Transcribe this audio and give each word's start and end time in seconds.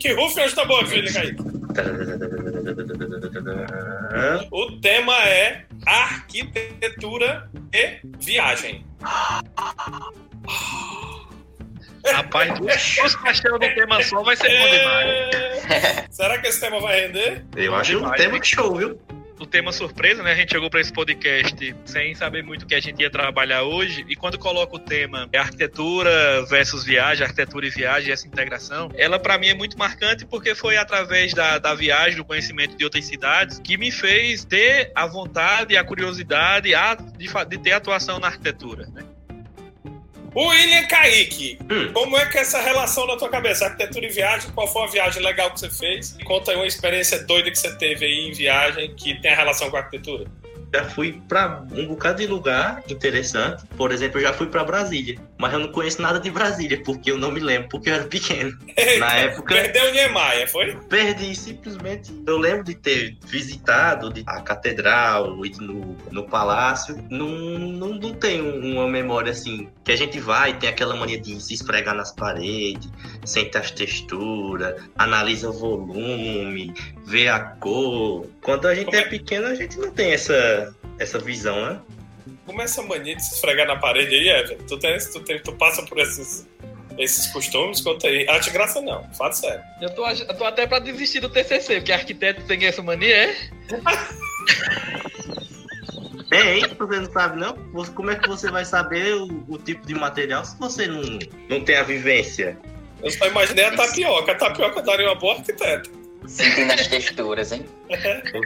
Que 0.00 0.12
rufem 0.14 0.46
os 0.46 0.54
tambores, 0.54 0.90
filho, 0.90 1.12
Kaique. 1.12 1.42
O 4.50 4.80
tema 4.80 5.14
é 5.28 5.64
arquitetura 5.86 7.50
e 7.72 8.00
viagem. 8.18 8.84
Rapaz, 12.06 12.58
duas 12.58 13.16
caixas 13.16 13.52
no 13.52 13.58
tema 13.58 14.02
só 14.02 14.22
vai 14.22 14.34
ser 14.36 14.48
bom 14.48 14.70
demais. 14.70 16.06
Será 16.10 16.38
que 16.38 16.48
esse 16.48 16.60
tema 16.60 16.80
vai 16.80 17.02
render? 17.06 17.44
Eu 17.54 17.74
acho 17.74 17.98
um 17.98 18.10
tema 18.12 18.42
show, 18.42 18.74
viu? 18.74 18.98
O 19.40 19.46
tema 19.46 19.72
surpresa, 19.72 20.22
né? 20.22 20.32
A 20.32 20.34
gente 20.34 20.50
chegou 20.52 20.68
para 20.70 20.80
esse 20.80 20.92
podcast 20.92 21.74
sem 21.84 22.14
saber 22.14 22.42
muito 22.42 22.62
o 22.62 22.66
que 22.66 22.74
a 22.74 22.80
gente 22.80 23.00
ia 23.00 23.10
trabalhar 23.10 23.62
hoje. 23.62 24.04
E 24.08 24.14
quando 24.14 24.38
coloca 24.38 24.76
o 24.76 24.78
tema 24.78 25.28
é 25.32 25.38
arquitetura 25.38 26.44
versus 26.46 26.84
viagem, 26.84 27.24
arquitetura 27.24 27.66
e 27.66 27.70
viagem, 27.70 28.12
essa 28.12 28.26
integração, 28.26 28.90
ela 28.94 29.18
para 29.18 29.38
mim 29.38 29.48
é 29.48 29.54
muito 29.54 29.78
marcante 29.78 30.26
porque 30.26 30.54
foi 30.54 30.76
através 30.76 31.32
da, 31.32 31.58
da 31.58 31.74
viagem, 31.74 32.16
do 32.16 32.24
conhecimento 32.24 32.76
de 32.76 32.84
outras 32.84 33.04
cidades, 33.04 33.58
que 33.58 33.76
me 33.76 33.90
fez 33.90 34.44
ter 34.44 34.92
a 34.94 35.06
vontade 35.06 35.76
a 35.76 35.84
curiosidade 35.84 36.74
a- 36.74 36.94
de, 36.94 37.26
de 37.48 37.58
ter 37.58 37.72
atuação 37.72 38.18
na 38.18 38.26
arquitetura. 38.28 38.86
Né? 38.92 39.02
O 40.34 40.46
William 40.48 40.86
Kaique, 40.86 41.58
Hum. 41.68 41.92
como 41.92 42.16
é 42.16 42.24
que 42.26 42.38
é 42.38 42.42
essa 42.42 42.60
relação 42.60 43.04
na 43.06 43.16
tua 43.16 43.28
cabeça? 43.28 43.64
Arquitetura 43.64 44.06
e 44.06 44.10
viagem, 44.10 44.50
qual 44.52 44.66
foi 44.68 44.84
a 44.84 44.86
viagem 44.86 45.22
legal 45.22 45.50
que 45.50 45.58
você 45.60 45.68
fez? 45.70 46.16
E 46.20 46.24
conta 46.24 46.52
aí 46.52 46.56
uma 46.56 46.66
experiência 46.66 47.18
doida 47.24 47.50
que 47.50 47.58
você 47.58 47.74
teve 47.76 48.04
aí 48.06 48.28
em 48.28 48.32
viagem 48.32 48.94
que 48.94 49.20
tem 49.20 49.32
a 49.32 49.36
relação 49.36 49.68
com 49.70 49.76
a 49.76 49.80
arquitetura. 49.80 50.26
Já 50.72 50.84
fui 50.84 51.20
pra 51.28 51.64
um 51.72 51.86
bocado 51.86 52.18
de 52.18 52.26
lugar 52.26 52.82
interessante. 52.88 53.64
Por 53.76 53.92
exemplo, 53.92 54.18
eu 54.18 54.22
já 54.24 54.32
fui 54.32 54.46
pra 54.46 54.64
Brasília. 54.64 55.18
Mas 55.38 55.52
eu 55.52 55.58
não 55.58 55.68
conheço 55.72 56.00
nada 56.00 56.20
de 56.20 56.30
Brasília, 56.30 56.82
porque 56.84 57.10
eu 57.10 57.18
não 57.18 57.30
me 57.30 57.40
lembro, 57.40 57.68
porque 57.68 57.90
eu 57.90 57.94
era 57.94 58.04
pequeno. 58.04 58.56
Na 58.98 59.14
época, 59.14 59.54
Perdeu 59.54 59.88
o 59.88 59.92
Niemeyer, 59.92 60.50
foi? 60.50 60.76
perdi 60.88 61.34
simplesmente. 61.34 62.12
Eu 62.26 62.38
lembro 62.38 62.64
de 62.64 62.74
ter 62.74 63.16
visitado 63.26 64.12
a 64.26 64.40
catedral, 64.40 65.36
no, 65.60 65.96
no 66.10 66.28
palácio. 66.28 67.02
Não, 67.10 67.28
não, 67.28 67.88
não 67.94 68.14
tenho 68.14 68.60
uma 68.60 68.86
memória 68.88 69.32
assim, 69.32 69.68
que 69.84 69.92
a 69.92 69.96
gente 69.96 70.20
vai, 70.20 70.56
tem 70.58 70.68
aquela 70.68 70.94
mania 70.94 71.20
de 71.20 71.40
se 71.40 71.54
esfregar 71.54 71.94
nas 71.94 72.12
paredes, 72.12 72.88
sente 73.24 73.56
as 73.56 73.70
texturas, 73.70 74.82
analisa 74.96 75.50
o 75.50 75.52
volume, 75.52 76.72
vê 77.04 77.28
a 77.28 77.40
cor. 77.40 78.26
Quando 78.42 78.66
a 78.68 78.74
gente 78.74 78.86
Como 78.86 78.96
é 78.96 79.02
pequeno, 79.04 79.46
a 79.46 79.54
gente 79.54 79.78
não 79.78 79.90
tem 79.90 80.12
essa, 80.12 80.74
essa 80.98 81.18
visão, 81.18 81.60
né? 81.66 81.80
Como 82.46 82.60
é 82.60 82.64
essa 82.64 82.82
mania 82.82 83.14
de 83.14 83.24
se 83.24 83.34
esfregar 83.34 83.66
na 83.66 83.76
parede 83.76 84.14
aí, 84.14 84.28
Everton? 84.28 84.64
Tu, 84.66 84.78
tem, 84.78 84.98
tu, 84.98 85.20
tem, 85.20 85.38
tu 85.40 85.52
passa 85.52 85.82
por 85.84 85.98
esses, 85.98 86.48
esses 86.98 87.26
costumes? 87.28 87.80
Conta 87.80 88.06
aí. 88.08 88.28
Arte 88.28 88.50
graça 88.50 88.80
não, 88.80 89.04
fala 89.14 89.32
sério. 89.32 89.62
Eu 89.80 89.90
tô, 89.94 90.08
eu 90.08 90.34
tô 90.36 90.44
até 90.44 90.66
para 90.66 90.78
desistir 90.80 91.20
do 91.20 91.28
TCC, 91.28 91.76
porque 91.76 91.92
arquiteto 91.92 92.42
tem 92.46 92.64
essa 92.66 92.82
mania, 92.82 93.14
é? 93.14 93.36
Tem, 96.30 96.60
você 96.60 97.00
não 97.00 97.10
sabe 97.12 97.40
não? 97.40 97.56
Você- 97.72 97.90
Como 97.92 98.08
é 98.10 98.14
que 98.14 98.28
você 98.28 98.48
vai 98.50 98.64
saber 98.64 99.14
o, 99.16 99.44
o 99.48 99.58
tipo 99.58 99.84
de 99.84 99.94
material 99.94 100.44
se 100.44 100.56
você 100.60 100.86
não, 100.86 101.02
não 101.48 101.60
tem 101.64 101.76
a 101.76 101.82
vivência? 101.82 102.56
Eu 103.02 103.10
só 103.10 103.26
imaginei 103.26 103.64
a 103.64 103.74
tapioca. 103.74 104.30
A 104.30 104.34
tapioca 104.36 104.80
daria 104.80 105.06
uma 105.08 105.16
boa 105.16 105.34
arquiteta. 105.36 105.90
Sentindo 106.26 106.72
as 106.72 106.86
texturas, 106.86 107.50
hein? 107.52 107.66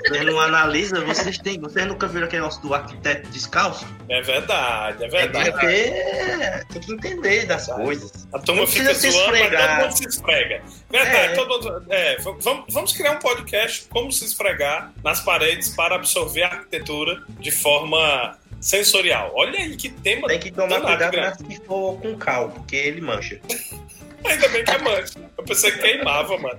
Vocês 0.08 0.24
não 0.24 0.40
analisam, 0.40 1.04
vocês 1.04 1.36
têm, 1.38 1.60
vocês 1.60 1.86
nunca 1.86 2.06
viram 2.06 2.26
aquele 2.26 2.40
negócio 2.42 2.62
do 2.62 2.72
arquiteto 2.74 3.28
descalço? 3.30 3.86
É 4.08 4.22
verdade, 4.22 5.02
é 5.02 5.06
É 5.06 5.10
verdade. 5.10 5.50
porque 5.52 6.72
tem 6.72 6.80
que 6.82 6.92
entender 6.92 7.46
das 7.46 7.66
coisas. 7.66 8.26
A 8.32 8.38
turma 8.38 8.66
fica 8.66 8.94
se 8.94 9.10
zoando, 9.10 9.32
mas 9.32 9.50
todo 9.50 9.82
mundo 9.82 9.96
se 9.98 10.08
esfrega. 10.08 10.62
Verdade, 10.90 11.16
É. 11.18 11.28
todo 11.34 11.48
mundo. 11.72 11.86
É, 11.90 12.16
v- 12.16 12.36
vamos, 12.40 12.64
vamos 12.72 12.92
criar 12.94 13.12
um 13.12 13.18
podcast 13.18 13.86
como 13.90 14.10
se 14.10 14.24
esfregar 14.24 14.92
nas 15.02 15.20
paredes 15.20 15.68
para 15.70 15.96
absorver 15.96 16.44
a 16.44 16.48
arquitetura 16.48 17.22
de 17.38 17.50
forma 17.50 18.38
sensorial. 18.60 19.30
Olha 19.34 19.58
aí 19.58 19.76
que 19.76 19.90
tema. 19.90 20.28
Tem 20.28 20.38
que 20.38 20.50
tomar 20.50 20.80
cuidado 20.80 21.16
nas 21.18 21.36
que 21.36 21.56
for 21.66 22.00
com 22.00 22.16
cal, 22.16 22.48
porque 22.50 22.76
ele 22.76 23.02
mancha. 23.02 23.38
Ainda 24.24 24.48
bem 24.48 24.64
que 24.64 24.70
é 24.70 24.78
mancha. 24.78 25.18
Eu 25.36 25.44
pensei 25.44 25.70
que 25.72 25.78
queimava, 25.80 26.38
mano. 26.38 26.58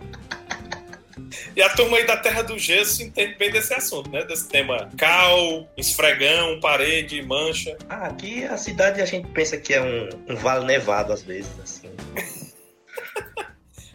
E 1.56 1.62
a 1.62 1.69
turma 1.69 1.97
aí 1.97 2.06
da 2.06 2.18
Terra 2.18 2.41
do 2.41 2.57
Gesso 2.59 3.01
entende 3.03 3.35
bem 3.35 3.50
desse 3.51 3.73
assunto, 3.73 4.09
né? 4.12 4.23
Desse 4.25 4.47
tema 4.50 4.90
cal, 4.97 5.68
esfregão, 5.78 6.59
parede, 6.59 7.22
mancha. 7.22 7.78
Ah, 7.90 8.07
aqui 8.07 8.44
a 8.46 8.57
cidade 8.57 9.01
a 9.01 9.06
gente 9.06 9.28
pensa 9.31 9.57
que 9.57 9.73
é 9.73 9.81
um, 9.81 10.09
um 10.29 10.35
vale 10.35 10.66
nevado 10.66 11.13
às 11.13 11.23
vezes, 11.23 11.51
assim. 11.63 11.90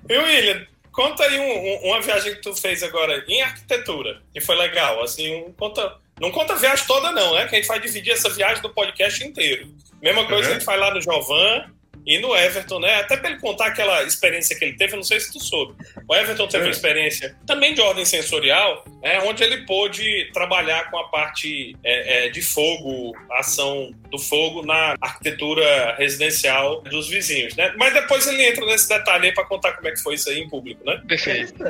E 0.08 0.16
William, 0.18 0.66
conta 0.92 1.22
aí 1.24 1.38
um- 1.38 1.84
um- 1.86 1.90
uma 1.90 2.00
viagem 2.00 2.34
que 2.34 2.40
tu 2.40 2.52
fez 2.54 2.82
agora 2.82 3.24
em 3.28 3.40
arquitetura, 3.42 4.20
que 4.32 4.40
foi 4.40 4.56
legal. 4.56 5.00
Assim, 5.02 5.32
um- 5.44 5.52
conta, 5.52 5.96
não 6.20 6.32
conta 6.32 6.54
a 6.54 6.56
viagem 6.56 6.84
toda, 6.86 7.12
não, 7.12 7.34
né? 7.34 7.46
Que 7.46 7.54
a 7.54 7.58
gente 7.58 7.68
vai 7.68 7.78
dividir 7.78 8.12
essa 8.12 8.28
viagem 8.28 8.60
do 8.60 8.70
podcast 8.74 9.22
inteiro. 9.24 9.68
Mesma 10.02 10.24
coisa 10.26 10.36
Uhum. 10.42 10.42
que 10.42 10.50
a 10.50 10.54
gente 10.54 10.64
faz 10.64 10.80
lá 10.80 10.92
no 10.92 11.00
Jovan 11.00 11.70
e 12.10 12.18
no 12.18 12.36
Everton, 12.36 12.80
né? 12.80 12.96
Até 12.96 13.16
pra 13.16 13.30
ele 13.30 13.38
contar 13.38 13.66
aquela 13.66 14.02
experiência 14.02 14.58
que 14.58 14.64
ele 14.64 14.76
teve, 14.76 14.94
eu 14.94 14.96
não 14.96 15.04
sei 15.04 15.20
se 15.20 15.32
tu 15.32 15.38
soube. 15.38 15.74
O 16.08 16.14
Everton 16.14 16.48
teve 16.48 16.64
uma 16.64 16.72
experiência 16.72 17.36
também 17.46 17.72
de 17.72 17.80
ordem 17.80 18.04
sensorial, 18.04 18.84
é, 19.00 19.20
onde 19.20 19.44
ele 19.44 19.64
pôde 19.64 20.28
trabalhar 20.32 20.90
com 20.90 20.98
a 20.98 21.08
parte 21.08 21.76
é, 21.84 22.26
é, 22.26 22.28
de 22.28 22.42
fogo, 22.42 23.16
a 23.30 23.38
ação 23.38 23.94
do 24.10 24.18
fogo 24.18 24.66
na 24.66 24.96
arquitetura 25.00 25.94
residencial 25.96 26.80
dos 26.82 27.08
vizinhos, 27.08 27.54
né? 27.54 27.72
Mas 27.78 27.94
depois 27.94 28.26
ele 28.26 28.42
entra 28.42 28.66
nesse 28.66 28.88
detalhe 28.88 29.26
aí 29.28 29.32
pra 29.32 29.44
contar 29.44 29.72
como 29.74 29.86
é 29.86 29.92
que 29.92 30.02
foi 30.02 30.14
isso 30.14 30.28
aí 30.28 30.40
em 30.40 30.48
público, 30.48 30.84
né? 30.84 31.00
Perfeito. 31.06 31.62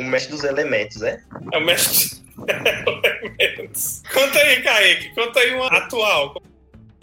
O 0.00 0.02
mestre 0.02 0.32
dos 0.32 0.42
elementos, 0.42 1.02
é? 1.02 1.20
É 1.52 1.58
o 1.58 1.64
mestre. 1.64 2.18
elementos. 3.38 4.02
conta 4.12 4.38
aí, 4.38 4.62
Kaique. 4.62 5.14
Conta 5.14 5.40
aí 5.40 5.54
uma 5.54 5.66
atual. 5.68 6.34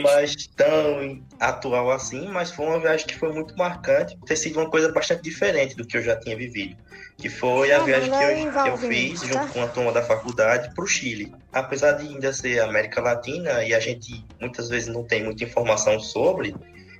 Mas 0.01 0.47
tão 0.56 1.23
atual 1.39 1.91
assim, 1.91 2.28
mas 2.28 2.51
foi 2.51 2.66
uma 2.66 2.79
viagem 2.79 3.07
que 3.07 3.16
foi 3.16 3.31
muito 3.31 3.56
marcante, 3.57 4.17
ter 4.25 4.35
sido 4.35 4.59
uma 4.59 4.69
coisa 4.69 4.91
bastante 4.91 5.23
diferente 5.23 5.75
do 5.75 5.85
que 5.85 5.97
eu 5.97 6.01
já 6.01 6.17
tinha 6.17 6.35
vivido, 6.35 6.75
que 7.17 7.29
foi 7.29 7.72
a 7.72 7.79
viagem 7.79 8.09
não 8.09 8.19
que 8.19 8.25
eu, 8.25 8.63
que 8.63 8.69
eu 8.69 8.78
fiz 8.78 9.22
tá? 9.22 9.28
junto 9.28 9.53
com 9.53 9.61
a 9.61 9.67
turma 9.67 9.91
da 9.91 10.01
faculdade 10.01 10.73
para 10.73 10.84
o 10.84 10.88
Chile. 10.88 11.34
Apesar 11.53 11.94
de 11.94 12.07
ainda 12.07 12.34
ser 12.34 12.59
América 12.59 13.01
Latina 13.01 13.63
e 13.63 13.73
a 13.73 13.79
gente 13.79 14.25
muitas 14.39 14.69
vezes 14.69 14.88
não 14.88 15.03
tem 15.03 15.23
muita 15.23 15.44
informação 15.44 16.00
sobre, 16.00 16.53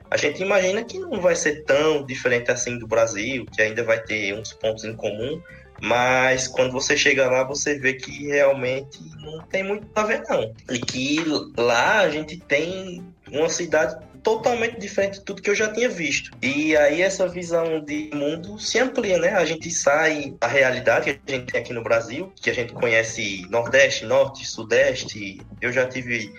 a 0.09 0.17
gente 0.17 0.41
imagina 0.41 0.84
que 0.84 0.97
não 1.00 1.19
vai 1.19 1.35
ser 1.35 1.63
tão 1.63 2.05
diferente 2.05 2.50
assim 2.50 2.78
do 2.78 2.88
Brasil, 2.88 3.45
que 3.51 3.61
ainda 3.61 3.84
vai 3.84 4.01
ter 4.01 4.34
uns 4.34 4.53
pontos 4.53 4.84
em 4.85 4.95
comum, 4.95 5.41
mas 5.81 6.47
quando 6.47 6.71
você 6.71 6.97
chega 6.97 7.29
lá, 7.29 7.43
você 7.43 7.77
vê 7.77 7.93
que 7.93 8.27
realmente 8.27 8.99
não 9.21 9.41
tem 9.41 9.63
muito 9.63 9.87
a 9.95 10.03
ver, 10.03 10.23
não. 10.27 10.53
E 10.69 10.79
que 10.79 11.23
lá 11.57 11.99
a 11.99 12.09
gente 12.09 12.37
tem 12.37 13.03
uma 13.31 13.49
cidade 13.49 13.97
totalmente 14.25 14.79
diferente 14.79 15.19
de 15.19 15.25
tudo 15.25 15.41
que 15.41 15.49
eu 15.51 15.55
já 15.55 15.71
tinha 15.71 15.87
visto. 15.87 16.31
E 16.41 16.75
aí 16.75 17.03
essa 17.03 17.27
visão 17.27 17.79
de 17.83 18.09
mundo 18.11 18.57
se 18.59 18.79
amplia, 18.79 19.19
né? 19.19 19.29
A 19.29 19.45
gente 19.45 19.69
sai 19.69 20.33
da 20.39 20.47
realidade 20.47 21.13
que 21.13 21.31
a 21.31 21.35
gente 21.35 21.51
tem 21.51 21.61
aqui 21.61 21.71
no 21.71 21.83
Brasil, 21.83 22.33
que 22.35 22.49
a 22.49 22.53
gente 22.53 22.73
conhece 22.73 23.45
Nordeste, 23.51 24.03
Norte, 24.03 24.43
Sudeste. 24.47 25.39
Eu 25.61 25.71
já 25.71 25.85
tive 25.85 26.33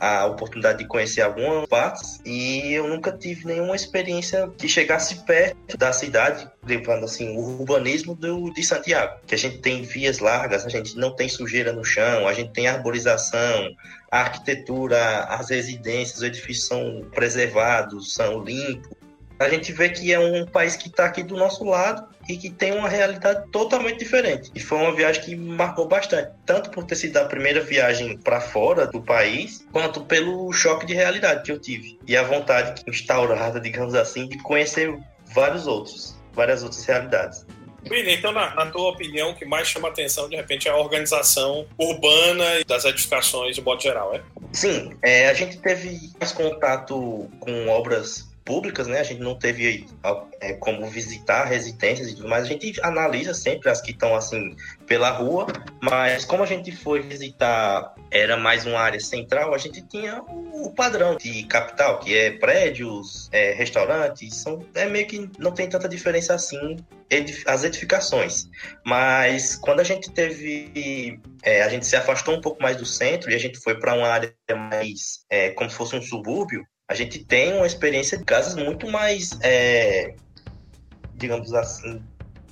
a 0.00 0.24
oportunidade 0.24 0.78
de 0.78 0.86
conhecer 0.86 1.20
algumas 1.20 1.68
partes 1.68 2.20
e 2.24 2.72
eu 2.72 2.88
nunca 2.88 3.12
tive 3.12 3.46
nenhuma 3.46 3.76
experiência 3.76 4.50
que 4.56 4.66
chegasse 4.66 5.26
perto 5.26 5.76
da 5.76 5.92
cidade, 5.92 6.48
levando 6.66 7.04
assim 7.04 7.36
o 7.36 7.60
urbanismo 7.60 8.14
do, 8.14 8.50
de 8.54 8.62
Santiago, 8.62 9.20
que 9.26 9.34
a 9.34 9.38
gente 9.38 9.58
tem 9.58 9.82
vias 9.82 10.18
largas, 10.18 10.64
a 10.64 10.70
gente 10.70 10.96
não 10.96 11.14
tem 11.14 11.28
sujeira 11.28 11.70
no 11.70 11.84
chão, 11.84 12.26
a 12.26 12.32
gente 12.32 12.50
tem 12.52 12.66
arborização, 12.66 13.76
a 14.10 14.20
arquitetura, 14.20 15.24
as 15.24 15.50
residências, 15.50 16.16
os 16.18 16.22
edifícios 16.22 16.66
são 16.66 17.06
preservados, 17.12 18.14
são 18.14 18.42
limpos. 18.42 18.90
A 19.38 19.48
gente 19.48 19.72
vê 19.72 19.90
que 19.90 20.12
é 20.12 20.18
um 20.18 20.46
país 20.46 20.76
que 20.76 20.88
está 20.88 21.04
aqui 21.04 21.22
do 21.22 21.36
nosso 21.36 21.64
lado 21.64 22.06
e 22.30 22.36
que 22.36 22.48
tem 22.48 22.72
uma 22.72 22.88
realidade 22.88 23.50
totalmente 23.50 23.98
diferente. 23.98 24.50
E 24.54 24.60
foi 24.60 24.78
uma 24.78 24.94
viagem 24.94 25.22
que 25.22 25.34
me 25.34 25.56
marcou 25.56 25.88
bastante, 25.88 26.30
tanto 26.46 26.70
por 26.70 26.84
ter 26.84 26.94
sido 26.94 27.16
a 27.16 27.24
primeira 27.24 27.60
viagem 27.60 28.16
para 28.18 28.40
fora 28.40 28.86
do 28.86 29.02
país, 29.02 29.66
quanto 29.72 30.04
pelo 30.04 30.52
choque 30.52 30.86
de 30.86 30.94
realidade 30.94 31.42
que 31.42 31.50
eu 31.50 31.58
tive 31.58 31.98
e 32.06 32.16
a 32.16 32.22
vontade 32.22 32.82
instaurada, 32.86 33.58
digamos 33.58 33.94
assim, 33.94 34.28
de 34.28 34.38
conhecer 34.38 34.96
vários 35.34 35.66
outros, 35.66 36.16
várias 36.32 36.62
outras 36.62 36.84
realidades. 36.84 37.44
William, 37.90 38.12
então, 38.12 38.30
na, 38.30 38.54
na 38.54 38.66
tua 38.66 38.90
opinião, 38.90 39.30
o 39.30 39.34
que 39.34 39.44
mais 39.44 39.66
chama 39.66 39.88
atenção, 39.88 40.28
de 40.28 40.36
repente, 40.36 40.68
é 40.68 40.70
a 40.70 40.76
organização 40.76 41.66
urbana 41.78 42.60
e 42.60 42.64
das 42.64 42.84
edificações 42.84 43.56
de 43.56 43.62
modo 43.62 43.82
geral, 43.82 44.14
é? 44.14 44.22
Sim, 44.52 44.92
é, 45.02 45.28
a 45.28 45.34
gente 45.34 45.58
teve 45.58 45.98
mais 46.18 46.32
contato 46.32 47.28
com 47.40 47.68
obras 47.68 48.29
públicas, 48.50 48.88
né? 48.88 48.98
A 48.98 49.04
gente 49.04 49.20
não 49.20 49.38
teve 49.38 49.86
é, 50.40 50.54
como 50.54 50.84
visitar 50.88 51.44
residências 51.44 52.08
e 52.08 52.16
tudo 52.16 52.28
mais. 52.28 52.42
A 52.42 52.48
gente 52.48 52.80
analisa 52.82 53.32
sempre 53.32 53.70
as 53.70 53.80
que 53.80 53.92
estão 53.92 54.16
assim 54.16 54.56
pela 54.88 55.08
rua, 55.10 55.46
mas 55.80 56.24
como 56.24 56.42
a 56.42 56.46
gente 56.46 56.72
foi 56.72 57.00
visitar, 57.00 57.94
era 58.10 58.36
mais 58.36 58.66
uma 58.66 58.80
área 58.80 58.98
central, 58.98 59.54
a 59.54 59.58
gente 59.58 59.86
tinha 59.86 60.20
o 60.26 60.74
padrão 60.74 61.16
de 61.16 61.44
capital, 61.44 62.00
que 62.00 62.16
é 62.16 62.32
prédios, 62.32 63.28
é, 63.30 63.52
restaurantes, 63.52 64.34
são, 64.34 64.66
é 64.74 64.86
meio 64.86 65.06
que 65.06 65.30
não 65.38 65.52
tem 65.52 65.68
tanta 65.68 65.88
diferença 65.88 66.34
assim 66.34 66.76
as 67.46 67.64
edificações. 67.64 68.48
Mas 68.84 69.56
quando 69.56 69.80
a 69.80 69.84
gente 69.84 70.10
teve. 70.10 71.20
É, 71.42 71.62
a 71.62 71.68
gente 71.68 71.86
se 71.86 71.96
afastou 71.96 72.36
um 72.36 72.40
pouco 72.40 72.62
mais 72.62 72.76
do 72.76 72.86
centro 72.86 73.30
e 73.30 73.34
a 73.34 73.38
gente 73.38 73.58
foi 73.58 73.78
para 73.78 73.94
uma 73.94 74.08
área 74.08 74.34
mais. 74.56 75.24
É, 75.28 75.50
como 75.50 75.70
se 75.70 75.76
fosse 75.76 75.96
um 75.96 76.02
subúrbio, 76.02 76.64
a 76.90 76.94
gente 76.94 77.24
tem 77.24 77.54
uma 77.54 77.68
experiência 77.68 78.18
de 78.18 78.24
casas 78.24 78.56
muito 78.56 78.90
mais. 78.90 79.38
É, 79.42 80.12
digamos 81.14 81.54
assim, 81.54 82.02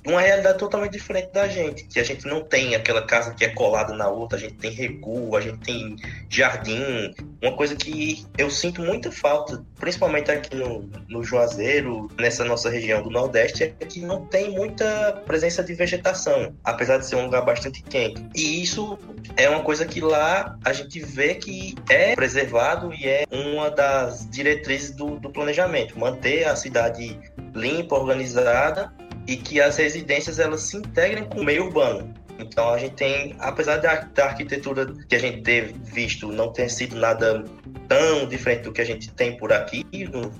uma 0.09 0.21
realidade 0.21 0.57
totalmente 0.57 0.91
diferente 0.91 1.31
da 1.31 1.47
gente, 1.47 1.83
que 1.85 1.99
a 1.99 2.03
gente 2.03 2.25
não 2.25 2.43
tem 2.43 2.75
aquela 2.75 3.01
casa 3.01 3.33
que 3.33 3.45
é 3.45 3.49
colada 3.49 3.93
na 3.93 4.07
outra, 4.07 4.37
a 4.37 4.41
gente 4.41 4.55
tem 4.55 4.71
recuo, 4.71 5.35
a 5.35 5.41
gente 5.41 5.59
tem 5.59 5.95
jardim, 6.29 7.13
uma 7.41 7.53
coisa 7.53 7.75
que 7.75 8.25
eu 8.37 8.49
sinto 8.49 8.81
muita 8.81 9.11
falta, 9.11 9.63
principalmente 9.79 10.31
aqui 10.31 10.55
no, 10.55 10.89
no 11.07 11.23
Juazeiro, 11.23 12.09
nessa 12.19 12.43
nossa 12.43 12.69
região 12.69 13.01
do 13.01 13.09
Nordeste, 13.09 13.63
é 13.63 13.85
que 13.85 14.01
não 14.01 14.25
tem 14.25 14.51
muita 14.51 15.21
presença 15.25 15.63
de 15.63 15.73
vegetação, 15.73 16.53
apesar 16.63 16.97
de 16.97 17.05
ser 17.05 17.15
um 17.15 17.25
lugar 17.25 17.43
bastante 17.43 17.81
quente. 17.83 18.25
E 18.35 18.61
isso 18.61 18.97
é 19.37 19.49
uma 19.49 19.61
coisa 19.61 19.85
que 19.85 20.01
lá 20.01 20.57
a 20.65 20.73
gente 20.73 20.99
vê 20.99 21.35
que 21.35 21.75
é 21.89 22.15
preservado 22.15 22.93
e 22.93 23.07
é 23.07 23.25
uma 23.31 23.69
das 23.69 24.27
diretrizes 24.29 24.91
do, 24.91 25.19
do 25.19 25.29
planejamento, 25.29 25.97
manter 25.97 26.45
a 26.45 26.55
cidade 26.55 27.17
limpa, 27.53 27.95
organizada 27.95 28.91
e 29.29 29.37
que 29.37 29.61
as 29.61 29.77
residências 29.77 30.39
elas 30.39 30.61
se 30.61 30.75
integrem 30.75 31.23
com 31.23 31.41
o 31.41 31.43
meio 31.43 31.65
urbano. 31.65 32.11
Então 32.39 32.73
a 32.73 32.79
gente 32.79 32.95
tem, 32.95 33.35
apesar 33.37 33.77
da, 33.77 34.09
arquitetura 34.23 34.91
que 35.07 35.15
a 35.15 35.19
gente 35.19 35.43
teve 35.43 35.75
visto 35.83 36.31
não 36.31 36.51
ter 36.51 36.67
sido 36.69 36.95
nada 36.95 37.43
tão 37.87 38.27
diferente 38.27 38.63
do 38.63 38.71
que 38.71 38.81
a 38.81 38.85
gente 38.85 39.11
tem 39.11 39.37
por 39.37 39.53
aqui, 39.53 39.85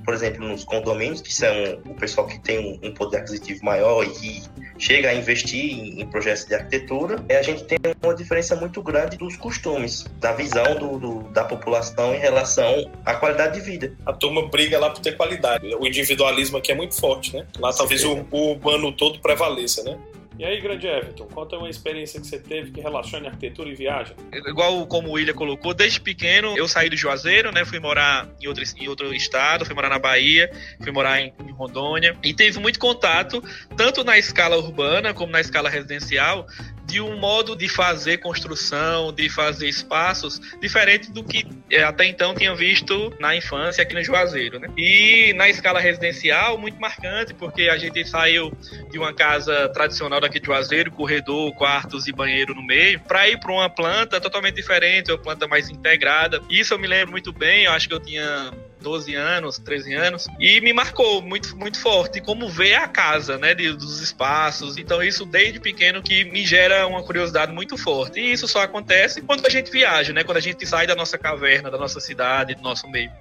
por 0.03 0.13
exemplo, 0.13 0.47
nos 0.47 0.63
condomínios, 0.63 1.21
que 1.21 1.31
são 1.31 1.53
o 1.85 1.93
pessoal 1.93 2.25
que 2.25 2.39
tem 2.39 2.79
um, 2.81 2.93
poder 2.95 3.17
aquisitivo 3.17 3.63
maior 3.63 4.03
e 4.05 4.41
chega 4.79 5.09
a 5.09 5.13
investir 5.13 5.73
em, 5.73 6.01
em, 6.01 6.05
projetos 6.07 6.45
de 6.45 6.55
arquitetura, 6.55 7.23
a 7.29 7.41
gente 7.41 7.65
tem 7.65 7.77
uma 8.01 8.15
diferença 8.15 8.55
muito 8.55 8.81
grande 8.81 9.17
dos 9.17 9.35
costumes, 9.35 10.05
da 10.19 10.31
visão 10.31 10.75
do, 10.75 10.97
do, 10.97 11.23
da 11.31 11.43
população 11.43 12.15
em 12.15 12.19
relação 12.19 12.89
à 13.05 13.13
qualidade 13.13 13.59
de 13.59 13.65
vida. 13.65 13.93
A 14.05 14.13
turma 14.13 14.47
briga 14.47 14.79
lá 14.79 14.89
por 14.89 15.01
ter 15.01 15.17
qualidade. 15.17 15.67
O 15.75 15.85
individualismo 15.85 16.57
aqui 16.57 16.71
é 16.71 16.75
muito 16.75 16.95
forte, 16.95 17.35
né? 17.35 17.45
Lá 17.59 17.73
talvez 17.73 18.03
o, 18.05 18.25
o 18.31 18.51
urbano 18.51 18.91
todo 18.93 19.19
prevaleça, 19.19 19.83
né? 19.83 19.97
E 20.39 20.45
aí, 20.45 20.61
grande 20.61 20.87
Everton, 20.87 21.27
conta 21.27 21.57
uma 21.57 21.69
experiência 21.69 22.17
que 22.17 22.25
você 22.25 22.39
teve 22.39 22.71
que 22.71 22.79
relaciona 22.79 23.27
arquitetura 23.27 23.67
e 23.67 23.75
viagem. 23.75 24.15
Igual 24.31 24.87
como 24.87 25.09
o 25.09 25.11
William 25.11 25.33
colocou, 25.33 25.73
desde 25.73 25.99
pequeno 25.99 26.57
eu 26.57 26.65
saí 26.65 26.89
do 26.89 26.95
Juazeiro, 26.95 27.51
né? 27.51 27.65
Fui 27.65 27.77
morar 27.77 28.25
em 28.41 28.47
outro, 28.47 28.63
em 28.77 28.87
outro 28.87 29.13
estado, 29.13 29.65
fui 29.65 29.75
morar 29.75 29.89
na 29.89 29.99
Bahia, 29.99 30.49
fui 30.81 30.93
morar 30.93 31.19
em, 31.19 31.33
em 31.45 31.51
Rondônia. 31.51 32.15
E 32.23 32.33
teve 32.33 32.57
muito 32.57 32.79
contato, 32.79 33.43
tanto 33.75 34.01
na 34.05 34.17
escala 34.17 34.55
urbana 34.55 35.13
como 35.13 35.29
na 35.29 35.41
escala 35.41 35.69
residencial, 35.69 36.47
de 36.89 36.99
um 36.99 37.17
modo 37.17 37.55
de 37.55 37.69
fazer 37.69 38.17
construção, 38.17 39.13
de 39.13 39.29
fazer 39.29 39.69
espaços 39.69 40.41
diferente 40.59 41.11
do 41.11 41.23
que 41.23 41.45
é, 41.69 41.83
até 41.83 42.05
então 42.05 42.33
tinha 42.33 42.55
visto 42.55 43.13
na 43.19 43.35
infância 43.35 43.83
aqui 43.83 43.93
no 43.93 44.03
Juazeiro, 44.03 44.59
né? 44.59 44.67
E 44.75 45.33
na 45.33 45.47
escala 45.47 45.79
residencial, 45.79 46.57
muito 46.57 46.79
marcante, 46.81 47.33
porque 47.33 47.69
a 47.69 47.77
gente 47.77 48.03
saiu 48.07 48.51
de 48.89 48.97
uma 48.97 49.13
casa 49.13 49.69
tradicional 49.69 50.19
daqui 50.19 50.39
de 50.39 50.47
Juazeiro, 50.47 50.91
corredor, 50.91 51.53
quartos 51.53 52.07
e 52.07 52.11
banheiro 52.11 52.55
no 52.55 52.63
meio, 52.63 52.99
para 53.01 53.29
ir 53.29 53.39
para 53.39 53.51
uma 53.51 53.69
planta 53.69 54.19
totalmente 54.19 54.55
diferente, 54.55 55.11
uma 55.11 55.17
planta 55.17 55.47
mais 55.47 55.69
integrada. 55.69 56.41
Isso 56.49 56.73
eu 56.73 56.79
me 56.79 56.87
lembro 56.87 57.11
muito 57.11 57.31
bem, 57.31 57.65
eu 57.65 57.71
acho 57.71 57.87
que 57.87 57.93
eu 57.93 57.99
tinha 57.99 58.51
12 58.81 59.15
anos, 59.15 59.57
13 59.59 59.93
anos, 59.93 60.27
e 60.39 60.59
me 60.61 60.73
marcou 60.73 61.21
muito, 61.21 61.55
muito 61.55 61.79
forte 61.79 62.21
como 62.21 62.49
ver 62.49 62.75
a 62.75 62.87
casa, 62.87 63.37
né, 63.37 63.53
de, 63.53 63.71
dos 63.73 64.01
espaços. 64.01 64.77
Então 64.77 65.03
isso 65.03 65.25
desde 65.25 65.59
pequeno 65.59 66.01
que 66.01 66.23
me 66.25 66.45
gera 66.45 66.87
uma 66.87 67.03
curiosidade 67.03 67.51
muito 67.51 67.77
forte. 67.77 68.19
E 68.19 68.31
isso 68.31 68.47
só 68.47 68.61
acontece 68.61 69.21
quando 69.21 69.45
a 69.45 69.49
gente 69.49 69.71
viaja, 69.71 70.13
né, 70.13 70.23
quando 70.23 70.37
a 70.37 70.41
gente 70.41 70.65
sai 70.65 70.87
da 70.87 70.95
nossa 70.95 71.17
caverna, 71.17 71.69
da 71.69 71.77
nossa 71.77 71.99
cidade, 71.99 72.55
do 72.55 72.61
nosso 72.61 72.87
meio. 72.89 73.11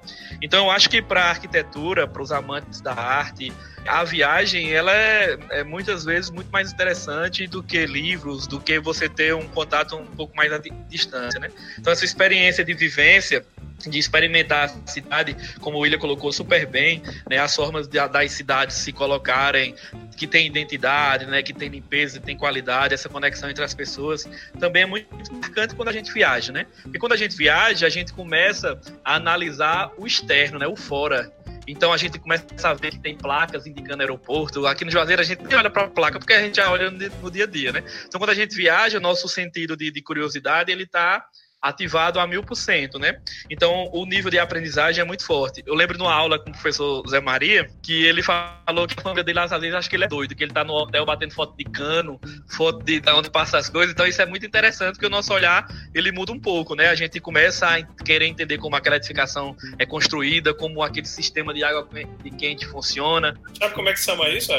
Então 0.40 0.66
eu 0.66 0.70
acho 0.70 0.88
que 0.88 1.02
para 1.02 1.24
a 1.24 1.30
arquitetura, 1.30 2.06
para 2.06 2.22
os 2.22 2.32
amantes 2.32 2.80
da 2.80 2.94
arte, 2.94 3.52
a 3.88 4.04
viagem 4.04 4.72
ela 4.72 4.92
é, 4.92 5.38
é, 5.50 5.64
muitas 5.64 6.04
vezes 6.04 6.30
muito 6.30 6.50
mais 6.50 6.72
interessante 6.72 7.46
do 7.46 7.62
que 7.62 7.86
livros, 7.86 8.46
do 8.46 8.60
que 8.60 8.78
você 8.78 9.08
ter 9.08 9.34
um 9.34 9.48
contato 9.48 9.96
um 9.96 10.06
pouco 10.06 10.36
mais 10.36 10.52
à 10.52 10.58
distância, 10.88 11.40
né? 11.40 11.50
Então 11.78 11.92
essa 11.92 12.04
experiência 12.04 12.64
de 12.64 12.74
vivência 12.74 13.44
de 13.86 13.98
experimentar 13.98 14.64
a 14.64 14.90
cidade, 14.90 15.36
como 15.60 15.78
o 15.78 15.80
William 15.80 15.98
colocou 15.98 16.32
super 16.32 16.66
bem, 16.66 17.02
né, 17.30 17.38
as 17.38 17.54
formas 17.54 17.86
de, 17.86 17.98
das 18.08 18.32
cidades 18.32 18.76
se 18.76 18.92
colocarem, 18.92 19.74
que 20.16 20.26
tem 20.26 20.46
identidade, 20.46 21.26
né, 21.26 21.42
que 21.42 21.52
tem 21.52 21.68
limpeza, 21.68 22.18
tem 22.18 22.36
qualidade, 22.36 22.92
essa 22.92 23.08
conexão 23.08 23.48
entre 23.48 23.62
as 23.62 23.74
pessoas, 23.74 24.28
também 24.58 24.82
é 24.82 24.86
muito, 24.86 25.14
muito 25.14 25.32
marcante 25.32 25.74
quando 25.76 25.88
a 25.88 25.92
gente 25.92 26.12
viaja, 26.12 26.52
né? 26.52 26.66
Porque 26.82 26.98
quando 26.98 27.12
a 27.12 27.16
gente 27.16 27.36
viaja, 27.36 27.86
a 27.86 27.90
gente 27.90 28.12
começa 28.12 28.80
a 29.04 29.14
analisar 29.14 29.92
o 29.96 30.06
externo, 30.06 30.58
né, 30.58 30.66
o 30.66 30.74
fora, 30.74 31.32
então 31.68 31.92
a 31.92 31.96
gente 31.96 32.18
começa 32.18 32.46
a 32.64 32.74
ver 32.74 32.92
que 32.92 32.98
tem 32.98 33.16
placas 33.16 33.66
indicando 33.66 34.02
aeroporto. 34.02 34.66
Aqui 34.66 34.84
no 34.84 34.90
Juazeiro 34.90 35.20
a 35.20 35.24
gente 35.24 35.42
nem 35.42 35.54
olha 35.54 35.68
para 35.68 35.84
a 35.84 35.88
placa 35.88 36.18
porque 36.18 36.32
a 36.32 36.42
gente 36.42 36.56
já 36.56 36.70
olha 36.70 36.90
no 36.90 37.30
dia 37.30 37.44
a 37.44 37.46
dia, 37.46 37.72
né? 37.72 37.84
Então 38.06 38.18
quando 38.18 38.30
a 38.30 38.34
gente 38.34 38.56
viaja, 38.56 38.96
o 38.96 39.00
nosso 39.00 39.28
sentido 39.28 39.76
de, 39.76 39.90
de 39.90 40.02
curiosidade 40.02 40.72
ele 40.72 40.84
está 40.84 41.24
ativado 41.60 42.20
a 42.20 42.26
mil 42.26 42.42
por 42.42 42.54
cento, 42.54 42.98
né? 42.98 43.20
Então, 43.50 43.90
o 43.92 44.06
nível 44.06 44.30
de 44.30 44.38
aprendizagem 44.38 45.02
é 45.02 45.04
muito 45.04 45.24
forte. 45.24 45.62
Eu 45.66 45.74
lembro 45.74 45.98
numa 45.98 46.12
aula 46.12 46.38
com 46.38 46.50
o 46.50 46.52
professor 46.52 47.06
Zé 47.08 47.20
Maria, 47.20 47.68
que 47.82 48.04
ele 48.04 48.22
falou 48.22 48.86
que 48.86 48.98
a 48.98 49.02
família 49.02 49.24
dele, 49.24 49.40
às 49.40 49.50
vezes, 49.50 49.74
acha 49.74 49.88
que 49.88 49.96
ele 49.96 50.04
é 50.04 50.08
doido, 50.08 50.34
que 50.34 50.44
ele 50.44 50.52
tá 50.52 50.62
no 50.62 50.72
hotel 50.72 51.04
batendo 51.04 51.34
foto 51.34 51.56
de 51.56 51.64
cano, 51.64 52.20
foto 52.48 52.84
de, 52.84 53.00
de 53.00 53.10
onde 53.10 53.30
passa 53.30 53.58
as 53.58 53.68
coisas. 53.68 53.92
Então, 53.92 54.06
isso 54.06 54.22
é 54.22 54.26
muito 54.26 54.46
interessante, 54.46 54.92
porque 54.92 55.06
o 55.06 55.10
nosso 55.10 55.32
olhar, 55.32 55.66
ele 55.94 56.12
muda 56.12 56.32
um 56.32 56.40
pouco, 56.40 56.74
né? 56.74 56.88
A 56.88 56.94
gente 56.94 57.20
começa 57.20 57.68
a 57.68 57.82
querer 58.04 58.26
entender 58.26 58.58
como 58.58 58.76
aquela 58.76 58.96
edificação 58.96 59.56
é 59.78 59.84
construída, 59.84 60.54
como 60.54 60.82
aquele 60.82 61.06
sistema 61.06 61.52
de 61.52 61.64
água 61.64 61.88
quente 62.38 62.66
funciona. 62.66 63.34
Sabe 63.58 63.74
como 63.74 63.88
é 63.88 63.92
que 63.92 64.00
chama 64.00 64.28
isso? 64.28 64.52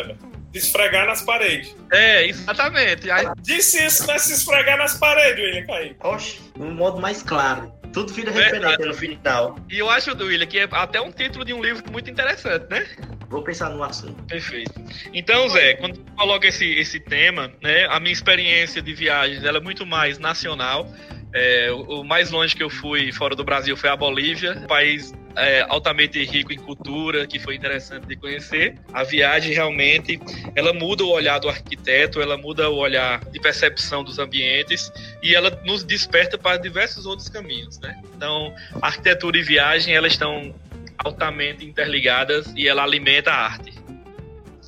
De 0.51 0.59
esfregar 0.59 1.05
nas 1.05 1.21
paredes. 1.21 1.75
É, 1.91 2.27
exatamente. 2.27 3.09
Aí... 3.09 3.25
Disse 3.41 3.83
isso, 3.85 4.05
né? 4.07 4.17
Se 4.17 4.33
esfregar 4.33 4.77
nas 4.77 4.95
paredes, 4.95 5.43
William 5.43 5.65
Caí. 5.65 5.95
Oxe, 5.99 6.39
um 6.57 6.71
modo 6.71 6.99
mais 6.99 7.21
claro. 7.23 7.71
Tudo 7.93 8.13
vira 8.13 8.31
referência 8.31 8.85
no 8.85 8.93
final. 8.93 9.57
E 9.69 9.79
eu 9.79 9.89
acho, 9.89 10.15
William, 10.15 10.45
que 10.45 10.59
é 10.59 10.67
até 10.71 11.01
um 11.01 11.11
título 11.11 11.43
de 11.43 11.53
um 11.53 11.61
livro 11.61 11.83
muito 11.91 12.09
interessante, 12.09 12.67
né? 12.69 12.87
Vou 13.29 13.43
pensar 13.43 13.69
no 13.69 13.83
assunto. 13.83 14.23
Perfeito. 14.23 14.73
Então, 15.13 15.47
Zé, 15.49 15.75
quando 15.75 15.97
tu 15.97 16.11
coloca 16.13 16.47
esse, 16.47 16.65
esse 16.65 16.99
tema, 16.99 17.51
né, 17.61 17.85
a 17.85 17.99
minha 17.99 18.13
experiência 18.13 18.81
de 18.81 18.93
viagens 18.93 19.43
ela 19.43 19.57
é 19.57 19.61
muito 19.61 19.85
mais 19.85 20.17
nacional. 20.17 20.91
É, 21.33 21.71
o, 21.71 22.03
mais 22.03 22.31
longe 22.31 22.55
que 22.55 22.63
eu 22.63 22.69
fui 22.69 23.11
fora 23.11 23.35
do 23.35 23.43
Brasil 23.43 23.77
foi 23.77 23.89
a 23.89 23.95
Bolívia, 23.95 24.53
um 24.53 24.65
país 24.65 25.13
é, 25.35 25.63
altamente 25.69 26.23
rico 26.23 26.51
em 26.51 26.57
cultura, 26.57 27.27
que 27.27 27.37
foi 27.37 27.55
interessante 27.55 28.07
de 28.07 28.15
conhecer. 28.15 28.75
A 28.91 29.03
viagem 29.03 29.53
realmente 29.53 30.19
ela 30.55 30.73
muda 30.73 31.03
o 31.03 31.09
olhar 31.09 31.39
do 31.39 31.47
arquiteto, 31.47 32.19
ela 32.21 32.37
muda 32.37 32.69
o 32.69 32.77
olhar 32.77 33.23
de 33.25 33.39
percepção 33.39 34.03
dos 34.03 34.17
ambientes 34.17 34.91
e 35.21 35.35
ela 35.35 35.51
nos 35.63 35.83
desperta 35.83 36.37
para 36.37 36.57
diversos 36.57 37.05
outros 37.05 37.29
caminhos, 37.29 37.79
né? 37.79 38.01
Então, 38.15 38.53
arquitetura 38.81 39.37
e 39.37 39.43
viagem 39.43 39.95
elas 39.95 40.13
estão 40.13 40.53
altamente 40.97 41.63
interligadas 41.63 42.51
e 42.55 42.67
ela 42.67 42.83
alimenta 42.83 43.31
a 43.31 43.45
arte. 43.45 43.73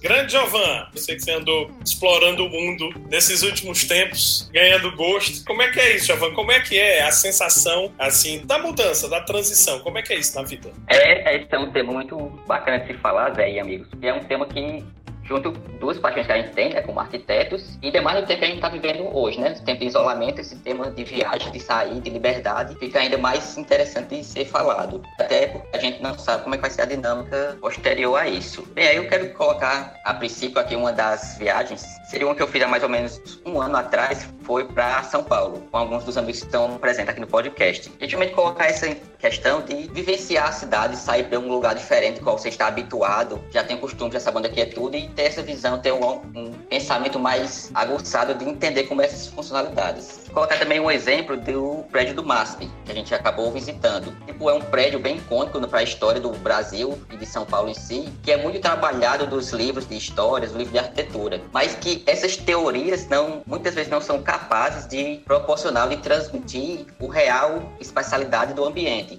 Grande 0.02 0.34
Jovan, 0.34 0.88
você 0.92 1.14
que 1.14 1.22
você 1.22 1.32
andou 1.32 1.70
explorando 1.86 2.46
o 2.46 2.50
mundo 2.50 2.90
nesses 3.08 3.44
últimos 3.44 3.84
tempos, 3.84 4.50
ganhando 4.52 4.96
gosto. 4.96 5.46
Como 5.46 5.62
é 5.62 5.70
que 5.70 5.80
é 5.80 5.96
isso, 5.96 6.08
Jovan? 6.08 6.34
Como 6.34 6.52
é 6.52 6.60
que 6.60 6.78
é 6.78 7.04
a 7.04 7.12
sensação, 7.12 7.94
assim, 8.00 8.44
da 8.44 8.58
mudança, 8.58 9.08
da 9.08 9.22
transição? 9.22 9.80
Como 9.82 10.00
é 10.00 10.02
que 10.02 10.12
é 10.12 10.18
isso 10.18 10.36
na 10.36 10.44
vida? 10.44 10.72
É, 10.90 11.36
esse 11.36 11.54
é 11.54 11.60
um 11.60 11.72
tema 11.72 11.94
muito 11.94 12.18
bacana 12.48 12.80
de 12.80 12.88
se 12.88 12.94
falar, 12.96 13.36
Zé 13.36 13.52
e 13.52 13.60
amigos. 13.60 13.88
É 14.02 14.12
um 14.12 14.24
tema 14.24 14.48
que 14.48 14.84
junto 15.32 15.52
duas 15.80 15.98
paixões 15.98 16.26
que 16.28 16.32
a 16.34 16.38
gente 16.38 16.54
tem, 16.54 16.74
né, 16.74 16.82
como 16.82 17.00
arquitetos, 17.00 17.78
e 17.82 17.90
demais 17.90 18.20
no 18.20 18.28
tempo 18.28 18.40
que 18.40 18.46
a 18.46 18.48
gente 18.48 18.58
está 18.58 18.70
vivendo 18.70 19.16
hoje, 19.16 19.40
né? 19.40 19.50
No 19.50 19.66
tempo 19.66 19.80
de 19.80 19.88
isolamento, 19.88 20.42
esse 20.42 20.58
tema 20.58 20.92
de 20.92 21.04
viagem, 21.06 21.52
de 21.52 21.60
sair, 21.60 22.02
de 22.02 22.10
liberdade, 22.10 22.76
fica 22.76 23.00
ainda 23.00 23.18
mais 23.18 23.58
interessante 23.58 24.18
de 24.18 24.24
ser 24.24 24.46
falado. 24.46 25.02
Até 25.18 25.48
porque 25.48 25.78
a 25.78 25.80
gente 25.80 26.04
não 26.04 26.18
sabe 26.20 26.44
como 26.44 26.56
é 26.56 26.58
que 26.58 26.62
vai 26.62 26.72
ser 26.72 26.82
a 26.82 26.86
dinâmica 26.86 27.58
posterior 27.62 28.18
a 28.18 28.28
isso. 28.28 28.64
Bem, 28.74 28.88
aí 28.88 28.98
eu 28.98 29.08
quero 29.08 29.34
colocar, 29.34 29.96
a 30.04 30.14
princípio, 30.14 30.60
aqui 30.60 30.76
uma 30.76 30.92
das 30.92 31.38
viagens. 31.38 31.82
Seria 32.10 32.28
uma 32.28 32.36
que 32.36 32.42
eu 32.42 32.48
fiz 32.48 32.62
há 32.62 32.68
mais 32.68 32.84
ou 32.84 32.90
menos 32.90 33.40
um 33.46 33.62
ano 33.62 33.78
atrás, 33.78 34.28
foi 34.42 34.66
para 34.66 35.02
São 35.04 35.24
Paulo, 35.24 35.66
com 35.72 35.78
alguns 35.78 36.04
dos 36.04 36.18
amigos 36.18 36.42
que 36.42 36.48
estão 36.48 36.78
presentes 36.78 37.10
aqui 37.10 37.22
no 37.22 37.28
podcast. 37.28 37.92
Gentilmente 38.00 38.34
colocar 38.34 38.66
essa 38.66 38.88
questão 39.22 39.62
de 39.62 39.88
vivenciar 39.94 40.48
a 40.48 40.52
cidade, 40.52 40.98
sair 40.98 41.26
para 41.26 41.40
um 41.40 41.48
lugar 41.48 41.76
diferente, 41.76 42.20
qual 42.20 42.38
você 42.38 42.50
está 42.50 42.68
habituado, 42.68 43.40
já 43.52 43.64
tem 43.64 43.78
costume, 43.78 44.12
já 44.12 44.20
sabe 44.20 44.40
onde 44.40 44.60
é 44.60 44.66
tudo, 44.66 44.98
e 44.98 45.08
ter 45.10 45.24
essa 45.24 45.44
visão, 45.44 45.80
ter 45.80 45.94
um, 45.94 46.22
um 46.36 46.54
pensamento 46.68 47.20
mais 47.20 47.70
aguçado 47.74 48.34
de 48.34 48.46
entender 48.46 48.84
como 48.86 49.02
é 49.02 49.06
essas 49.06 49.28
funcionalidades. 49.28 50.22
Vou 50.26 50.36
colocar 50.36 50.58
também 50.58 50.80
um 50.80 50.90
exemplo 50.90 51.38
do 51.38 51.86
prédio 51.92 52.16
do 52.16 52.24
MASP, 52.24 52.70
que 52.86 52.92
a 52.92 52.96
gente 52.96 53.14
acabou 53.14 53.52
visitando. 53.52 54.12
Tipo, 54.26 54.50
é 54.50 54.54
um 54.54 54.62
prédio 54.62 55.00
bem 55.00 55.18
icônico 55.18 55.60
para 55.68 55.80
a 55.80 55.84
história 55.84 56.20
do 56.20 56.32
Brasil 56.32 57.00
e 57.12 57.18
de 57.18 57.26
São 57.26 57.46
Paulo 57.46 57.70
em 57.70 57.74
si, 57.76 58.12
que 58.24 58.32
é 58.32 58.38
muito 58.38 58.60
trabalhado 58.60 59.28
dos 59.28 59.52
livros 59.52 59.88
de 59.88 59.96
histórias, 59.96 60.52
livros 60.52 60.72
de 60.72 60.80
arquitetura, 60.80 61.42
mas 61.54 61.76
que 61.76 62.04
essas 62.08 62.36
teorias 62.38 63.08
não, 63.08 63.44
muitas 63.46 63.76
vezes 63.76 63.92
não 63.92 64.02
são 64.02 64.22
capazes 64.24 64.88
de 64.88 65.22
proporcionar, 65.26 65.90
de 65.90 65.98
transmitir 65.98 66.86
o 67.00 67.08
real 67.08 67.62
espacialidade 67.80 68.54
do 68.54 68.66
ambiente. 68.66 69.11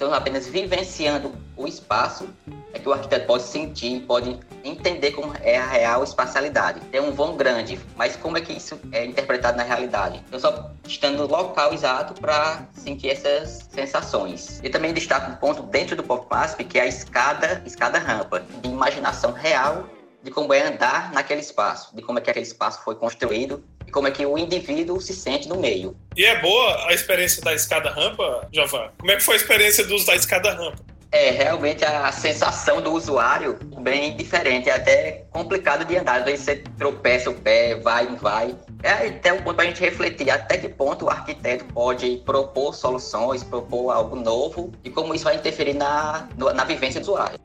Então, 0.00 0.14
apenas 0.14 0.48
vivenciando 0.48 1.30
o 1.54 1.68
espaço 1.68 2.26
é 2.72 2.78
que 2.78 2.88
o 2.88 2.92
arquiteto 2.94 3.26
pode 3.26 3.42
sentir, 3.42 4.00
pode 4.06 4.40
entender 4.64 5.10
como 5.10 5.34
é 5.42 5.58
a 5.58 5.66
real 5.66 6.02
espacialidade. 6.02 6.80
Tem 6.86 7.02
um 7.02 7.12
vão 7.12 7.36
grande, 7.36 7.78
mas 7.96 8.16
como 8.16 8.38
é 8.38 8.40
que 8.40 8.50
isso 8.50 8.80
é 8.92 9.04
interpretado 9.04 9.58
na 9.58 9.62
realidade? 9.62 10.24
Eu 10.32 10.40
só 10.40 10.70
estando 10.88 11.18
no 11.18 11.26
local 11.26 11.74
exato 11.74 12.18
para 12.18 12.66
sentir 12.72 13.10
essas 13.10 13.68
sensações. 13.70 14.58
E 14.64 14.70
também 14.70 14.94
destaco 14.94 15.32
um 15.32 15.36
ponto 15.36 15.64
dentro 15.64 15.94
do 15.94 16.02
Pop 16.02 16.26
Masp, 16.30 16.64
que 16.64 16.78
é 16.78 16.84
a 16.84 16.86
escada, 16.86 17.62
escada 17.66 17.98
rampa, 17.98 18.42
de 18.62 18.70
imaginação 18.70 19.32
real 19.32 19.86
de 20.22 20.30
como 20.30 20.54
é 20.54 20.66
andar 20.66 21.12
naquele 21.12 21.42
espaço, 21.42 21.94
de 21.94 22.00
como 22.00 22.18
é 22.18 22.22
que 22.22 22.30
aquele 22.30 22.46
espaço 22.46 22.82
foi 22.82 22.94
construído 22.94 23.62
como 23.90 24.08
é 24.08 24.10
que 24.10 24.24
o 24.24 24.38
indivíduo 24.38 25.00
se 25.00 25.14
sente 25.14 25.48
no 25.48 25.56
meio. 25.56 25.96
E 26.16 26.24
é 26.24 26.40
boa 26.40 26.88
a 26.88 26.92
experiência 26.92 27.42
da 27.42 27.54
escada 27.54 27.90
rampa, 27.90 28.48
Javan? 28.52 28.90
Como 28.98 29.10
é 29.10 29.16
que 29.16 29.22
foi 29.22 29.34
a 29.34 29.36
experiência 29.36 29.84
do 29.84 29.94
uso 29.94 30.06
da 30.06 30.14
escada 30.14 30.52
rampa? 30.52 30.90
É, 31.12 31.30
realmente 31.32 31.84
a 31.84 32.12
sensação 32.12 32.80
do 32.80 32.92
usuário 32.92 33.58
bem 33.80 34.16
diferente, 34.16 34.68
é 34.68 34.74
até 34.74 35.24
complicado 35.30 35.84
de 35.84 35.96
andar. 35.96 36.20
Às 36.20 36.24
vezes 36.24 36.44
você 36.44 36.56
tropeça 36.78 37.30
o 37.30 37.34
pé, 37.34 37.74
vai, 37.74 38.04
não 38.06 38.16
vai. 38.16 38.54
É 38.82 39.08
até 39.08 39.32
um 39.32 39.42
ponto 39.42 39.56
para 39.56 39.64
a 39.64 39.66
gente 39.66 39.80
refletir 39.80 40.30
até 40.30 40.56
que 40.56 40.68
ponto 40.68 41.06
o 41.06 41.10
arquiteto 41.10 41.64
pode 41.74 42.22
propor 42.24 42.74
soluções, 42.74 43.42
propor 43.42 43.90
algo 43.90 44.14
novo 44.14 44.72
e 44.84 44.90
como 44.90 45.12
isso 45.12 45.24
vai 45.24 45.34
interferir 45.34 45.74
na, 45.74 46.28
na 46.54 46.64
vivência 46.64 47.00
do 47.00 47.04
usuário. 47.04 47.40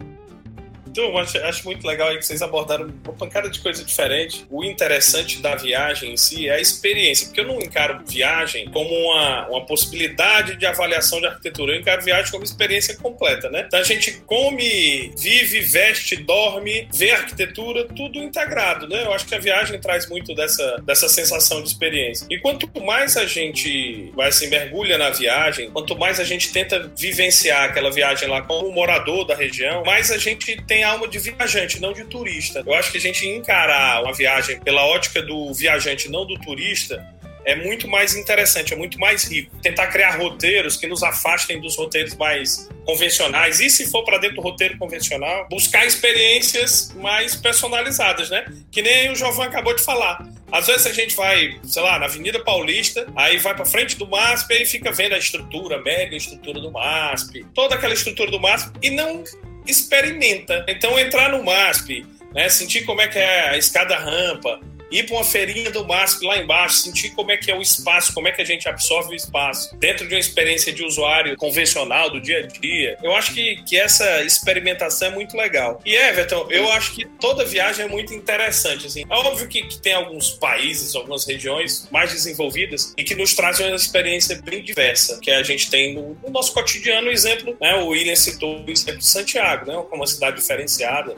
Então, 0.95 1.17
acho, 1.17 1.37
acho 1.39 1.65
muito 1.65 1.85
legal 1.85 2.07
aí 2.07 2.17
que 2.17 2.25
vocês 2.25 2.41
abordaram 2.41 2.85
uma 2.85 3.13
pancada 3.13 3.49
de 3.49 3.59
coisa 3.59 3.83
diferente. 3.83 4.45
O 4.49 4.63
interessante 4.63 5.41
da 5.41 5.53
viagem 5.53 6.13
em 6.13 6.17
si 6.17 6.47
é 6.47 6.53
a 6.53 6.61
experiência, 6.61 7.27
porque 7.27 7.41
eu 7.41 7.47
não 7.47 7.59
encaro 7.59 8.01
viagem 8.07 8.69
como 8.71 8.95
uma, 8.95 9.45
uma 9.49 9.65
possibilidade 9.65 10.55
de 10.55 10.65
avaliação 10.65 11.19
de 11.19 11.27
arquitetura, 11.27 11.73
eu 11.73 11.81
encaro 11.81 12.01
viagem 12.01 12.31
como 12.31 12.45
experiência 12.45 12.95
completa, 12.95 13.49
né? 13.49 13.65
Então 13.67 13.77
a 13.77 13.83
gente 13.83 14.09
come, 14.25 15.13
vive, 15.17 15.59
veste, 15.59 16.15
dorme, 16.15 16.87
vê 16.93 17.11
arquitetura, 17.11 17.83
tudo 17.93 18.17
integrado, 18.17 18.87
né? 18.87 19.03
Eu 19.03 19.11
acho 19.11 19.25
que 19.25 19.35
a 19.35 19.39
viagem 19.39 19.77
traz 19.81 20.07
muito 20.07 20.33
dessa, 20.33 20.77
dessa 20.85 21.09
sensação 21.09 21.61
de 21.61 21.67
experiência. 21.67 22.25
E 22.29 22.39
quanto 22.39 22.69
mais 22.81 23.17
a 23.17 23.25
gente 23.25 24.13
vai 24.15 24.31
se 24.31 24.47
mergulha 24.47 24.97
na 24.97 25.09
viagem, 25.09 25.69
quanto 25.71 25.97
mais 25.97 26.21
a 26.21 26.23
gente 26.23 26.53
tenta 26.53 26.89
vivenciar 26.95 27.63
aquela 27.65 27.91
viagem 27.91 28.29
lá 28.29 28.41
como 28.43 28.71
morador 28.71 29.25
da 29.25 29.35
região, 29.35 29.83
mais 29.83 30.09
a 30.09 30.17
gente 30.17 30.55
tem 30.65 30.84
alma 30.85 31.07
de 31.07 31.19
viajante, 31.19 31.79
não 31.79 31.93
de 31.93 32.05
turista. 32.05 32.63
Eu 32.65 32.73
acho 32.73 32.91
que 32.91 32.97
a 32.97 33.01
gente 33.01 33.27
encarar 33.27 34.03
uma 34.03 34.13
viagem 34.13 34.59
pela 34.59 34.85
ótica 34.85 35.21
do 35.21 35.53
viajante, 35.53 36.09
não 36.09 36.25
do 36.25 36.37
turista, 36.39 37.05
é 37.45 37.55
muito 37.55 37.87
mais 37.87 38.15
interessante, 38.15 38.73
é 38.73 38.75
muito 38.75 38.99
mais 38.99 39.23
rico. 39.23 39.55
Tentar 39.61 39.87
criar 39.87 40.17
roteiros 40.17 40.75
que 40.75 40.87
nos 40.87 41.03
afastem 41.03 41.61
dos 41.61 41.77
roteiros 41.77 42.15
mais 42.15 42.67
convencionais. 42.83 43.59
E 43.59 43.69
se 43.69 43.89
for 43.89 44.03
para 44.03 44.17
dentro 44.17 44.37
do 44.37 44.41
roteiro 44.41 44.77
convencional, 44.79 45.47
buscar 45.47 45.85
experiências 45.85 46.91
mais 46.95 47.35
personalizadas, 47.35 48.31
né? 48.31 48.45
Que 48.71 48.81
nem 48.81 49.11
o 49.11 49.15
Jovan 49.15 49.45
acabou 49.45 49.75
de 49.75 49.83
falar. 49.83 50.27
Às 50.51 50.67
vezes 50.67 50.87
a 50.87 50.93
gente 50.93 51.15
vai, 51.15 51.59
sei 51.63 51.83
lá, 51.83 51.99
na 51.99 52.05
Avenida 52.05 52.39
Paulista, 52.43 53.05
aí 53.15 53.37
vai 53.37 53.53
para 53.53 53.65
frente 53.65 53.95
do 53.95 54.07
MASP 54.07 54.51
e 54.53 54.65
fica 54.65 54.91
vendo 54.91 55.13
a 55.13 55.17
estrutura, 55.17 55.77
a 55.77 55.81
mega 55.81 56.15
estrutura 56.15 56.59
do 56.59 56.71
MASP, 56.71 57.45
toda 57.53 57.75
aquela 57.75 57.93
estrutura 57.93 58.31
do 58.31 58.39
MASP 58.39 58.71
e 58.81 58.89
não 58.89 59.23
experimenta. 59.67 60.65
Então, 60.67 60.97
entrar 60.99 61.31
no 61.31 61.43
MASP, 61.43 62.05
né, 62.33 62.49
sentir 62.49 62.85
como 62.85 63.01
é 63.01 63.07
que 63.07 63.17
é 63.17 63.49
a 63.49 63.57
escada 63.57 63.95
rampa, 63.97 64.59
ir 64.91 65.05
para 65.05 65.15
uma 65.15 65.23
feirinha 65.23 65.71
do 65.71 65.85
MASP 65.85 66.25
lá 66.25 66.37
embaixo, 66.37 66.77
sentir 66.77 67.11
como 67.11 67.31
é 67.31 67.37
que 67.37 67.51
é 67.51 67.55
o 67.55 67.61
espaço, 67.61 68.13
como 68.13 68.27
é 68.27 68.31
que 68.31 68.41
a 68.41 68.45
gente 68.45 68.67
absorve 68.67 69.13
o 69.13 69.15
espaço 69.15 69.75
dentro 69.77 70.07
de 70.07 70.13
uma 70.13 70.19
experiência 70.19 70.71
de 70.71 70.83
usuário 70.83 71.35
convencional 71.37 72.09
do 72.09 72.21
dia 72.21 72.39
a 72.39 72.41
dia. 72.47 72.97
Eu 73.01 73.15
acho 73.15 73.33
que, 73.33 73.63
que 73.63 73.77
essa 73.77 74.23
experimentação 74.23 75.09
é 75.09 75.11
muito 75.11 75.35
legal. 75.35 75.81
E 75.85 75.95
Everton, 75.95 76.47
eu 76.49 76.71
acho 76.71 76.93
que 76.93 77.05
toda 77.19 77.45
viagem 77.45 77.85
é 77.85 77.87
muito 77.87 78.13
interessante. 78.13 78.87
Assim. 78.87 79.03
É 79.09 79.15
óbvio 79.15 79.47
que, 79.47 79.63
que 79.63 79.79
tem 79.79 79.93
alguns 79.93 80.31
países, 80.31 80.95
algumas 80.95 81.25
regiões 81.25 81.87
mais 81.91 82.11
desenvolvidas 82.11 82.93
e 82.97 83.03
que 83.03 83.15
nos 83.15 83.33
trazem 83.33 83.67
uma 83.67 83.75
experiência 83.75 84.41
bem 84.41 84.63
diversa, 84.63 85.19
que 85.19 85.31
a 85.31 85.43
gente 85.43 85.69
tem 85.69 85.93
no, 85.93 86.17
no 86.23 86.29
nosso 86.29 86.53
cotidiano, 86.53 87.09
exemplo, 87.09 87.57
né, 87.59 87.75
o 87.75 87.87
William 87.87 88.15
citou 88.15 88.63
o 88.63 88.69
exemplo 88.69 88.99
de 88.99 89.07
Santiago, 89.07 89.65
né, 89.65 89.83
uma 89.91 90.07
cidade 90.07 90.37
diferenciada 90.37 91.15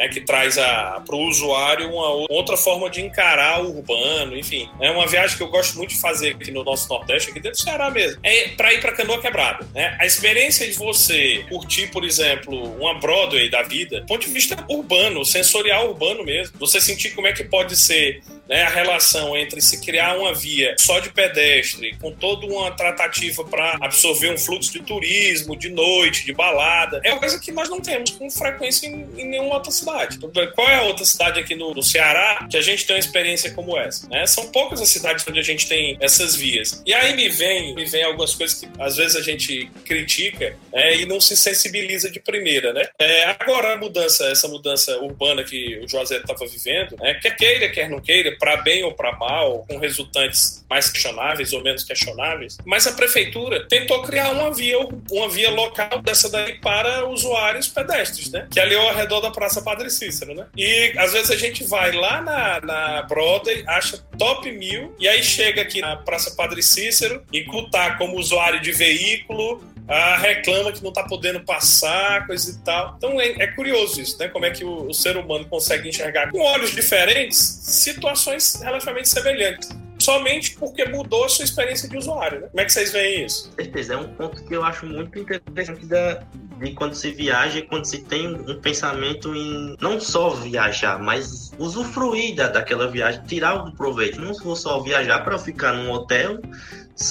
né, 0.00 0.08
que 0.08 0.22
traz 0.22 0.56
para 0.56 1.14
o 1.14 1.28
usuário 1.28 1.90
uma 1.90 2.26
outra 2.30 2.56
forma 2.56 2.88
de 2.88 3.02
encarar 3.02 3.62
o 3.62 3.76
urbano, 3.76 4.36
enfim. 4.36 4.68
É 4.80 4.90
uma 4.90 5.06
viagem 5.06 5.36
que 5.36 5.42
eu 5.42 5.48
gosto 5.48 5.76
muito 5.76 5.90
de 5.90 6.00
fazer 6.00 6.30
aqui 6.30 6.50
no 6.50 6.64
nosso 6.64 6.88
Nordeste, 6.88 7.30
aqui 7.30 7.38
dentro 7.38 7.58
do 7.58 7.62
Ceará 7.62 7.90
mesmo. 7.90 8.18
É 8.22 8.48
para 8.48 8.72
ir 8.72 8.80
para 8.80 8.92
Canoa 8.92 9.20
Quebrada. 9.20 9.68
Né? 9.74 9.94
A 10.00 10.06
experiência 10.06 10.66
de 10.66 10.72
você 10.72 11.44
curtir, 11.50 11.88
por 11.88 12.04
exemplo, 12.04 12.56
uma 12.78 12.94
Broadway 12.94 13.50
da 13.50 13.62
vida, 13.62 14.00
do 14.00 14.06
ponto 14.06 14.26
de 14.26 14.32
vista 14.32 14.56
urbano, 14.68 15.24
sensorial 15.24 15.90
urbano 15.90 16.24
mesmo. 16.24 16.56
Você 16.58 16.80
sentir 16.80 17.10
como 17.10 17.26
é 17.26 17.32
que 17.32 17.44
pode 17.44 17.76
ser 17.76 18.22
né, 18.48 18.62
a 18.62 18.68
relação 18.68 19.36
entre 19.36 19.60
se 19.60 19.80
criar 19.80 20.18
uma 20.18 20.34
via 20.34 20.74
só 20.78 20.98
de 20.98 21.10
pedestre, 21.10 21.96
com 22.00 22.10
toda 22.12 22.46
uma 22.46 22.70
tratativa 22.72 23.44
para 23.44 23.78
absorver 23.80 24.32
um 24.32 24.38
fluxo 24.38 24.72
de 24.72 24.80
turismo, 24.80 25.56
de 25.56 25.68
noite, 25.68 26.24
de 26.24 26.32
balada, 26.32 27.00
é 27.04 27.12
uma 27.12 27.20
coisa 27.20 27.38
que 27.38 27.52
nós 27.52 27.68
não 27.68 27.80
temos 27.80 28.10
com 28.10 28.28
frequência 28.30 28.86
em, 28.86 29.06
em 29.16 29.28
nenhuma 29.28 29.54
outra 29.54 29.70
cidade. 29.70 29.89
Então, 30.16 30.30
qual 30.54 30.68
é 30.68 30.76
a 30.76 30.82
outra 30.82 31.04
cidade 31.04 31.38
aqui 31.40 31.54
no, 31.54 31.74
no, 31.74 31.82
Ceará 31.82 32.46
que 32.50 32.56
a 32.56 32.62
gente 32.62 32.86
tem 32.86 32.96
uma 32.96 33.00
experiência 33.00 33.52
como 33.52 33.76
essa? 33.76 34.08
Né? 34.08 34.26
São 34.26 34.46
poucas 34.50 34.80
as 34.80 34.88
cidades 34.88 35.24
onde 35.28 35.40
a 35.40 35.42
gente 35.42 35.68
tem 35.68 35.96
essas 36.00 36.36
vias. 36.36 36.82
E 36.86 36.92
aí 36.94 37.14
me 37.14 37.28
vem, 37.28 37.74
me 37.74 37.84
vem 37.84 38.02
algumas 38.02 38.34
coisas 38.34 38.58
que 38.58 38.68
às 38.78 38.96
vezes 38.96 39.16
a 39.16 39.22
gente 39.22 39.70
critica 39.84 40.56
né, 40.72 40.96
e 40.96 41.06
não 41.06 41.20
se 41.20 41.36
sensibiliza 41.36 42.10
de 42.10 42.20
primeira, 42.20 42.72
né? 42.72 42.88
É, 42.98 43.24
agora 43.38 43.74
a 43.74 43.76
mudança, 43.76 44.26
essa 44.26 44.48
mudança 44.48 44.98
urbana 44.98 45.42
que 45.42 45.80
o 45.82 45.88
José 45.88 46.18
estava 46.18 46.46
vivendo, 46.46 46.96
né, 46.98 47.14
quer 47.14 47.36
queira, 47.36 47.68
quer 47.68 47.88
não 47.88 48.00
queira, 48.00 48.36
para 48.38 48.56
bem 48.56 48.82
ou 48.84 48.92
para 48.92 49.12
mal, 49.16 49.64
com 49.68 49.78
resultantes 49.78 50.64
mais 50.68 50.90
questionáveis 50.90 51.52
ou 51.52 51.62
menos 51.62 51.84
questionáveis, 51.84 52.56
mas 52.64 52.86
a 52.86 52.92
prefeitura 52.92 53.66
tentou 53.68 54.02
criar 54.02 54.30
uma 54.30 54.52
via, 54.52 54.78
uma 55.10 55.28
via 55.28 55.50
local 55.50 56.00
dessa 56.02 56.28
daí 56.30 56.58
para 56.60 57.06
usuários 57.08 57.68
pedestres, 57.68 58.30
né? 58.30 58.46
Que 58.50 58.60
é 58.60 58.62
ali 58.62 58.74
ao 58.74 58.94
redor 58.94 59.20
da 59.20 59.30
Praça 59.30 59.62
Padre 59.62 59.79
Cícero, 59.88 60.34
né? 60.34 60.46
E 60.56 60.92
às 60.98 61.12
vezes 61.12 61.30
a 61.30 61.36
gente 61.36 61.64
vai 61.64 61.92
lá 61.92 62.20
na, 62.20 62.60
na 62.60 63.02
Broadway, 63.02 63.64
acha 63.66 63.98
top 64.18 64.50
mil, 64.50 64.94
e 64.98 65.08
aí 65.08 65.22
chega 65.22 65.62
aqui 65.62 65.80
na 65.80 65.96
Praça 65.96 66.32
Padre 66.32 66.62
Cícero 66.62 67.22
e 67.32 67.46
tá 67.70 67.94
como 67.96 68.18
usuário 68.18 68.60
de 68.60 68.72
veículo, 68.72 69.62
ah, 69.88 70.16
reclama 70.16 70.72
que 70.72 70.82
não 70.82 70.90
está 70.90 71.04
podendo 71.04 71.40
passar, 71.40 72.26
coisa 72.26 72.50
e 72.50 72.64
tal. 72.64 72.94
Então 72.96 73.20
é, 73.20 73.28
é, 73.38 73.46
curioso 73.48 74.00
isso, 74.00 74.18
né? 74.18 74.28
Como 74.28 74.44
é 74.44 74.50
que 74.50 74.64
o, 74.64 74.88
o 74.88 74.94
ser 74.94 75.16
humano 75.16 75.44
consegue 75.46 75.88
enxergar 75.88 76.30
com 76.30 76.40
olhos 76.40 76.72
diferentes 76.72 77.36
situações 77.38 78.60
relativamente 78.62 79.08
semelhantes 79.08 79.68
somente 80.00 80.56
porque 80.56 80.84
mudou 80.86 81.24
a 81.24 81.28
sua 81.28 81.44
experiência 81.44 81.88
de 81.88 81.96
usuário. 81.96 82.40
Né? 82.40 82.48
Como 82.48 82.60
é 82.60 82.64
que 82.64 82.72
vocês 82.72 82.90
veem 82.90 83.26
isso? 83.26 83.52
Certeza, 83.54 83.94
é 83.94 83.96
um 83.98 84.08
ponto 84.14 84.42
que 84.42 84.54
eu 84.54 84.64
acho 84.64 84.86
muito 84.86 85.18
interessante 85.18 85.84
da, 85.86 86.22
de 86.60 86.72
quando 86.72 86.94
se 86.94 87.10
viaja 87.10 87.58
e 87.58 87.62
quando 87.62 87.86
se 87.86 88.02
tem 88.02 88.28
um 88.28 88.60
pensamento 88.60 89.34
em 89.34 89.76
não 89.80 89.98
só 89.98 90.30
viajar, 90.30 90.98
mas 90.98 91.52
usufruir 91.58 92.36
da, 92.36 92.48
daquela 92.48 92.86
viagem, 92.88 93.22
tirar 93.24 93.50
algum 93.50 93.70
proveito. 93.70 94.20
Não 94.20 94.34
vou 94.34 94.54
só 94.54 94.80
viajar 94.80 95.24
para 95.24 95.38
ficar 95.38 95.72
num 95.72 95.90
hotel 95.90 96.40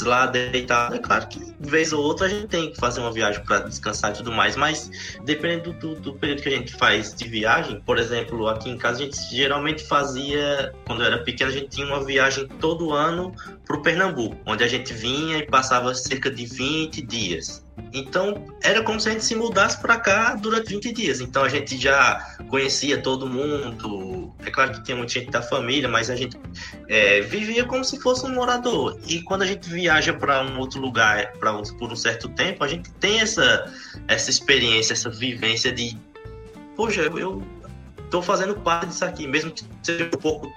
lá 0.03 0.27
deitado, 0.27 0.95
é 0.95 0.99
claro 0.99 1.27
que 1.27 1.39
de 1.39 1.69
vez 1.69 1.91
ou 1.91 2.03
outra 2.03 2.27
a 2.27 2.29
gente 2.29 2.47
tem 2.47 2.71
que 2.71 2.77
fazer 2.77 2.99
uma 2.99 3.11
viagem 3.11 3.43
para 3.43 3.61
descansar 3.61 4.11
e 4.11 4.13
tudo 4.13 4.31
mais, 4.31 4.55
mas 4.55 4.91
dependendo 5.25 5.73
do, 5.73 5.95
do, 5.95 6.13
período 6.13 6.43
que 6.43 6.49
a 6.49 6.51
gente 6.51 6.73
faz 6.73 7.15
de 7.15 7.27
viagem, 7.27 7.81
por 7.81 7.97
exemplo, 7.97 8.47
aqui 8.47 8.69
em 8.69 8.77
casa 8.77 9.01
a 9.01 9.05
gente 9.05 9.17
geralmente 9.31 9.83
fazia, 9.83 10.73
quando 10.85 11.01
eu 11.01 11.07
era 11.07 11.23
pequeno, 11.23 11.49
a 11.49 11.53
gente 11.53 11.69
tinha 11.69 11.87
uma 11.87 12.05
viagem 12.05 12.47
todo 12.59 12.93
ano 12.93 13.33
para 13.65 13.77
o 13.77 13.81
Pernambuco, 13.81 14.37
onde 14.45 14.63
a 14.63 14.67
gente 14.67 14.93
vinha 14.93 15.37
e 15.39 15.45
passava 15.45 15.93
cerca 15.95 16.29
de 16.29 16.45
20 16.45 17.01
dias. 17.01 17.65
Então, 17.93 18.45
era 18.61 18.83
como 18.83 18.99
se 18.99 19.09
a 19.09 19.11
gente 19.11 19.25
se 19.25 19.35
mudasse 19.35 19.79
para 19.81 19.99
cá 19.99 20.35
durante 20.35 20.69
20 20.69 20.91
dias. 20.93 21.21
Então, 21.21 21.43
a 21.43 21.49
gente 21.49 21.77
já 21.77 22.35
conhecia 22.47 23.01
todo 23.01 23.27
mundo. 23.27 24.33
É 24.45 24.51
claro 24.51 24.71
que 24.73 24.83
tinha 24.83 24.95
muita 24.95 25.13
gente 25.13 25.31
da 25.31 25.41
família, 25.41 25.89
mas 25.89 26.09
a 26.09 26.15
gente 26.15 26.37
é, 26.87 27.21
vivia 27.21 27.65
como 27.65 27.83
se 27.83 27.99
fosse 27.99 28.25
um 28.25 28.33
morador. 28.33 28.99
E 29.07 29.21
quando 29.21 29.41
a 29.41 29.45
gente 29.45 29.69
viaja 29.69 30.13
para 30.13 30.43
um 30.43 30.59
outro 30.59 30.79
lugar 30.79 31.33
pra, 31.33 31.53
por 31.77 31.91
um 31.91 31.95
certo 31.95 32.29
tempo, 32.29 32.63
a 32.63 32.67
gente 32.67 32.91
tem 32.93 33.19
essa, 33.21 33.71
essa 34.07 34.29
experiência, 34.29 34.93
essa 34.93 35.09
vivência 35.09 35.71
de. 35.71 35.97
Poxa, 36.75 37.01
eu 37.01 37.43
estou 38.03 38.21
fazendo 38.21 38.55
parte 38.55 38.87
disso 38.89 39.05
aqui, 39.05 39.27
mesmo 39.27 39.51
que 39.51 39.63
seja 39.83 40.05
um 40.05 40.17
pouco 40.17 40.51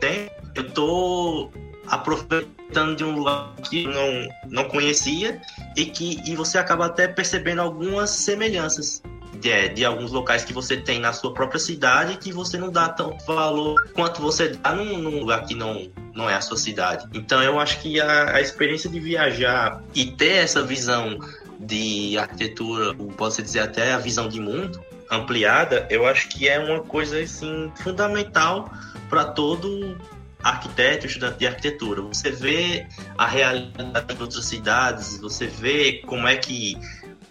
tempo, 0.00 0.32
eu 0.54 0.66
estou 0.66 1.52
aproveitando 1.86 2.96
de 2.96 3.04
um 3.04 3.16
lugar 3.16 3.54
que 3.68 3.86
não, 3.86 4.28
não 4.48 4.64
conhecia 4.64 5.40
e 5.76 5.86
que 5.86 6.20
e 6.24 6.34
você 6.34 6.58
acaba 6.58 6.86
até 6.86 7.06
percebendo 7.06 7.60
algumas 7.60 8.10
semelhanças 8.10 9.02
de, 9.40 9.50
é, 9.50 9.68
de, 9.68 9.84
alguns 9.84 10.12
locais 10.12 10.44
que 10.44 10.52
você 10.52 10.76
tem 10.76 10.98
na 10.98 11.12
sua 11.12 11.34
própria 11.34 11.58
cidade 11.58 12.16
que 12.16 12.32
você 12.32 12.56
não 12.56 12.70
dá 12.70 12.88
tanto 12.88 13.24
valor 13.26 13.90
quanto 13.92 14.22
você 14.22 14.48
dá 14.48 14.74
num, 14.74 14.98
num 14.98 15.20
lugar 15.20 15.44
que 15.44 15.54
não, 15.54 15.90
não 16.14 16.30
é 16.30 16.34
a 16.34 16.40
sua 16.40 16.56
cidade. 16.56 17.06
Então 17.12 17.42
eu 17.42 17.58
acho 17.58 17.80
que 17.80 18.00
a, 18.00 18.36
a 18.36 18.40
experiência 18.40 18.88
de 18.88 19.00
viajar 19.00 19.82
e 19.94 20.06
ter 20.06 20.36
essa 20.36 20.62
visão 20.62 21.18
de 21.60 22.16
arquitetura, 22.18 22.94
pode-se 23.16 23.42
dizer 23.42 23.60
até 23.60 23.92
a 23.92 23.98
visão 23.98 24.28
de 24.28 24.40
mundo 24.40 24.82
ampliada, 25.10 25.86
eu 25.90 26.06
acho 26.06 26.28
que 26.28 26.48
é 26.48 26.58
uma 26.58 26.80
coisa 26.80 27.20
assim 27.20 27.70
fundamental 27.76 28.70
para 29.08 29.24
todo 29.24 29.96
arquiteto, 30.44 31.06
estudante 31.06 31.38
de 31.38 31.46
arquitetura. 31.46 32.02
Você 32.02 32.30
vê 32.30 32.86
a 33.16 33.26
realidade 33.26 34.14
de 34.14 34.22
outras 34.22 34.44
cidades, 34.44 35.18
você 35.18 35.46
vê 35.46 36.02
como 36.06 36.28
é 36.28 36.36
que, 36.36 36.76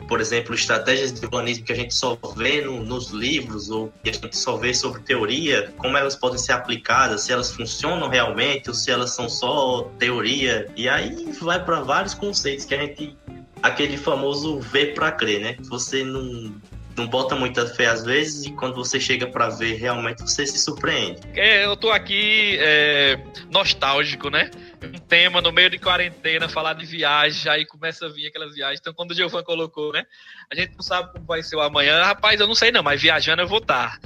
por 0.08 0.20
exemplo, 0.20 0.56
estratégias 0.56 1.14
de 1.14 1.24
urbanismo 1.24 1.64
que 1.64 1.72
a 1.72 1.76
gente 1.76 1.94
só 1.94 2.18
vê 2.36 2.62
no, 2.62 2.84
nos 2.84 3.12
livros 3.12 3.70
ou 3.70 3.94
que 4.04 4.10
a 4.10 4.14
gente 4.14 4.36
só 4.36 4.58
vê 4.58 4.74
sobre 4.74 5.02
teoria, 5.04 5.72
como 5.78 5.96
elas 5.96 6.16
podem 6.16 6.40
ser 6.40 6.54
aplicadas, 6.54 7.22
se 7.22 7.32
elas 7.32 7.52
funcionam 7.52 8.10
realmente 8.10 8.70
ou 8.70 8.76
se 8.76 8.90
elas 8.90 9.12
são 9.12 9.30
só 9.30 9.84
teoria. 10.00 10.68
E 10.76 10.90
aí 10.90 11.32
vai 11.40 11.64
para 11.64 11.82
vários 11.82 12.16
conceitos 12.16 12.66
que 12.66 12.74
a 12.74 12.80
gente 12.80 13.16
aquele 13.62 13.96
famoso 13.96 14.60
ver 14.60 14.94
para 14.94 15.12
crer, 15.12 15.40
né? 15.40 15.56
Você 15.70 16.04
não 16.04 16.54
não 16.96 17.08
bota 17.08 17.36
muita 17.36 17.66
fé 17.66 17.88
às 17.88 18.04
vezes 18.04 18.46
e 18.46 18.52
quando 18.52 18.76
você 18.76 19.00
chega 19.00 19.28
para 19.28 19.50
ver 19.50 19.76
realmente 19.76 20.22
você 20.22 20.46
se 20.46 20.60
surpreende. 20.60 21.20
É, 21.34 21.66
eu 21.66 21.76
tô 21.76 21.92
aqui 21.92 22.58
é, 22.60 23.20
nostálgico, 23.52 24.30
né? 24.30 24.50
Um 24.84 25.00
tema 25.00 25.42
no 25.42 25.52
meio 25.52 25.70
de 25.70 25.80
quarentena, 25.80 26.48
falar 26.50 26.74
de 26.74 26.86
viagem, 26.86 27.52
aí 27.52 27.66
começa 27.66 28.06
a 28.06 28.10
vir 28.10 28.28
aquelas 28.28 28.54
viagens. 28.54 28.80
Então, 28.80 28.94
quando 28.94 29.12
o 29.12 29.16
Giovan 29.16 29.44
colocou, 29.44 29.94
né? 29.94 30.04
A 30.52 30.56
gente 30.56 30.76
não 30.76 30.84
sabe 30.84 31.12
como 31.14 31.26
vai 31.26 31.42
ser 31.42 31.56
o 31.56 31.62
amanhã. 31.62 32.04
Rapaz, 32.04 32.40
eu 32.40 32.48
não 32.48 32.56
sei 32.56 32.72
não, 32.72 32.84
mas 32.84 33.02
viajando 33.02 33.42
eu 33.42 33.48
vou 33.48 33.60
estar. 33.60 34.00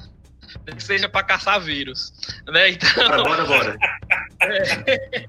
Que 0.65 0.81
seja 0.81 1.09
para 1.09 1.25
caçar 1.25 1.59
vírus, 1.59 2.13
né? 2.47 2.69
Então, 2.77 3.23
bora, 3.23 3.45
bora. 3.45 3.77
É, 4.39 5.25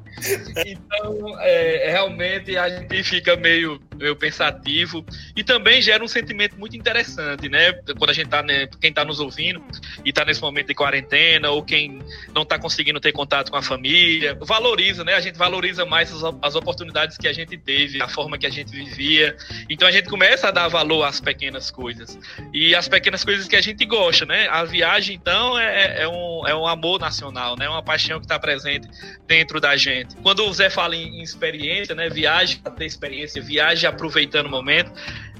então, 0.66 1.40
é, 1.40 1.90
realmente 1.90 2.58
a 2.58 2.68
gente 2.68 3.02
fica 3.02 3.36
meio, 3.36 3.80
meio 3.98 4.16
pensativo 4.16 5.04
e 5.36 5.44
também 5.44 5.82
gera 5.82 6.02
um 6.02 6.08
sentimento 6.08 6.58
muito 6.58 6.76
interessante, 6.76 7.48
né? 7.48 7.72
Quando 7.98 8.10
a 8.10 8.12
gente 8.12 8.28
tá, 8.28 8.42
né, 8.42 8.68
quem 8.80 8.90
está 8.90 9.04
nos 9.04 9.20
ouvindo 9.20 9.62
e 10.04 10.10
está 10.10 10.24
nesse 10.24 10.40
momento 10.40 10.68
de 10.68 10.74
quarentena 10.74 11.50
ou 11.50 11.62
quem 11.62 12.00
não 12.34 12.42
está 12.42 12.58
conseguindo 12.58 13.00
ter 13.00 13.12
contato 13.12 13.50
com 13.50 13.56
a 13.56 13.62
família, 13.62 14.36
valoriza, 14.40 15.04
né? 15.04 15.14
A 15.14 15.20
gente 15.20 15.36
valoriza 15.36 15.84
mais 15.84 16.12
as, 16.12 16.34
as 16.42 16.54
oportunidades 16.54 17.16
que 17.16 17.28
a 17.28 17.32
gente 17.32 17.56
teve, 17.56 18.00
a 18.00 18.08
forma 18.08 18.38
que 18.38 18.46
a 18.46 18.50
gente 18.50 18.70
vivia. 18.70 19.36
Então 19.68 19.86
a 19.86 19.90
gente 19.90 20.08
começa 20.08 20.48
a 20.48 20.50
dar 20.50 20.68
valor 20.68 21.04
às 21.04 21.20
pequenas 21.20 21.70
coisas 21.70 22.18
e 22.52 22.74
as 22.74 22.88
pequenas 22.88 23.24
coisas 23.24 23.46
que 23.48 23.56
a 23.56 23.60
gente 23.60 23.84
gosta, 23.84 24.24
né? 24.24 24.48
A 24.48 24.64
viagem, 24.64 25.16
então, 25.16 25.58
é, 25.58 26.02
é 26.02 26.08
um, 26.08 26.46
é 26.46 26.54
um 26.54 26.66
amor 26.66 27.00
nacional, 27.00 27.56
né? 27.56 27.68
Uma 27.68 27.82
paixão 27.82 28.18
que 28.18 28.26
está 28.26 28.38
presente 28.38 28.88
dentro 29.26 29.60
da 29.60 29.76
gente. 29.76 30.16
Quando 30.16 30.44
o 30.44 30.52
Zé 30.52 30.70
fala 30.70 30.94
em, 30.94 31.22
experiência, 31.22 31.94
né? 31.94 32.08
Viagem 32.08 32.58
para 32.58 32.72
ter 32.72 32.86
experiência, 32.86 33.42
viagem 33.42 33.88
aproveitando 33.88 34.47
o 34.47 34.50
momento. 34.50 34.92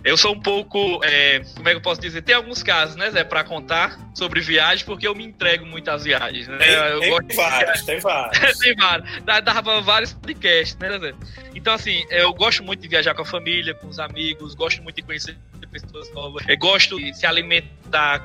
Eu 0.05 0.17
sou 0.17 0.33
um 0.33 0.41
pouco, 0.41 1.01
é, 1.05 1.41
como 1.57 1.69
é 1.69 1.73
que 1.73 1.79
eu 1.79 1.83
posso 1.83 2.01
dizer? 2.01 2.23
Tem 2.23 2.35
alguns 2.35 2.63
casos, 2.63 2.95
né, 2.97 3.11
Zé, 3.11 3.25
para 3.25 3.43
contar 3.43 3.99
sobre 4.15 4.41
viagem, 4.41 4.85
porque 4.87 5.07
eu 5.07 5.15
me 5.15 5.25
entrego 5.25 5.67
muito 5.67 5.91
às 5.91 6.05
viagens. 6.05 6.47
Né? 6.47 6.57
Tem, 6.57 6.73
eu 6.73 7.01
tem 7.01 7.11
gosto 7.11 7.37
vários, 7.37 7.81
de... 7.81 7.87
tem 7.87 8.01
vários. 8.01 8.59
tem 8.59 8.77
vários. 8.77 9.23
Dava 9.45 9.81
vários 9.81 10.13
podcasts, 10.13 10.77
né, 10.79 10.99
Zé? 10.99 11.15
Então, 11.55 11.75
assim, 11.75 12.05
eu 12.11 12.33
gosto 12.33 12.63
muito 12.63 12.81
de 12.81 12.89
viajar 12.89 13.15
com 13.15 13.23
a 13.23 13.27
família, 13.27 13.75
com 13.75 13.89
os 13.89 13.99
amigos, 13.99 14.55
gosto 14.55 14.83
muito 14.83 14.97
de 14.97 15.03
conhecer 15.03 15.37
pessoas 15.71 16.13
novas. 16.13 16.45
Eu 16.49 16.59
gosto 16.59 16.99
de 16.99 17.15
se 17.15 17.27
alimentar 17.27 17.69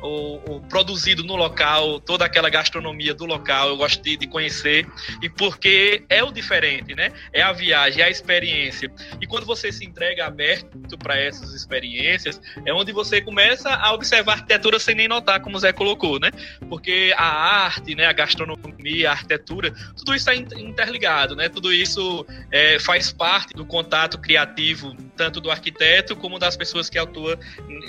ou 0.02 0.62
produzido 0.70 1.24
no 1.24 1.36
local, 1.36 2.00
toda 2.00 2.26
aquela 2.26 2.50
gastronomia 2.50 3.14
do 3.14 3.26
local, 3.26 3.70
eu 3.70 3.78
gosto 3.78 4.02
de, 4.02 4.18
de 4.18 4.28
conhecer. 4.28 4.88
E 5.22 5.30
porque 5.30 6.04
é 6.10 6.24
o 6.24 6.32
diferente, 6.32 6.96
né? 6.96 7.12
É 7.32 7.42
a 7.42 7.52
viagem, 7.52 8.02
é 8.02 8.06
a 8.06 8.10
experiência. 8.10 8.92
E 9.22 9.28
quando 9.28 9.46
você 9.46 9.72
se 9.72 9.86
entrega 9.86 10.26
aberto 10.26 10.98
para 10.98 11.18
essas 11.20 11.54
experiências, 11.54 12.42
é 12.66 12.74
onde 12.74 12.92
você 12.92 13.22
começa 13.22 13.70
a 13.70 13.94
observar 13.94 14.34
a 14.34 14.36
arquitetura 14.36 14.80
sem 14.80 14.96
nem 14.96 15.08
notar, 15.08 15.42
como 15.42 15.58
o 15.58 15.60
Zé 15.60 15.72
colocou, 15.72 16.20
né? 16.20 16.32
Porque 16.70 17.14
a 17.18 17.26
arte, 17.26 17.96
né, 17.96 18.06
a 18.06 18.14
gastronomia, 18.14 19.10
a 19.10 19.14
arquitetura, 19.14 19.74
tudo 19.96 20.14
isso 20.16 20.30
está 20.30 20.60
interligado, 20.60 21.36
né? 21.36 21.50
Tudo 21.50 21.72
isso 21.74 22.26
é, 22.52 22.80
faz 22.80 23.12
parte 23.12 23.54
do 23.54 23.66
contato 23.66 24.18
criativo, 24.18 24.96
tanto 25.16 25.40
do 25.40 25.52
arquiteto 25.52 26.16
como 26.16 26.40
das 26.40 26.58
pessoas 26.58 26.90
que 26.90 26.98
atuam 26.98 27.38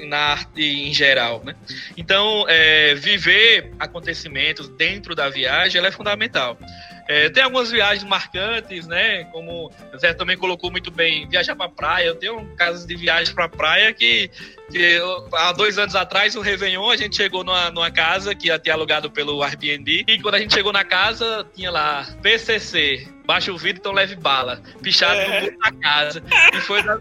na 0.06 0.18
arte 0.18 0.62
em 0.62 0.92
geral, 0.92 1.42
né? 1.44 1.54
Então, 1.96 2.44
é, 2.48 2.94
viver 2.94 3.72
acontecimentos 3.78 4.68
dentro 4.68 5.14
da 5.14 5.28
viagem 5.28 5.84
é 5.84 5.90
fundamental. 5.90 6.58
É, 7.06 7.28
tem 7.28 7.42
algumas 7.42 7.70
viagens 7.70 8.04
marcantes, 8.04 8.86
né? 8.86 9.24
Como 9.24 9.70
Zé 9.98 10.14
também 10.14 10.36
colocou 10.36 10.70
muito 10.70 10.90
bem, 10.90 11.28
viajar 11.28 11.54
para 11.54 11.68
praia. 11.68 12.06
Eu 12.06 12.14
tenho 12.14 12.46
casos 12.56 12.86
de 12.86 12.96
viagem 12.96 13.34
para 13.34 13.46
praia 13.46 13.92
que, 13.92 14.30
que 14.70 14.78
eu, 14.78 15.28
há 15.34 15.52
dois 15.52 15.76
anos 15.78 15.94
atrás, 15.94 16.34
no 16.34 16.40
Réveillon, 16.40 16.90
a 16.90 16.96
gente 16.96 17.16
chegou 17.16 17.44
numa, 17.44 17.70
numa 17.70 17.90
casa 17.90 18.34
que 18.34 18.46
ia 18.46 18.58
ter 18.58 18.70
alugado 18.70 19.10
pelo 19.10 19.42
Airbnb. 19.42 20.04
E 20.08 20.18
quando 20.20 20.36
a 20.36 20.38
gente 20.38 20.54
chegou 20.54 20.72
na 20.72 20.84
casa, 20.84 21.46
tinha 21.54 21.70
lá 21.70 22.06
PCC, 22.22 23.06
baixa 23.24 23.52
o 23.52 23.58
vidro, 23.58 23.80
então 23.80 23.92
leve 23.92 24.16
bala. 24.16 24.60
Pichado 24.82 25.18
é. 25.18 25.50
no 25.50 25.58
da 25.58 25.72
casa. 25.72 26.22
E 26.52 26.60
foi 26.60 26.82
da... 26.82 26.98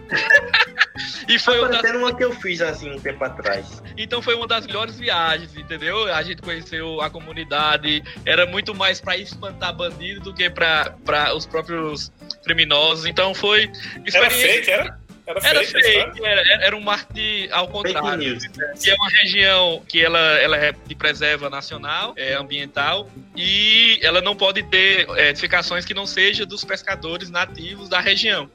e 1.28 1.40
foi 1.40 1.60
uma 1.60 1.70
das... 1.70 1.92
uma 1.92 2.16
que 2.16 2.24
eu 2.24 2.32
fiz 2.34 2.62
assim 2.62 2.92
um 2.92 3.00
tempo 3.00 3.24
atrás. 3.24 3.82
Então 3.98 4.22
foi 4.22 4.36
uma 4.36 4.48
das 4.48 4.66
melhores 4.66 4.98
viagens, 4.98 5.56
entendeu? 5.56 6.12
A 6.14 6.24
gente 6.24 6.42
conheceu 6.42 7.02
a 7.02 7.10
comunidade, 7.10 8.04
era 8.26 8.46
muito 8.46 8.74
mais 8.74 9.02
para 9.02 9.18
espantar 9.18 9.76
bandido 9.76 10.22
do 10.22 10.34
que 10.34 10.50
para 10.50 10.96
os 11.36 11.46
próprios 11.46 12.12
criminosos. 12.44 13.06
Então 13.06 13.34
foi 13.34 13.72
experiência... 14.06 14.18
Era 14.18 14.30
fake, 14.30 14.72
era? 14.72 15.03
Era, 15.26 15.40
era 15.42 15.64
fake, 15.64 16.26
era, 16.26 16.66
era, 16.66 16.76
um 16.76 16.82
marketing 16.82 17.48
ao 17.52 17.70
contrário. 17.70 18.38
Que 18.82 18.90
é 18.90 18.94
uma 18.94 19.10
região 19.10 19.82
que 19.88 20.04
ela, 20.04 20.20
ela 20.20 20.58
é 20.58 20.74
de 20.74 20.96
preserva 20.96 21.50
nacional, 21.50 22.14
é 22.18 22.34
ambiental, 22.34 23.10
e 23.34 24.00
ela 24.02 24.22
não 24.22 24.36
pode 24.36 24.64
ter 24.64 25.08
é, 25.16 25.30
edificações 25.30 25.86
que 25.86 25.94
não 25.94 26.06
sejam 26.06 26.46
dos 26.46 26.66
pescadores 26.66 27.30
nativos 27.30 27.88
da 27.88 28.02
região. 28.02 28.50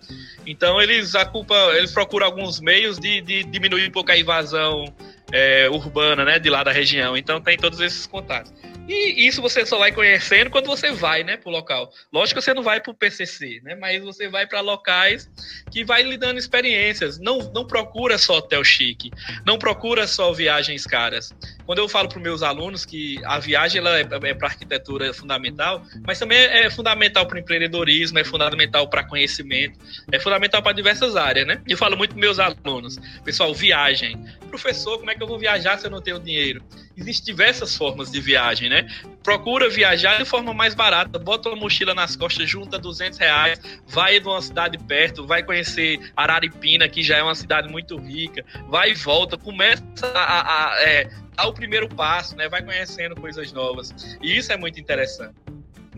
Então 0.47 0.81
eles 0.81 1.15
a 1.15 1.25
culpa, 1.25 1.55
eles 1.75 1.91
procuram 1.93 2.27
alguns 2.27 2.61
meios 2.61 2.99
de, 2.99 3.23
de 3.23 3.45
diminuir 3.45 3.89
um 3.89 3.93
pouco 3.93 4.13
a 4.13 4.19
invasão 4.19 4.85
é, 5.33 5.71
urbana, 5.71 6.23
né, 6.23 6.39
de 6.39 6.51
lá 6.51 6.63
da 6.63 6.73
região. 6.73 7.17
Então 7.17 7.41
tem 7.41 7.57
todos 7.57 7.81
esses 7.81 8.07
contatos. 8.07 8.53
E 8.89 9.27
isso 9.27 9.43
você 9.43 9.67
só 9.67 9.77
vai 9.77 9.93
conhecendo 9.93 10.49
quando 10.49 10.65
você 10.65 10.91
vai, 10.91 11.23
né, 11.23 11.37
pro 11.37 11.51
local. 11.51 11.93
Lógico 12.11 12.41
que 12.41 12.45
você 12.45 12.55
não 12.55 12.63
vai 12.63 12.81
pro 12.81 12.95
PCC, 12.95 13.61
né, 13.63 13.75
mas 13.75 14.03
você 14.03 14.29
vai 14.29 14.47
para 14.47 14.63
locais 14.63 15.29
que 15.71 15.85
vai 15.85 16.03
lhe 16.03 16.17
dando 16.17 16.39
experiências. 16.39 17.19
Não, 17.19 17.39
não 17.53 17.67
procura 17.67 18.17
só 18.17 18.39
hotel 18.39 18.65
chique, 18.65 19.11
não 19.45 19.59
procura 19.59 20.07
só 20.07 20.33
viagens 20.33 20.87
caras. 20.87 21.35
Quando 21.67 21.81
eu 21.81 21.89
falo 21.89 22.09
para 22.09 22.19
meus 22.19 22.43
alunos 22.43 22.87
que 22.87 23.23
a 23.27 23.39
viagem 23.39 23.79
ela 23.79 23.99
é, 23.99 24.09
é 24.23 24.35
para 24.35 24.49
arquitetura 24.49 25.13
fundamental, 25.13 25.83
mas 26.07 26.19
também 26.19 26.39
é 26.39 26.71
fundamental 26.71 27.27
para 27.27 27.39
empreendedorismo, 27.39 28.19
é 28.19 28.25
fundamental 28.25 28.89
para 28.89 29.05
conhecimento, 29.05 29.79
é 30.11 30.19
fundamental 30.19 30.63
para 30.63 30.73
diversas 30.73 31.15
áreas, 31.15 31.47
né? 31.47 31.61
Eu 31.69 31.77
falo 31.77 31.95
muito 31.95 32.13
para 32.13 32.21
meus 32.21 32.39
alunos, 32.39 32.97
pessoal, 33.23 33.53
viagem. 33.53 34.17
Professor, 34.49 34.97
como 34.97 35.11
é 35.11 35.15
que 35.15 35.23
eu 35.23 35.27
vou 35.27 35.39
viajar 35.39 35.79
se 35.79 35.87
eu 35.87 35.91
não 35.91 36.01
tenho 36.01 36.19
dinheiro? 36.19 36.65
Existem 36.99 37.35
diversas 37.35 37.77
formas 37.77 38.11
de 38.11 38.21
viagem, 38.21 38.69
né? 38.69 38.89
Procura 39.23 39.71
viajar 39.71 40.19
de 40.19 40.25
forma 40.25 40.53
mais 40.53 40.75
barata, 40.75 41.19
bota 41.19 41.49
uma 41.49 41.57
mochila 41.57 41.95
nas 41.95 42.17
costas, 42.17 42.49
junta 42.49 42.79
200 42.79 43.19
reais, 43.19 43.61
vai 43.87 44.19
de 44.19 44.27
uma 44.27 44.43
cidade 44.43 44.77
perto, 44.79 45.27
vai 45.27 45.43
conhecer 45.43 46.01
Araripina, 46.17 46.89
que 46.89 47.03
já 47.03 47.19
é 47.19 47.23
uma 47.23 47.35
cidade 47.35 47.69
muito 47.69 47.97
rica, 47.97 48.45
vai 48.69 48.91
e 48.91 48.95
volta, 48.95 49.37
começa 49.37 49.83
a, 50.15 50.19
a, 50.19 50.75
a 50.75 50.83
é, 50.83 51.09
dar 51.37 51.47
o 51.47 51.53
primeiro 51.53 51.89
passo, 51.89 52.37
né? 52.37 52.49
Vai 52.49 52.63
conhecendo 52.63 53.15
coisas 53.15 53.53
novas. 53.53 53.95
E 54.21 54.37
isso 54.37 54.53
é 54.53 54.57
muito 54.57 54.81
interessante 54.81 55.35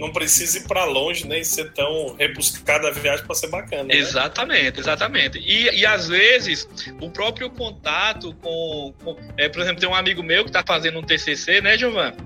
não 0.01 0.11
precisa 0.13 0.59
ir 0.59 0.67
para 0.67 0.85
longe 0.85 1.27
nem 1.27 1.45
ser 1.45 1.73
tão 1.73 2.17
rebuscada 2.17 2.89
a 2.89 2.91
viagem 2.91 3.25
para 3.25 3.35
ser 3.35 3.49
bacana. 3.49 3.85
Né? 3.85 3.97
Exatamente, 3.97 4.81
exatamente. 4.81 5.39
E, 5.39 5.81
e 5.81 5.87
às 5.87 6.09
vezes 6.09 6.69
o 7.01 7.11
próprio 7.11 7.51
contato 7.51 8.35
com, 8.37 8.95
com 9.05 9.17
é, 9.37 9.49
por 9.49 9.61
exemplo, 9.61 9.81
tem 9.81 9.89
um 9.89 9.95
amigo 9.95 10.23
meu 10.23 10.43
que 10.45 10.51
está 10.51 10.65
fazendo 10.67 10.99
um 10.99 11.03
TCC, 11.03 11.61
né, 11.61 11.77
Giovanni? 11.77 12.17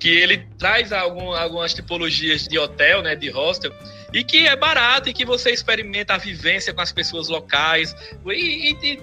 Que 0.00 0.08
ele 0.08 0.46
traz 0.58 0.92
algum, 0.92 1.32
algumas 1.32 1.74
tipologias 1.74 2.48
de 2.48 2.58
hotel, 2.58 3.02
né, 3.02 3.14
de 3.14 3.28
hostel 3.28 3.72
e 4.12 4.24
que 4.24 4.46
é 4.46 4.56
barato 4.56 5.10
e 5.10 5.12
que 5.12 5.24
você 5.24 5.50
experimenta 5.50 6.14
a 6.14 6.18
vivência 6.18 6.72
com 6.72 6.80
as 6.80 6.90
pessoas 6.90 7.28
locais 7.28 7.94
e, 8.26 8.72
e, 8.72 8.92
e 8.92 8.98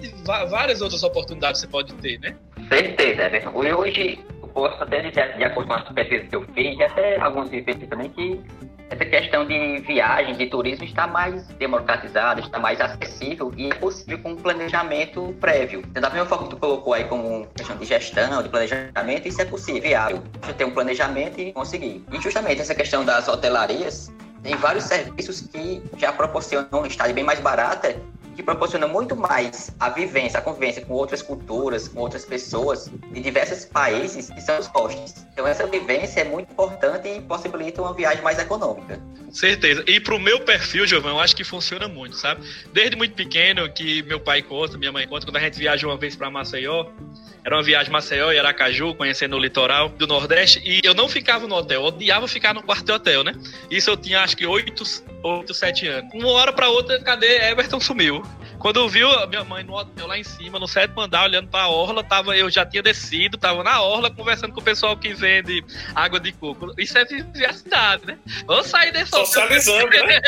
várias 0.48 0.80
outras 0.80 1.02
oportunidades 1.04 1.60
você 1.60 1.68
pode 1.68 1.94
ter, 1.94 2.18
né? 2.18 2.34
Certeza, 2.68 3.22
Everton. 3.22 3.52
Hoje 3.54 4.18
posso 4.56 4.82
até 4.82 5.02
dizer, 5.02 5.36
de 5.36 5.44
acordo 5.44 5.68
com 5.68 5.74
as 5.74 5.82
pesquisas 5.90 6.28
que 6.28 6.34
eu 6.34 6.42
fiz, 6.54 6.78
e 6.78 6.82
até 6.82 7.20
alguns 7.20 7.50
vivências 7.50 7.86
também, 7.90 8.08
que 8.08 8.40
essa 8.88 9.04
questão 9.04 9.46
de 9.46 9.80
viagem, 9.80 10.34
de 10.34 10.46
turismo 10.46 10.84
está 10.84 11.06
mais 11.06 11.46
democratizada, 11.58 12.40
está 12.40 12.58
mais 12.58 12.80
acessível 12.80 13.52
e 13.54 13.70
é 13.70 13.74
possível 13.74 14.18
com 14.20 14.30
um 14.30 14.36
planejamento 14.36 15.34
prévio. 15.40 15.82
Da 15.88 16.08
mesma 16.08 16.24
forma 16.24 16.44
que 16.44 16.50
tu 16.50 16.56
colocou 16.56 16.94
aí 16.94 17.04
como 17.04 17.46
questão 17.48 17.76
de 17.76 17.84
gestão, 17.84 18.42
de 18.42 18.48
planejamento, 18.48 19.28
isso 19.28 19.42
é 19.42 19.44
possível, 19.44 19.82
viável. 19.82 20.22
Ter 20.56 20.64
um 20.64 20.70
planejamento 20.70 21.38
e 21.38 21.52
conseguir. 21.52 22.02
E 22.10 22.20
justamente 22.20 22.62
essa 22.62 22.74
questão 22.74 23.04
das 23.04 23.28
hotelarias, 23.28 24.10
tem 24.42 24.54
vários 24.56 24.84
serviços 24.84 25.40
que 25.40 25.82
já 25.98 26.12
proporcionam 26.12 26.68
uma 26.72 26.86
estada 26.86 27.12
bem 27.12 27.24
mais 27.24 27.40
barata 27.40 27.94
que 28.36 28.42
proporciona 28.42 28.86
muito 28.86 29.16
mais 29.16 29.70
a 29.80 29.88
vivência, 29.88 30.38
a 30.38 30.42
convivência 30.42 30.84
com 30.84 30.92
outras 30.92 31.22
culturas, 31.22 31.88
com 31.88 32.00
outras 32.00 32.24
pessoas 32.24 32.90
de 33.10 33.20
diversos 33.20 33.64
países, 33.64 34.28
que 34.30 34.40
são 34.40 34.58
os 34.58 34.66
hostels. 34.66 35.26
Então 35.32 35.46
essa 35.46 35.66
vivência 35.66 36.20
é 36.20 36.24
muito 36.24 36.52
importante 36.52 37.08
e 37.08 37.20
possibilita 37.22 37.80
uma 37.80 37.94
viagem 37.94 38.22
mais 38.22 38.38
econômica. 38.38 39.00
Certeza. 39.30 39.82
E 39.86 39.98
pro 39.98 40.18
meu 40.18 40.40
perfil, 40.40 40.86
Giovanni, 40.86 41.14
eu 41.14 41.20
acho 41.20 41.34
que 41.34 41.44
funciona 41.44 41.88
muito, 41.88 42.16
sabe? 42.16 42.46
Desde 42.72 42.96
muito 42.96 43.14
pequeno, 43.14 43.68
que 43.70 44.02
meu 44.02 44.20
pai 44.20 44.42
conta, 44.42 44.78
minha 44.78 44.92
mãe 44.92 45.08
conta, 45.08 45.26
quando 45.26 45.36
a 45.36 45.40
gente 45.40 45.58
viaja 45.58 45.86
uma 45.86 45.96
vez 45.96 46.14
para 46.14 46.30
Maceió, 46.30 46.86
era 47.46 47.54
uma 47.54 47.62
viagem 47.62 47.92
Maceió 47.92 48.32
e 48.32 48.38
Aracaju, 48.40 48.92
conhecendo 48.96 49.36
o 49.36 49.38
litoral 49.38 49.88
do 49.88 50.04
Nordeste, 50.04 50.60
e 50.64 50.80
eu 50.82 50.92
não 50.94 51.08
ficava 51.08 51.46
no 51.46 51.54
hotel, 51.54 51.80
eu 51.80 51.86
odiava 51.86 52.26
ficar 52.26 52.52
no 52.52 52.60
quarto 52.60 52.92
hotel, 52.92 53.22
né? 53.22 53.32
Isso 53.70 53.88
eu 53.88 53.96
tinha 53.96 54.20
acho 54.20 54.36
que 54.36 54.44
8, 54.44 54.82
8 55.22 55.54
7 55.54 55.86
anos. 55.86 56.12
Uma 56.12 56.30
hora 56.30 56.52
para 56.52 56.68
outra, 56.68 57.00
cadê 57.00 57.38
Everton 57.48 57.78
sumiu? 57.78 58.20
Quando 58.66 58.88
viu 58.88 59.08
a 59.08 59.28
minha 59.28 59.44
mãe 59.44 59.62
no 59.62 59.74
hotel 59.74 60.08
lá 60.08 60.18
em 60.18 60.24
cima, 60.24 60.58
no 60.58 60.66
sétimo 60.66 61.00
andar, 61.00 61.22
olhando 61.22 61.46
pra 61.46 61.68
orla, 61.68 62.02
tava, 62.02 62.36
eu 62.36 62.50
já 62.50 62.66
tinha 62.66 62.82
descido, 62.82 63.38
tava 63.38 63.62
na 63.62 63.80
orla 63.80 64.10
conversando 64.10 64.52
com 64.52 64.60
o 64.60 64.64
pessoal 64.64 64.96
que 64.96 65.14
vende 65.14 65.64
água 65.94 66.18
de 66.18 66.32
coco. 66.32 66.74
Isso 66.76 66.98
é 66.98 67.04
viver 67.04 67.46
a 67.46 67.52
cidade, 67.52 68.04
né? 68.04 68.18
Vamos 68.44 68.66
sair 68.66 68.90
desse 68.90 69.12
Socializando, 69.12 69.88
né? 69.88 70.20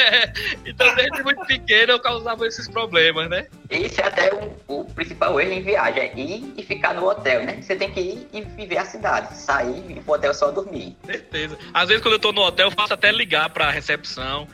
então, 0.64 0.94
desde 0.94 1.20
muito 1.24 1.44
pequeno, 1.46 1.94
eu 1.94 1.98
causava 1.98 2.46
esses 2.46 2.68
problemas, 2.68 3.28
né? 3.28 3.48
Esse 3.68 4.00
é 4.00 4.06
até 4.06 4.32
o, 4.32 4.54
o 4.68 4.84
principal 4.84 5.40
erro 5.40 5.54
em 5.54 5.62
viagem, 5.62 6.00
é 6.00 6.16
ir 6.16 6.54
e 6.56 6.62
ficar 6.62 6.94
no 6.94 7.08
hotel, 7.08 7.44
né? 7.44 7.60
Você 7.60 7.74
tem 7.74 7.90
que 7.90 7.98
ir 7.98 8.28
e 8.32 8.42
viver 8.42 8.78
a 8.78 8.84
cidade, 8.84 9.36
sair 9.36 9.82
e 9.88 9.94
ir 9.94 10.00
pro 10.04 10.14
hotel 10.14 10.32
só 10.32 10.52
dormir. 10.52 10.96
Certeza. 11.04 11.58
Às 11.74 11.88
vezes, 11.88 12.00
quando 12.04 12.14
eu 12.14 12.20
tô 12.20 12.30
no 12.30 12.42
hotel, 12.42 12.68
eu 12.68 12.70
faço 12.70 12.94
até 12.94 13.10
ligar 13.10 13.50
pra 13.50 13.68
recepção, 13.68 14.46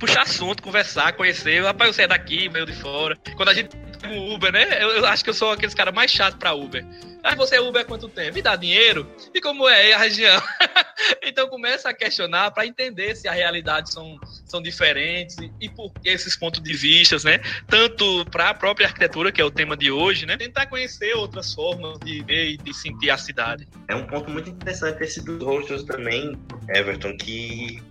puxar 0.00 0.22
assunto, 0.22 0.62
conversar, 0.62 1.12
conhecer. 1.12 1.62
Rapaz, 1.62 1.94
você 1.94 2.02
é 2.02 2.08
daqui, 2.08 2.48
meio 2.48 2.66
de 2.66 2.72
fora. 2.72 3.16
Quando 3.36 3.50
a 3.50 3.54
gente 3.54 3.70
o 4.08 4.34
Uber, 4.34 4.50
né? 4.50 4.82
Eu, 4.82 4.90
eu, 4.90 5.06
acho 5.06 5.22
que 5.22 5.30
eu 5.30 5.34
sou 5.34 5.52
aqueles 5.52 5.74
caras 5.74 5.94
mais 5.94 6.10
chato 6.10 6.38
para 6.38 6.54
Uber. 6.54 6.84
Mas 7.22 7.36
você 7.36 7.56
é 7.56 7.60
Uber 7.60 7.82
há 7.82 7.84
quanto 7.84 8.08
tempo? 8.08 8.34
Me 8.34 8.40
dá 8.40 8.56
dinheiro? 8.56 9.06
E 9.34 9.40
como 9.40 9.68
é 9.68 9.92
a 9.92 9.98
região? 9.98 10.42
então 11.22 11.48
começa 11.48 11.90
a 11.90 11.94
questionar 11.94 12.50
para 12.50 12.66
entender 12.66 13.14
se 13.14 13.28
a 13.28 13.32
realidade 13.32 13.92
são, 13.92 14.18
são 14.46 14.62
diferentes 14.62 15.36
e, 15.36 15.52
e 15.60 15.68
por 15.68 15.92
que 15.92 16.08
esses 16.08 16.34
pontos 16.34 16.62
de 16.62 16.72
vista, 16.72 17.16
né? 17.24 17.40
Tanto 17.66 18.24
para 18.30 18.50
a 18.50 18.54
própria 18.54 18.86
arquitetura, 18.86 19.30
que 19.30 19.40
é 19.40 19.44
o 19.44 19.50
tema 19.50 19.76
de 19.76 19.90
hoje, 19.90 20.24
né? 20.24 20.36
Tentar 20.36 20.66
conhecer 20.66 21.14
outras 21.14 21.52
formas 21.52 21.98
de 22.00 22.22
ver 22.22 22.52
e 22.52 22.56
de 22.56 22.72
sentir 22.72 23.10
a 23.10 23.18
cidade. 23.18 23.68
É 23.88 23.94
um 23.94 24.06
ponto 24.06 24.30
muito 24.30 24.48
interessante 24.48 25.02
esse 25.02 25.22
dos 25.22 25.42
hostels 25.42 25.82
também, 25.84 26.38
Everton, 26.68 27.16
que 27.18 27.82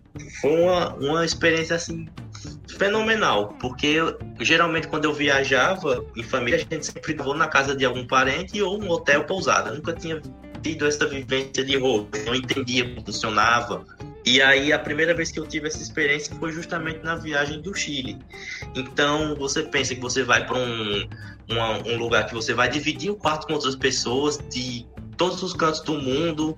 foi 0.42 0.62
uma, 0.62 0.94
uma 0.96 1.26
experiência 1.26 1.76
assim 1.76 2.08
fenomenal, 2.78 3.56
porque 3.60 3.98
geralmente 4.40 4.88
quando 4.88 5.06
eu 5.06 5.14
viajava 5.14 6.06
em 6.16 6.24
família, 6.24 6.58
a 6.58 6.60
gente 6.60 6.86
sempre 6.86 7.04
ficava 7.04 7.34
na 7.34 7.48
casa 7.48 7.76
de 7.76 7.84
algum 7.84 8.06
parente 8.08 8.62
ou 8.62 8.82
um 8.82 8.90
hotel 8.90 9.26
pousada. 9.26 9.70
Eu 9.70 9.76
nunca 9.76 9.94
tinha 9.94 10.22
tido 10.62 10.86
essa 10.86 11.06
vivência 11.06 11.64
de 11.64 11.78
roupa, 11.78 12.18
não 12.20 12.36
entendia 12.36 12.88
como 12.88 13.06
funcionava. 13.06 13.86
E 14.26 14.42
aí 14.42 14.72
a 14.72 14.80
primeira 14.80 15.14
vez 15.14 15.32
que 15.32 15.40
eu 15.40 15.48
tive 15.48 15.68
essa 15.68 15.82
experiência 15.82 16.36
foi 16.36 16.52
justamente 16.52 17.04
na 17.04 17.16
viagem 17.16 17.62
do 17.62 17.74
Chile. 17.74 18.18
Então 18.76 19.36
você 19.36 19.64
pensa 19.64 19.96
que 19.96 20.02
você 20.02 20.24
vai 20.24 20.46
para 20.46 20.58
um, 20.58 21.10
um 21.86 21.98
lugar 21.98 22.28
que 22.28 22.34
você 22.34 22.54
vai 22.54 22.70
dividir 22.70 23.10
o 23.10 23.16
quarto 23.16 23.48
com 23.48 23.54
outras 23.54 23.76
pessoas 23.76 24.38
de 24.50 24.86
todos 25.20 25.44
os 25.44 25.54
cantos 25.54 25.82
do 25.82 25.94
mundo, 25.96 26.58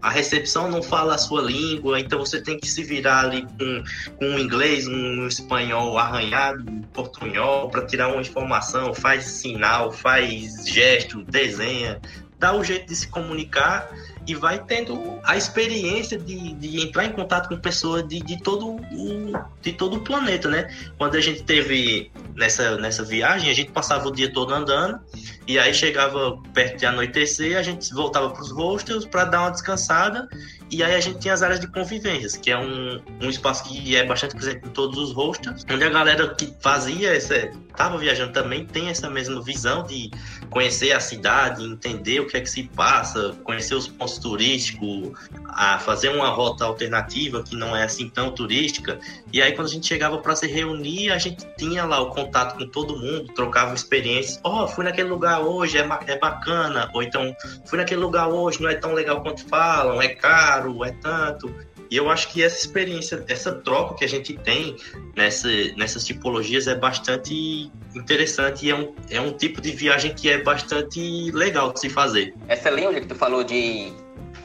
a 0.00 0.08
recepção 0.08 0.70
não 0.70 0.80
fala 0.80 1.16
a 1.16 1.18
sua 1.18 1.42
língua, 1.42 1.98
então 1.98 2.20
você 2.20 2.40
tem 2.40 2.56
que 2.58 2.68
se 2.68 2.84
virar 2.84 3.24
ali 3.24 3.42
com, 3.42 3.84
com 4.16 4.24
um 4.24 4.38
inglês, 4.38 4.86
um 4.86 5.26
espanhol 5.26 5.98
arranhado, 5.98 6.64
um 6.70 6.82
portunhol, 6.82 7.68
para 7.68 7.84
tirar 7.84 8.08
uma 8.08 8.20
informação, 8.20 8.94
faz 8.94 9.24
sinal, 9.24 9.90
faz 9.90 10.64
gesto, 10.64 11.24
desenha, 11.24 12.00
dá 12.38 12.54
o 12.54 12.62
jeito 12.62 12.86
de 12.86 12.94
se 12.94 13.08
comunicar 13.08 13.90
e 14.26 14.34
vai 14.34 14.58
tendo 14.58 15.20
a 15.22 15.36
experiência 15.36 16.18
de, 16.18 16.54
de 16.54 16.82
entrar 16.82 17.04
em 17.04 17.12
contato 17.12 17.48
com 17.48 17.56
pessoas 17.58 18.06
de, 18.06 18.20
de, 18.20 18.42
todo 18.42 18.70
o, 18.70 19.32
de 19.62 19.72
todo 19.72 19.96
o 19.96 20.00
planeta, 20.00 20.48
né? 20.48 20.68
Quando 20.98 21.16
a 21.16 21.20
gente 21.20 21.42
teve 21.44 22.10
nessa, 22.34 22.76
nessa 22.76 23.04
viagem, 23.04 23.50
a 23.50 23.54
gente 23.54 23.70
passava 23.70 24.08
o 24.08 24.12
dia 24.12 24.32
todo 24.32 24.52
andando 24.52 25.00
e 25.46 25.58
aí 25.58 25.72
chegava 25.72 26.36
perto 26.52 26.78
de 26.78 26.86
anoitecer, 26.86 27.56
a 27.56 27.62
gente 27.62 27.92
voltava 27.94 28.30
para 28.30 28.42
os 28.42 28.50
hostels 28.50 29.06
para 29.06 29.24
dar 29.24 29.42
uma 29.42 29.50
descansada 29.50 30.28
e 30.70 30.82
aí 30.82 30.96
a 30.96 31.00
gente 31.00 31.20
tinha 31.20 31.32
as 31.32 31.42
áreas 31.42 31.60
de 31.60 31.68
convivências, 31.68 32.36
que 32.36 32.50
é 32.50 32.58
um, 32.58 33.00
um 33.22 33.30
espaço 33.30 33.64
que 33.64 33.94
é 33.94 34.04
bastante 34.04 34.34
presente 34.34 34.66
em 34.66 34.70
todos 34.70 34.98
os 34.98 35.12
hostels, 35.12 35.64
onde 35.70 35.84
a 35.84 35.88
galera 35.88 36.34
que 36.34 36.52
fazia 36.60 37.14
essa, 37.14 37.52
tava 37.76 37.96
viajando 37.98 38.32
também 38.32 38.66
tem 38.66 38.88
essa 38.88 39.08
mesma 39.08 39.40
visão 39.40 39.84
de 39.84 40.10
conhecer 40.50 40.92
a 40.92 40.98
cidade, 40.98 41.64
entender 41.64 42.20
o 42.20 42.26
que 42.26 42.36
é 42.36 42.40
que 42.40 42.50
se 42.50 42.64
passa, 42.64 43.36
conhecer 43.44 43.76
os 43.76 43.86
pontos 43.86 44.15
turísticos, 44.18 45.12
a 45.48 45.78
fazer 45.78 46.08
uma 46.08 46.28
rota 46.28 46.64
alternativa 46.64 47.42
que 47.42 47.56
não 47.56 47.76
é 47.76 47.84
assim 47.84 48.08
tão 48.08 48.30
turística. 48.30 48.98
E 49.32 49.40
aí 49.42 49.52
quando 49.52 49.68
a 49.68 49.70
gente 49.70 49.86
chegava 49.86 50.18
para 50.18 50.36
se 50.36 50.46
reunir, 50.46 51.10
a 51.10 51.18
gente 51.18 51.46
tinha 51.56 51.84
lá 51.84 52.00
o 52.00 52.10
contato 52.10 52.58
com 52.58 52.66
todo 52.66 52.96
mundo, 52.96 53.32
trocava 53.34 53.74
experiências. 53.74 54.40
Ó, 54.44 54.64
oh, 54.64 54.68
fui 54.68 54.84
naquele 54.84 55.08
lugar 55.08 55.40
hoje, 55.40 55.78
é, 55.78 55.88
é 56.06 56.18
bacana. 56.18 56.90
Ou 56.94 57.02
então, 57.02 57.34
fui 57.66 57.78
naquele 57.78 58.00
lugar 58.00 58.28
hoje, 58.28 58.60
não 58.60 58.68
é 58.68 58.74
tão 58.74 58.92
legal 58.92 59.22
quanto 59.22 59.46
falam, 59.48 60.00
é 60.00 60.08
caro, 60.08 60.84
é 60.84 60.92
tanto. 60.92 61.52
E 61.90 61.96
eu 61.96 62.10
acho 62.10 62.32
que 62.32 62.42
essa 62.42 62.58
experiência, 62.58 63.24
essa 63.28 63.52
troca 63.52 63.94
que 63.94 64.04
a 64.04 64.08
gente 64.08 64.36
tem 64.38 64.76
nessa, 65.14 65.48
nessas 65.76 66.04
tipologias 66.04 66.66
é 66.66 66.74
bastante 66.74 67.70
interessante 67.94 68.66
e 68.66 68.70
é 68.70 68.74
um, 68.74 68.94
é 69.10 69.20
um 69.20 69.32
tipo 69.32 69.60
de 69.60 69.70
viagem 69.70 70.12
que 70.14 70.28
é 70.28 70.42
bastante 70.42 71.30
legal 71.30 71.72
de 71.72 71.80
se 71.80 71.88
fazer. 71.88 72.34
Essa 72.48 72.70
linha 72.70 72.92
que 73.00 73.06
tu 73.06 73.14
falou 73.14 73.44
de 73.44 73.92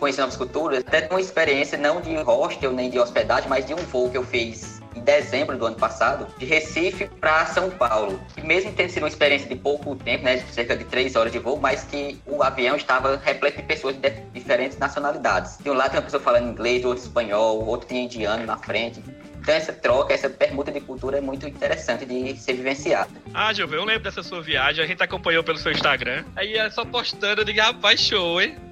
conhecer 0.02 0.22
novas 0.22 0.36
culturas, 0.36 0.80
até 0.80 1.08
uma 1.12 1.22
experiência 1.22 1.78
não 1.78 2.02
de 2.02 2.16
hostel 2.16 2.74
nem 2.74 2.90
de 2.90 2.98
hospedagem, 2.98 3.48
mas 3.48 3.68
de 3.68 3.76
um 3.76 3.78
voo 3.78 4.10
que 4.10 4.18
eu 4.18 4.24
fiz 4.24 4.82
em 4.96 5.00
dezembro 5.00 5.58
do 5.58 5.66
ano 5.68 5.76
passado, 5.76 6.28
de 6.38 6.46
Recife 6.46 7.06
para 7.20 7.46
São 7.46 7.70
Paulo. 7.70 8.20
E 8.36 8.42
mesmo 8.42 8.74
tendo 8.74 8.90
sido 8.90 9.04
uma 9.04 9.10
experiência 9.10 9.48
de 9.48 9.56
pouco 9.56 9.96
tempo, 9.96 10.26
né, 10.26 10.38
de 10.38 10.52
cerca 10.52 10.76
de 10.76 10.84
três 10.86 11.16
horas 11.16 11.32
de 11.32 11.38
voo, 11.38 11.58
mas 11.58 11.84
que 11.84 12.20
o 12.26 12.42
avião 12.42 12.76
estava 12.76 13.16
repleto 13.24 13.58
de 13.58 13.64
pessoas 13.64 13.96
de 13.96 14.10
diferentes 14.34 14.78
nacionalidades. 14.80 15.60
De 15.60 15.70
um 15.70 15.74
lado 15.74 15.92
tem 15.92 16.00
uma 16.00 16.06
pessoa 16.06 16.22
falando 16.22 16.50
inglês, 16.50 16.84
outro 16.84 17.04
espanhol, 17.04 17.64
outro 17.66 17.88
tinha 17.88 18.02
indiano 18.02 18.44
na 18.46 18.58
frente. 18.58 19.02
Então 19.40 19.54
essa 19.54 19.72
troca, 19.72 20.14
essa 20.14 20.30
permuta 20.30 20.72
de 20.72 20.82
cultura 20.82 21.20
é 21.20 21.22
muito 21.22 21.48
interessante 21.48 22.06
de 22.06 22.36
ser 22.38 22.54
vivenciada. 22.54 23.10
Ah, 23.34 23.54
Gilvão, 23.54 23.80
eu 23.80 23.86
lembro 23.86 24.04
dessa 24.04 24.24
sua 24.24 24.42
viagem, 24.42 24.84
a 24.84 24.88
gente 24.88 25.02
acompanhou 25.02 25.44
pelo 25.44 25.60
seu 25.60 25.72
Instagram. 25.72 26.26
Aí 26.36 26.56
é 26.56 26.70
só 26.72 26.84
postando, 26.84 27.42
eu 27.42 27.46
digo, 27.46 27.62
rapaz, 27.62 28.00
show, 28.00 28.42
hein? 28.42 28.71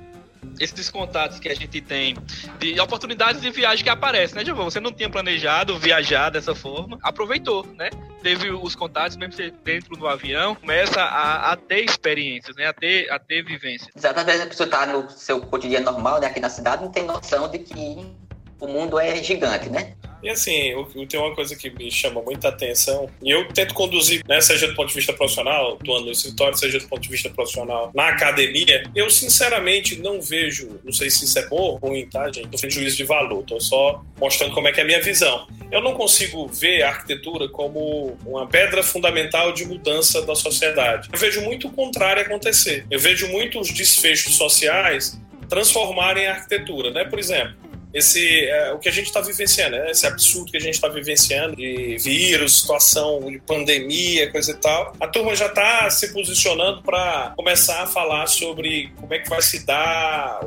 Esses 0.60 0.90
contatos 0.90 1.40
que 1.40 1.50
a 1.50 1.56
gente 1.56 1.82
tem 1.82 2.16
de 2.60 2.80
oportunidades 2.80 3.42
de 3.42 3.50
viagem 3.50 3.84
que 3.84 3.90
aparecem, 3.90 4.36
né, 4.36 4.46
Gilvão? 4.46 4.70
Você 4.70 4.80
não 4.80 4.92
tinha 4.92 5.10
planejado 5.10 5.78
viajar 5.78 6.30
dessa 6.30 6.54
forma, 6.54 6.98
aproveitou, 7.02 7.66
né? 7.76 7.90
Teve 8.22 8.52
os 8.52 8.76
contatos, 8.76 9.16
mesmo 9.16 9.36
dentro 9.64 9.96
do 9.96 10.08
avião, 10.08 10.54
começa 10.56 11.02
a, 11.02 11.54
a 11.54 11.56
ter 11.56 11.86
experiências, 11.86 12.56
né? 12.56 12.68
A 12.68 12.74
ter, 12.74 13.10
a 13.10 13.18
ter 13.18 13.44
vivências. 13.44 13.90
Exatamente, 13.96 14.42
a 14.42 14.48
pessoa 14.48 14.66
está 14.66 14.86
no 14.86 15.10
seu 15.10 15.40
cotidiano 15.42 15.86
normal, 15.86 16.20
né, 16.20 16.28
aqui 16.28 16.40
na 16.40 16.50
cidade, 16.50 16.84
não 16.84 16.92
tem 16.92 17.06
noção 17.06 17.48
de 17.50 17.60
que 17.60 18.29
o 18.60 18.68
mundo 18.68 19.00
é 19.00 19.24
gigante, 19.24 19.70
né? 19.70 19.94
E 20.22 20.30
assim, 20.30 20.74
tem 21.08 21.18
uma 21.18 21.34
coisa 21.34 21.56
que 21.56 21.70
me 21.70 21.90
chama 21.90 22.22
muita 22.22 22.50
atenção, 22.50 23.10
e 23.24 23.32
eu 23.32 23.48
tento 23.54 23.74
conduzir, 23.74 24.22
né, 24.28 24.42
seja 24.42 24.68
do 24.68 24.76
ponto 24.76 24.90
de 24.90 24.96
vista 24.96 25.14
profissional, 25.14 25.78
atuando 25.82 26.08
no 26.08 26.12
escritório, 26.12 26.58
seja 26.58 26.78
do 26.78 26.88
ponto 26.90 27.02
de 27.02 27.10
vista 27.10 27.30
profissional 27.30 27.90
na 27.96 28.10
academia, 28.10 28.84
eu 28.94 29.10
sinceramente 29.10 29.98
não 29.98 30.22
vejo, 30.22 30.80
não 30.84 30.92
sei 30.92 31.10
se 31.10 31.24
isso 31.24 31.40
é 31.40 31.48
bom 31.48 31.56
ou 31.56 31.76
ruim, 31.78 32.06
tá, 32.06 32.30
gente? 32.30 32.50
Não 32.52 32.70
juízo 32.70 32.98
de 32.98 33.06
valor, 33.06 33.44
tô 33.44 33.62
só 33.62 34.04
mostrando 34.20 34.54
como 34.54 34.68
é 34.68 34.74
que 34.74 34.82
é 34.82 34.84
a 34.84 34.86
minha 34.86 35.02
visão. 35.02 35.48
Eu 35.72 35.82
não 35.82 35.94
consigo 35.94 36.48
ver 36.48 36.84
a 36.84 36.90
arquitetura 36.90 37.48
como 37.48 38.18
uma 38.26 38.46
pedra 38.46 38.84
fundamental 38.84 39.54
de 39.54 39.66
mudança 39.66 40.22
da 40.22 40.36
sociedade. 40.36 41.08
Eu 41.14 41.18
vejo 41.18 41.42
muito 41.42 41.68
o 41.68 41.72
contrário 41.72 42.22
acontecer. 42.22 42.86
Eu 42.92 43.00
vejo 43.00 43.28
muitos 43.30 43.72
desfechos 43.72 44.36
sociais 44.36 45.18
transformarem 45.48 46.28
a 46.28 46.34
arquitetura, 46.34 46.92
né? 46.92 47.06
Por 47.06 47.18
exemplo, 47.18 47.56
esse 47.94 48.46
é, 48.46 48.72
o 48.72 48.80
que 48.80 48.88
a 48.88 48.92
gente 48.92 49.08
está 49.08 49.22
vivenciando, 49.22 49.78
né? 49.78 49.92
esse 49.92 50.06
absurdo 50.06 50.52
que 50.52 50.58
a 50.58 50.62
gente 50.62 50.76
está 50.76 50.88
vivenciando 50.88 51.56
de 51.56 51.98
vírus, 51.98 52.62
situação 52.62 53.20
de 53.32 53.40
pandemia, 53.40 54.32
coisa 54.32 54.52
e 54.52 54.56
tal. 54.56 54.96
A 55.00 55.08
turma 55.08 55.36
já 55.36 55.48
está 55.48 55.90
se 55.90 56.14
posicionando 56.14 56.82
para 56.82 57.34
começar 57.36 57.84
a 57.84 57.88
falar 57.88 58.28
sobre 58.28 58.92
como 59.00 59.14
é 59.14 59.20
que 59.20 59.30
vai 59.30 59.42
se 59.42 59.66
dar 59.66 60.42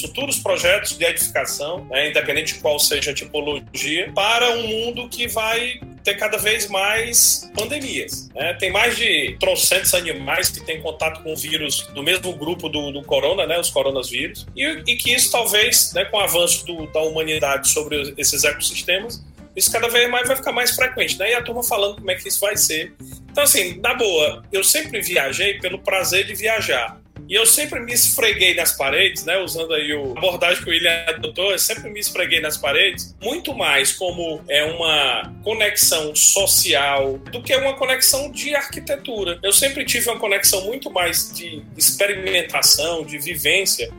futuros 0.00 0.38
projetos 0.38 0.96
de 0.96 1.04
edificação, 1.04 1.84
né, 1.86 2.10
independente 2.10 2.54
de 2.54 2.60
qual 2.60 2.78
seja 2.78 3.10
a 3.10 3.14
tipologia, 3.14 4.10
para 4.14 4.50
um 4.50 4.66
mundo 4.66 5.08
que 5.08 5.26
vai 5.28 5.80
ter 6.02 6.14
cada 6.14 6.36
vez 6.36 6.68
mais 6.68 7.50
pandemias. 7.54 8.28
Né? 8.34 8.54
Tem 8.54 8.70
mais 8.70 8.96
de 8.96 9.36
trocentos 9.40 9.94
animais 9.94 10.50
que 10.50 10.64
têm 10.64 10.80
contato 10.80 11.22
com 11.22 11.34
vírus 11.34 11.86
do 11.94 12.02
mesmo 12.02 12.32
grupo 12.34 12.68
do, 12.68 12.92
do 12.92 13.02
corona, 13.02 13.46
né, 13.46 13.58
os 13.58 13.70
coronavírus, 13.70 14.46
e, 14.54 14.64
e 14.86 14.96
que 14.96 15.14
isso 15.14 15.30
talvez, 15.30 15.92
né, 15.94 16.04
com 16.04 16.18
o 16.18 16.20
avanço 16.20 16.66
do, 16.66 16.86
da 16.88 17.00
humanidade 17.00 17.68
sobre 17.68 18.14
esses 18.16 18.44
ecossistemas, 18.44 19.24
isso 19.56 19.70
cada 19.70 19.88
vez 19.88 20.10
mais 20.10 20.26
vai 20.26 20.36
ficar 20.36 20.52
mais 20.52 20.74
frequente, 20.74 21.18
né? 21.18 21.30
E 21.30 21.34
a 21.34 21.42
turma 21.42 21.62
falando 21.62 21.96
como 21.96 22.10
é 22.10 22.16
que 22.16 22.28
isso 22.28 22.40
vai 22.40 22.56
ser. 22.56 22.92
Então, 23.30 23.44
assim, 23.44 23.78
na 23.80 23.94
boa, 23.94 24.42
eu 24.50 24.64
sempre 24.64 25.00
viajei 25.00 25.60
pelo 25.60 25.78
prazer 25.78 26.26
de 26.26 26.34
viajar. 26.34 27.00
E 27.28 27.34
eu 27.34 27.46
sempre 27.46 27.80
me 27.80 27.92
esfreguei 27.92 28.54
nas 28.54 28.72
paredes, 28.72 29.24
né? 29.24 29.38
Usando 29.38 29.72
aí 29.74 29.94
o 29.94 30.16
abordagem 30.16 30.62
que 30.62 30.68
o 30.68 30.72
William 30.72 31.04
adotou, 31.08 31.52
eu 31.52 31.58
sempre 31.58 31.90
me 31.90 32.00
esfreguei 32.00 32.40
nas 32.40 32.56
paredes, 32.56 33.14
muito 33.22 33.54
mais 33.54 33.92
como 33.92 34.42
é 34.48 34.64
uma 34.64 35.32
conexão 35.42 36.14
social 36.14 37.18
do 37.18 37.42
que 37.42 37.54
uma 37.56 37.74
conexão 37.74 38.30
de 38.30 38.54
arquitetura. 38.54 39.38
Eu 39.42 39.52
sempre 39.52 39.84
tive 39.84 40.08
uma 40.10 40.18
conexão 40.18 40.64
muito 40.64 40.90
mais 40.90 41.32
de 41.32 41.62
experimentação, 41.76 43.04
de 43.04 43.18
vivência 43.18 43.90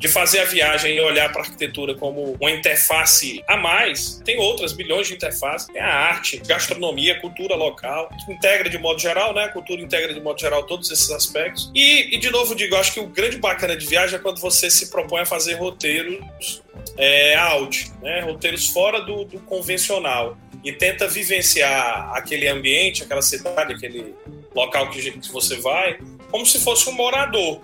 de 0.00 0.08
fazer 0.08 0.40
a 0.40 0.44
viagem 0.46 0.96
e 0.96 1.00
olhar 1.00 1.30
para 1.30 1.42
a 1.42 1.44
arquitetura 1.44 1.94
como 1.94 2.34
uma 2.40 2.50
interface 2.50 3.44
a 3.46 3.54
mais, 3.58 4.18
tem 4.24 4.38
outras 4.38 4.72
bilhões 4.72 5.06
de 5.06 5.14
interfaces. 5.14 5.68
Tem 5.68 5.80
a 5.80 5.92
arte, 5.92 6.38
gastronomia, 6.38 7.20
cultura 7.20 7.54
local, 7.54 8.08
que 8.24 8.32
integra 8.32 8.70
de 8.70 8.78
modo 8.78 8.98
geral, 8.98 9.34
né? 9.34 9.44
A 9.44 9.48
cultura 9.50 9.82
integra 9.82 10.14
de 10.14 10.20
modo 10.20 10.40
geral 10.40 10.62
todos 10.62 10.90
esses 10.90 11.10
aspectos. 11.10 11.70
E, 11.74 12.14
e 12.14 12.18
de 12.18 12.30
novo 12.30 12.54
digo, 12.54 12.76
acho 12.76 12.94
que 12.94 13.00
o 13.00 13.08
grande 13.08 13.36
bacana 13.36 13.76
de 13.76 13.86
viagem 13.86 14.16
é 14.16 14.18
quando 14.18 14.40
você 14.40 14.70
se 14.70 14.90
propõe 14.90 15.20
a 15.20 15.26
fazer 15.26 15.54
roteiros 15.54 16.62
é, 16.96 17.36
out, 17.36 17.92
né? 18.00 18.20
Roteiros 18.20 18.70
fora 18.70 19.02
do, 19.02 19.26
do 19.26 19.38
convencional 19.40 20.34
e 20.64 20.72
tenta 20.72 21.06
vivenciar 21.06 22.10
aquele 22.14 22.48
ambiente, 22.48 23.02
aquela 23.02 23.22
cidade, 23.22 23.74
aquele 23.74 24.14
local 24.54 24.88
que, 24.88 25.10
que 25.10 25.30
você 25.30 25.56
vai, 25.56 25.98
como 26.30 26.46
se 26.46 26.58
fosse 26.58 26.88
um 26.88 26.92
morador 26.92 27.60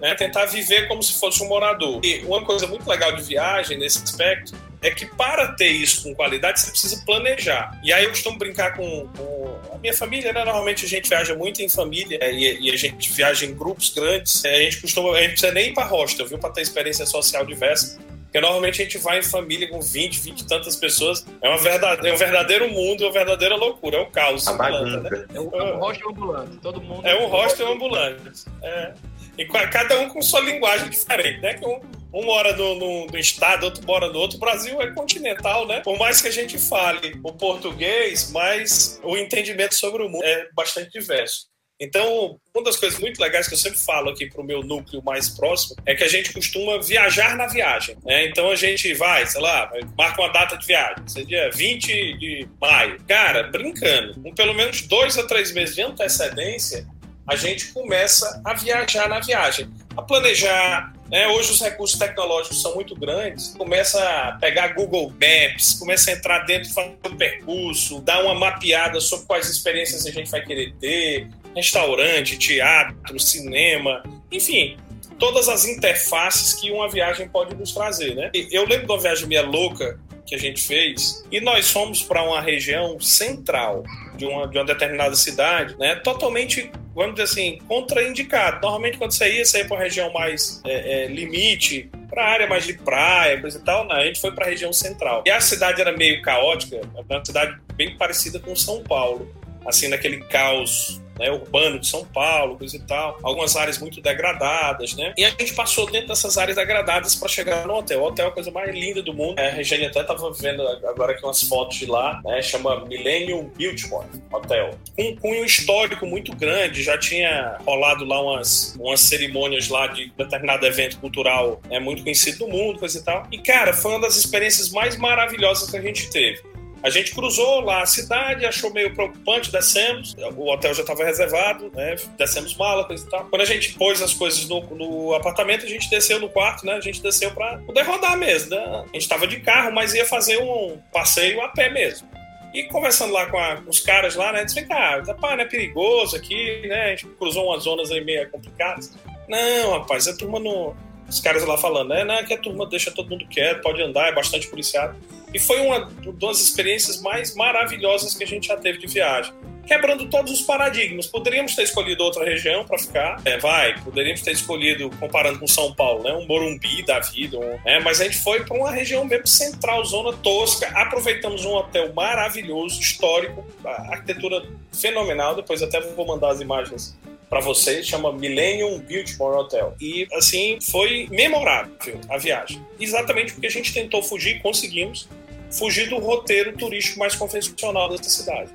né? 0.00 0.14
Tentar 0.14 0.46
viver 0.46 0.88
como 0.88 1.02
se 1.02 1.18
fosse 1.18 1.42
um 1.42 1.48
morador. 1.48 2.00
E 2.04 2.24
uma 2.24 2.44
coisa 2.44 2.66
muito 2.66 2.88
legal 2.88 3.14
de 3.14 3.22
viagem 3.22 3.78
nesse 3.78 4.02
aspecto 4.02 4.54
é 4.82 4.90
que 4.90 5.04
para 5.04 5.48
ter 5.52 5.68
isso 5.68 6.02
com 6.02 6.14
qualidade 6.14 6.60
você 6.60 6.70
precisa 6.70 7.02
planejar. 7.04 7.78
E 7.84 7.92
aí 7.92 8.04
eu 8.04 8.10
costumo 8.10 8.38
brincar 8.38 8.74
com, 8.76 9.06
com 9.08 9.74
a 9.74 9.78
minha 9.78 9.92
família, 9.92 10.32
né? 10.32 10.44
Normalmente 10.44 10.86
a 10.86 10.88
gente 10.88 11.08
viaja 11.08 11.34
muito 11.34 11.60
em 11.60 11.68
família 11.68 12.18
é, 12.20 12.32
e, 12.32 12.68
e, 12.68 12.70
a 12.70 12.76
gente 12.76 13.10
viaja 13.12 13.44
em 13.44 13.54
grupos 13.54 13.90
grandes. 13.90 14.44
É, 14.44 14.56
a 14.56 14.60
gente 14.60 14.80
costuma, 14.80 15.12
a 15.12 15.20
gente 15.20 15.32
precisa 15.32 15.52
nem 15.52 15.68
ir 15.68 15.74
para 15.74 15.84
hostel, 15.86 16.26
viu? 16.26 16.38
Para 16.38 16.50
ter 16.50 16.62
experiência 16.62 17.04
social 17.04 17.44
diversa. 17.44 17.98
Porque 18.30 18.40
normalmente 18.40 18.80
a 18.80 18.84
gente 18.84 18.96
vai 18.98 19.18
em 19.18 19.22
família 19.22 19.68
com 19.68 19.80
20, 19.80 20.20
20 20.20 20.40
e 20.40 20.46
tantas 20.46 20.76
pessoas. 20.76 21.26
É, 21.42 21.48
uma 21.48 21.58
verdade, 21.58 22.08
é 22.08 22.14
um 22.14 22.16
verdadeiro 22.16 22.70
mundo, 22.70 23.02
é 23.02 23.06
uma 23.08 23.12
verdadeira 23.12 23.56
loucura, 23.56 23.98
é 23.98 24.00
um 24.00 24.10
caos. 24.10 24.46
A 24.46 24.52
ambulante, 24.52 25.10
né? 25.10 25.26
É 25.34 25.40
um, 25.40 25.50
é 25.52 25.74
um 25.74 25.78
hostel 25.78 26.10
ambulante, 26.10 26.56
todo 26.58 26.80
mundo. 26.80 27.06
É 27.06 27.14
um 27.16 27.26
hostel 27.26 27.72
ambulante. 27.72 28.44
É. 28.62 28.92
E 29.38 29.44
cada 29.44 29.98
um 30.00 30.08
com 30.08 30.20
sua 30.20 30.40
linguagem 30.40 30.88
diferente, 30.88 31.40
né? 31.40 31.54
Que 31.54 31.64
um, 31.64 31.80
um 32.12 32.24
mora 32.24 32.54
no, 32.56 32.74
no, 32.74 33.06
no, 33.06 33.18
estado, 33.18 33.64
outro 33.64 33.84
mora 33.86 34.08
no 34.08 34.18
outro. 34.18 34.36
O 34.36 34.40
Brasil 34.40 34.80
é 34.80 34.90
continental, 34.92 35.66
né? 35.66 35.80
Por 35.80 35.98
mais 35.98 36.20
que 36.20 36.28
a 36.28 36.32
gente 36.32 36.58
fale 36.58 37.18
o 37.22 37.32
português, 37.32 38.30
mas 38.30 39.00
o 39.02 39.16
entendimento 39.16 39.74
sobre 39.74 40.02
o 40.02 40.08
mundo 40.08 40.24
é 40.24 40.48
bastante 40.54 40.90
diverso. 40.90 41.50
Então, 41.80 42.38
uma 42.54 42.62
das 42.62 42.76
coisas 42.76 42.98
muito 43.00 43.18
legais 43.18 43.48
que 43.48 43.54
eu 43.54 43.58
sempre 43.58 43.78
falo 43.78 44.10
aqui 44.10 44.26
para 44.26 44.42
o 44.42 44.44
meu 44.44 44.62
núcleo 44.62 45.02
mais 45.02 45.30
próximo 45.30 45.76
é 45.86 45.94
que 45.94 46.04
a 46.04 46.08
gente 46.08 46.30
costuma 46.30 46.78
viajar 46.78 47.34
na 47.38 47.46
viagem. 47.46 47.96
Né? 48.04 48.26
Então, 48.26 48.50
a 48.50 48.54
gente 48.54 48.92
vai, 48.92 49.26
sei 49.26 49.40
lá, 49.40 49.72
marca 49.96 50.20
uma 50.20 50.28
data 50.28 50.58
de 50.58 50.66
viagem, 50.66 51.08
seria 51.08 51.50
20 51.50 52.18
de 52.18 52.46
maio. 52.60 53.02
Cara, 53.08 53.44
brincando, 53.44 54.20
com 54.20 54.34
pelo 54.34 54.52
menos 54.52 54.82
dois 54.82 55.16
a 55.16 55.26
três 55.26 55.52
meses 55.52 55.74
de 55.74 55.80
antecedência, 55.80 56.86
a 57.30 57.36
gente 57.36 57.68
começa 57.68 58.42
a 58.44 58.54
viajar 58.54 59.08
na 59.08 59.20
viagem, 59.20 59.70
a 59.96 60.02
planejar. 60.02 60.92
Né? 61.08 61.28
Hoje 61.28 61.52
os 61.52 61.60
recursos 61.60 61.96
tecnológicos 61.96 62.60
são 62.60 62.74
muito 62.74 62.96
grandes, 62.96 63.54
começa 63.56 64.02
a 64.02 64.32
pegar 64.32 64.74
Google 64.74 65.12
Maps, 65.12 65.74
começa 65.74 66.10
a 66.10 66.14
entrar 66.14 66.40
dentro, 66.40 66.68
fazer 66.74 66.96
o 67.06 67.16
percurso, 67.16 68.00
dar 68.00 68.24
uma 68.24 68.34
mapeada 68.34 69.00
sobre 69.00 69.26
quais 69.26 69.48
experiências 69.48 70.04
a 70.06 70.10
gente 70.10 70.28
vai 70.28 70.44
querer 70.44 70.74
ter, 70.80 71.28
restaurante, 71.54 72.36
teatro, 72.36 73.18
cinema, 73.20 74.02
enfim, 74.30 74.76
todas 75.16 75.48
as 75.48 75.64
interfaces 75.66 76.54
que 76.54 76.72
uma 76.72 76.88
viagem 76.88 77.28
pode 77.28 77.54
nos 77.54 77.72
trazer, 77.72 78.16
né? 78.16 78.30
Eu 78.50 78.66
lembro 78.66 78.86
de 78.86 78.92
uma 78.92 79.00
viagem 79.00 79.28
minha 79.28 79.42
louca 79.42 80.00
que 80.26 80.34
a 80.34 80.38
gente 80.38 80.62
fez 80.62 81.24
e 81.30 81.40
nós 81.40 81.70
fomos 81.70 82.02
para 82.02 82.22
uma 82.22 82.40
região 82.40 82.98
central 83.00 83.84
de 84.16 84.26
uma, 84.26 84.46
de 84.46 84.58
uma 84.58 84.64
determinada 84.64 85.14
cidade, 85.14 85.76
né? 85.78 85.96
Totalmente, 85.96 86.70
vamos 87.00 87.14
dizer 87.14 87.24
assim, 87.24 87.58
contraindicado. 87.66 88.60
Normalmente 88.60 88.98
quando 88.98 89.12
você 89.12 89.38
ia, 89.38 89.44
você 89.44 89.58
ia 89.58 89.64
para 89.64 89.76
uma 89.76 89.82
região 89.82 90.12
mais 90.12 90.60
é, 90.66 91.04
é, 91.04 91.06
limite, 91.06 91.90
para 92.10 92.26
área 92.26 92.46
mais 92.46 92.66
de 92.66 92.74
praia, 92.74 93.40
coisa 93.40 93.58
e 93.58 93.62
tal, 93.62 93.86
não, 93.86 93.96
a 93.96 94.04
gente 94.04 94.20
foi 94.20 94.32
para 94.32 94.44
a 94.44 94.48
região 94.50 94.70
central. 94.70 95.22
E 95.26 95.30
a 95.30 95.40
cidade 95.40 95.80
era 95.80 95.96
meio 95.96 96.20
caótica, 96.20 96.78
uma 97.08 97.24
cidade 97.24 97.58
bem 97.74 97.96
parecida 97.96 98.38
com 98.38 98.54
São 98.54 98.82
Paulo, 98.82 99.34
assim, 99.64 99.88
naquele 99.88 100.18
caos 100.24 101.00
né, 101.20 101.30
urbano 101.30 101.78
de 101.78 101.86
São 101.86 102.04
Paulo, 102.06 102.56
coisa 102.56 102.76
e 102.76 102.80
tal, 102.80 103.18
algumas 103.22 103.54
áreas 103.54 103.78
muito 103.78 104.00
degradadas, 104.00 104.94
né? 104.96 105.12
E 105.16 105.24
a 105.24 105.28
gente 105.28 105.52
passou 105.54 105.88
dentro 105.90 106.08
dessas 106.08 106.38
áreas 106.38 106.56
degradadas 106.56 107.14
para 107.14 107.28
chegar 107.28 107.66
no 107.66 107.74
hotel. 107.74 108.00
O 108.00 108.06
hotel 108.06 108.26
é 108.26 108.28
a 108.30 108.32
coisa 108.32 108.50
mais 108.50 108.74
linda 108.74 109.02
do 109.02 109.12
mundo. 109.12 109.38
É, 109.38 109.48
a 109.48 109.52
Regiane 109.52 109.86
até 109.86 110.00
estava 110.00 110.32
vendo 110.32 110.66
agora 110.66 111.12
aqui 111.12 111.22
umas 111.22 111.42
fotos 111.42 111.76
de 111.76 111.86
lá, 111.86 112.20
né? 112.24 112.40
Chama 112.40 112.86
Millennium 112.86 113.50
Biltmore 113.56 114.06
Hotel. 114.32 114.70
Com 114.96 115.02
um 115.02 115.16
cunho 115.16 115.44
histórico 115.44 116.06
muito 116.06 116.34
grande, 116.34 116.82
já 116.82 116.96
tinha 116.96 117.58
rolado 117.66 118.04
lá 118.04 118.22
umas, 118.22 118.74
umas 118.80 119.00
cerimônias 119.00 119.68
lá 119.68 119.86
de 119.88 120.10
determinado 120.16 120.64
evento 120.66 120.98
cultural 120.98 121.60
é 121.70 121.78
muito 121.78 122.02
conhecido 122.02 122.46
no 122.46 122.48
mundo, 122.48 122.78
coisa 122.78 122.98
e 122.98 123.02
tal. 123.02 123.26
E, 123.30 123.38
cara, 123.38 123.74
foi 123.74 123.92
uma 123.92 124.00
das 124.00 124.16
experiências 124.16 124.70
mais 124.70 124.96
maravilhosas 124.96 125.70
que 125.70 125.76
a 125.76 125.82
gente 125.82 126.08
teve. 126.10 126.40
A 126.82 126.88
gente 126.88 127.14
cruzou 127.14 127.60
lá 127.60 127.82
a 127.82 127.86
cidade, 127.86 128.46
achou 128.46 128.72
meio 128.72 128.94
preocupante, 128.94 129.52
descemos, 129.52 130.16
o 130.36 130.50
hotel 130.50 130.72
já 130.72 130.80
estava 130.80 131.04
reservado, 131.04 131.70
né? 131.74 131.96
Descemos 132.16 132.56
mala, 132.56 132.84
coisa 132.84 133.06
e 133.06 133.10
tal. 133.10 133.26
Quando 133.26 133.42
a 133.42 133.44
gente 133.44 133.74
pôs 133.74 134.00
as 134.00 134.14
coisas 134.14 134.48
no, 134.48 134.62
no 134.74 135.14
apartamento, 135.14 135.66
a 135.66 135.68
gente 135.68 135.90
desceu 135.90 136.18
no 136.18 136.28
quarto, 136.28 136.64
né? 136.64 136.74
A 136.74 136.80
gente 136.80 137.02
desceu 137.02 137.30
para 137.32 137.58
poder 137.58 137.82
rodar 137.82 138.16
mesmo, 138.16 138.50
né? 138.50 138.64
A 138.64 138.92
gente 138.92 139.02
estava 139.02 139.26
de 139.26 139.40
carro, 139.40 139.72
mas 139.72 139.94
ia 139.94 140.06
fazer 140.06 140.38
um 140.38 140.78
passeio 140.92 141.42
a 141.42 141.48
pé 141.48 141.68
mesmo. 141.68 142.08
E 142.54 142.64
conversando 142.64 143.12
lá 143.12 143.26
com, 143.26 143.38
a, 143.38 143.56
com 143.56 143.70
os 143.70 143.80
caras 143.80 144.16
lá, 144.16 144.32
né? 144.32 144.44
Disse, 144.44 144.64
cá, 144.66 145.02
rapaz, 145.06 145.36
não 145.36 145.44
é 145.44 145.46
perigoso 145.46 146.16
aqui, 146.16 146.66
né? 146.66 146.84
A 146.84 146.88
gente 146.90 147.06
cruzou 147.06 147.46
umas 147.46 147.62
zonas 147.62 147.90
aí 147.90 148.02
meio 148.02 148.28
complicadas. 148.30 148.90
Não, 149.28 149.72
rapaz, 149.72 150.08
a 150.08 150.16
turma 150.16 150.40
não. 150.40 150.74
Os 151.10 151.20
caras 151.20 151.44
lá 151.44 151.58
falando, 151.58 151.88
né? 151.88 152.04
Não, 152.04 152.24
que 152.24 152.32
a 152.32 152.38
turma 152.38 152.66
deixa 152.66 152.90
todo 152.90 153.10
mundo 153.10 153.26
quieto, 153.26 153.62
pode 153.62 153.82
andar, 153.82 154.08
é 154.08 154.12
bastante 154.12 154.46
policiado. 154.48 154.96
E 155.34 155.38
foi 155.38 155.60
uma 155.60 155.90
das 156.14 156.40
experiências 156.40 157.02
mais 157.02 157.34
maravilhosas 157.34 158.14
que 158.14 158.24
a 158.24 158.26
gente 158.26 158.46
já 158.46 158.56
teve 158.56 158.78
de 158.78 158.86
viagem 158.86 159.34
quebrando 159.70 160.06
todos 160.06 160.32
os 160.32 160.42
paradigmas. 160.42 161.06
Poderíamos 161.06 161.54
ter 161.54 161.62
escolhido 161.62 162.02
outra 162.02 162.24
região 162.24 162.64
para 162.64 162.76
ficar, 162.76 163.22
é, 163.24 163.38
vai, 163.38 163.80
poderíamos 163.80 164.20
ter 164.20 164.32
escolhido, 164.32 164.90
comparando 164.98 165.38
com 165.38 165.46
São 165.46 165.72
Paulo, 165.72 166.02
né, 166.02 166.12
um 166.12 166.26
Morumbi 166.26 166.82
da 166.82 166.98
vida, 166.98 167.38
um, 167.38 167.56
é, 167.64 167.78
mas 167.78 168.00
a 168.00 168.04
gente 168.04 168.18
foi 168.18 168.42
para 168.44 168.56
uma 168.56 168.72
região 168.72 169.04
mesmo 169.04 169.28
central, 169.28 169.84
zona 169.84 170.12
tosca, 170.12 170.66
aproveitamos 170.74 171.44
um 171.44 171.54
hotel 171.54 171.92
maravilhoso, 171.92 172.80
histórico, 172.80 173.46
arquitetura 173.64 174.42
fenomenal, 174.72 175.36
depois 175.36 175.62
até 175.62 175.80
vou 175.80 176.04
mandar 176.04 176.30
as 176.30 176.40
imagens 176.40 176.98
para 177.30 177.40
vocês, 177.40 177.86
chama 177.86 178.12
Millennium 178.12 178.80
Biltmore 178.80 179.36
Hotel. 179.36 179.72
E, 179.80 180.08
assim, 180.12 180.58
foi 180.60 181.06
memorável 181.12 182.00
a 182.08 182.18
viagem. 182.18 182.60
Exatamente 182.78 183.32
porque 183.32 183.46
a 183.46 183.50
gente 183.50 183.72
tentou 183.72 184.02
fugir, 184.02 184.42
conseguimos 184.42 185.08
fugir 185.48 185.88
do 185.88 185.98
roteiro 185.98 186.56
turístico 186.56 186.98
mais 186.98 187.14
convencional 187.14 187.88
dessa 187.88 188.10
cidade. 188.10 188.50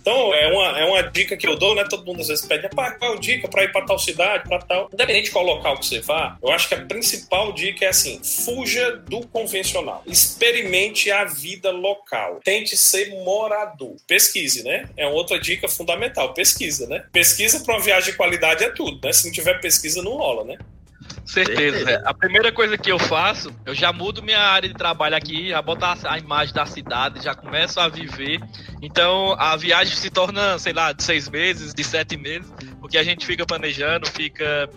Então, 0.00 0.34
é 0.34 0.46
uma, 0.48 0.78
é 0.78 0.84
uma 0.84 1.02
dica 1.02 1.36
que 1.36 1.46
eu 1.46 1.56
dou, 1.56 1.74
né? 1.74 1.84
Todo 1.88 2.04
mundo 2.04 2.20
às 2.20 2.28
vezes 2.28 2.44
pede, 2.46 2.68
pá, 2.68 2.92
qual 2.92 3.12
é 3.12 3.16
a 3.16 3.20
dica 3.20 3.48
para 3.48 3.64
ir 3.64 3.72
para 3.72 3.84
tal 3.84 3.98
cidade, 3.98 4.48
para 4.48 4.58
tal. 4.58 4.88
Independente 4.92 5.26
de 5.26 5.30
qual 5.30 5.44
local 5.44 5.78
que 5.78 5.86
você 5.86 6.00
vá, 6.00 6.36
eu 6.42 6.50
acho 6.50 6.68
que 6.68 6.74
a 6.74 6.84
principal 6.84 7.52
dica 7.52 7.84
é 7.84 7.88
assim: 7.88 8.20
fuja 8.22 8.96
do 8.96 9.26
convencional. 9.26 10.02
Experimente 10.06 11.10
a 11.10 11.24
vida 11.24 11.70
local. 11.70 12.40
Tente 12.44 12.76
ser 12.76 13.10
morador. 13.22 13.96
Pesquise, 14.06 14.62
né? 14.62 14.88
É 14.96 15.06
outra 15.06 15.38
dica 15.38 15.68
fundamental. 15.68 16.34
Pesquisa, 16.34 16.86
né? 16.86 17.04
Pesquisa 17.12 17.60
para 17.60 17.74
uma 17.74 17.82
viagem 17.82 18.12
de 18.12 18.16
qualidade 18.16 18.64
é 18.64 18.70
tudo, 18.70 19.00
né? 19.04 19.12
Se 19.12 19.26
não 19.26 19.32
tiver 19.32 19.60
pesquisa, 19.60 20.02
não 20.02 20.16
rola, 20.16 20.44
né? 20.44 20.58
Certeza. 21.24 22.02
A 22.04 22.14
primeira 22.14 22.50
coisa 22.50 22.78
que 22.78 22.90
eu 22.90 22.98
faço, 22.98 23.52
eu 23.66 23.74
já 23.74 23.92
mudo 23.92 24.22
minha 24.22 24.40
área 24.40 24.68
de 24.68 24.74
trabalho 24.74 25.14
aqui, 25.14 25.50
já 25.50 25.60
boto 25.60 25.84
a 25.84 26.18
imagem 26.18 26.54
da 26.54 26.64
cidade, 26.64 27.22
já 27.22 27.34
começo 27.34 27.78
a 27.78 27.88
viver. 27.88 28.40
Então 28.80 29.36
a 29.38 29.54
viagem 29.56 29.94
se 29.94 30.10
torna, 30.10 30.58
sei 30.58 30.72
lá, 30.72 30.92
de 30.92 31.02
seis 31.02 31.28
meses, 31.28 31.74
de 31.74 31.84
sete 31.84 32.16
meses 32.16 32.50
porque 32.88 32.96
a 32.96 33.02
gente 33.02 33.26
fica 33.26 33.44
planejando, 33.44 34.06
fica 34.06 34.68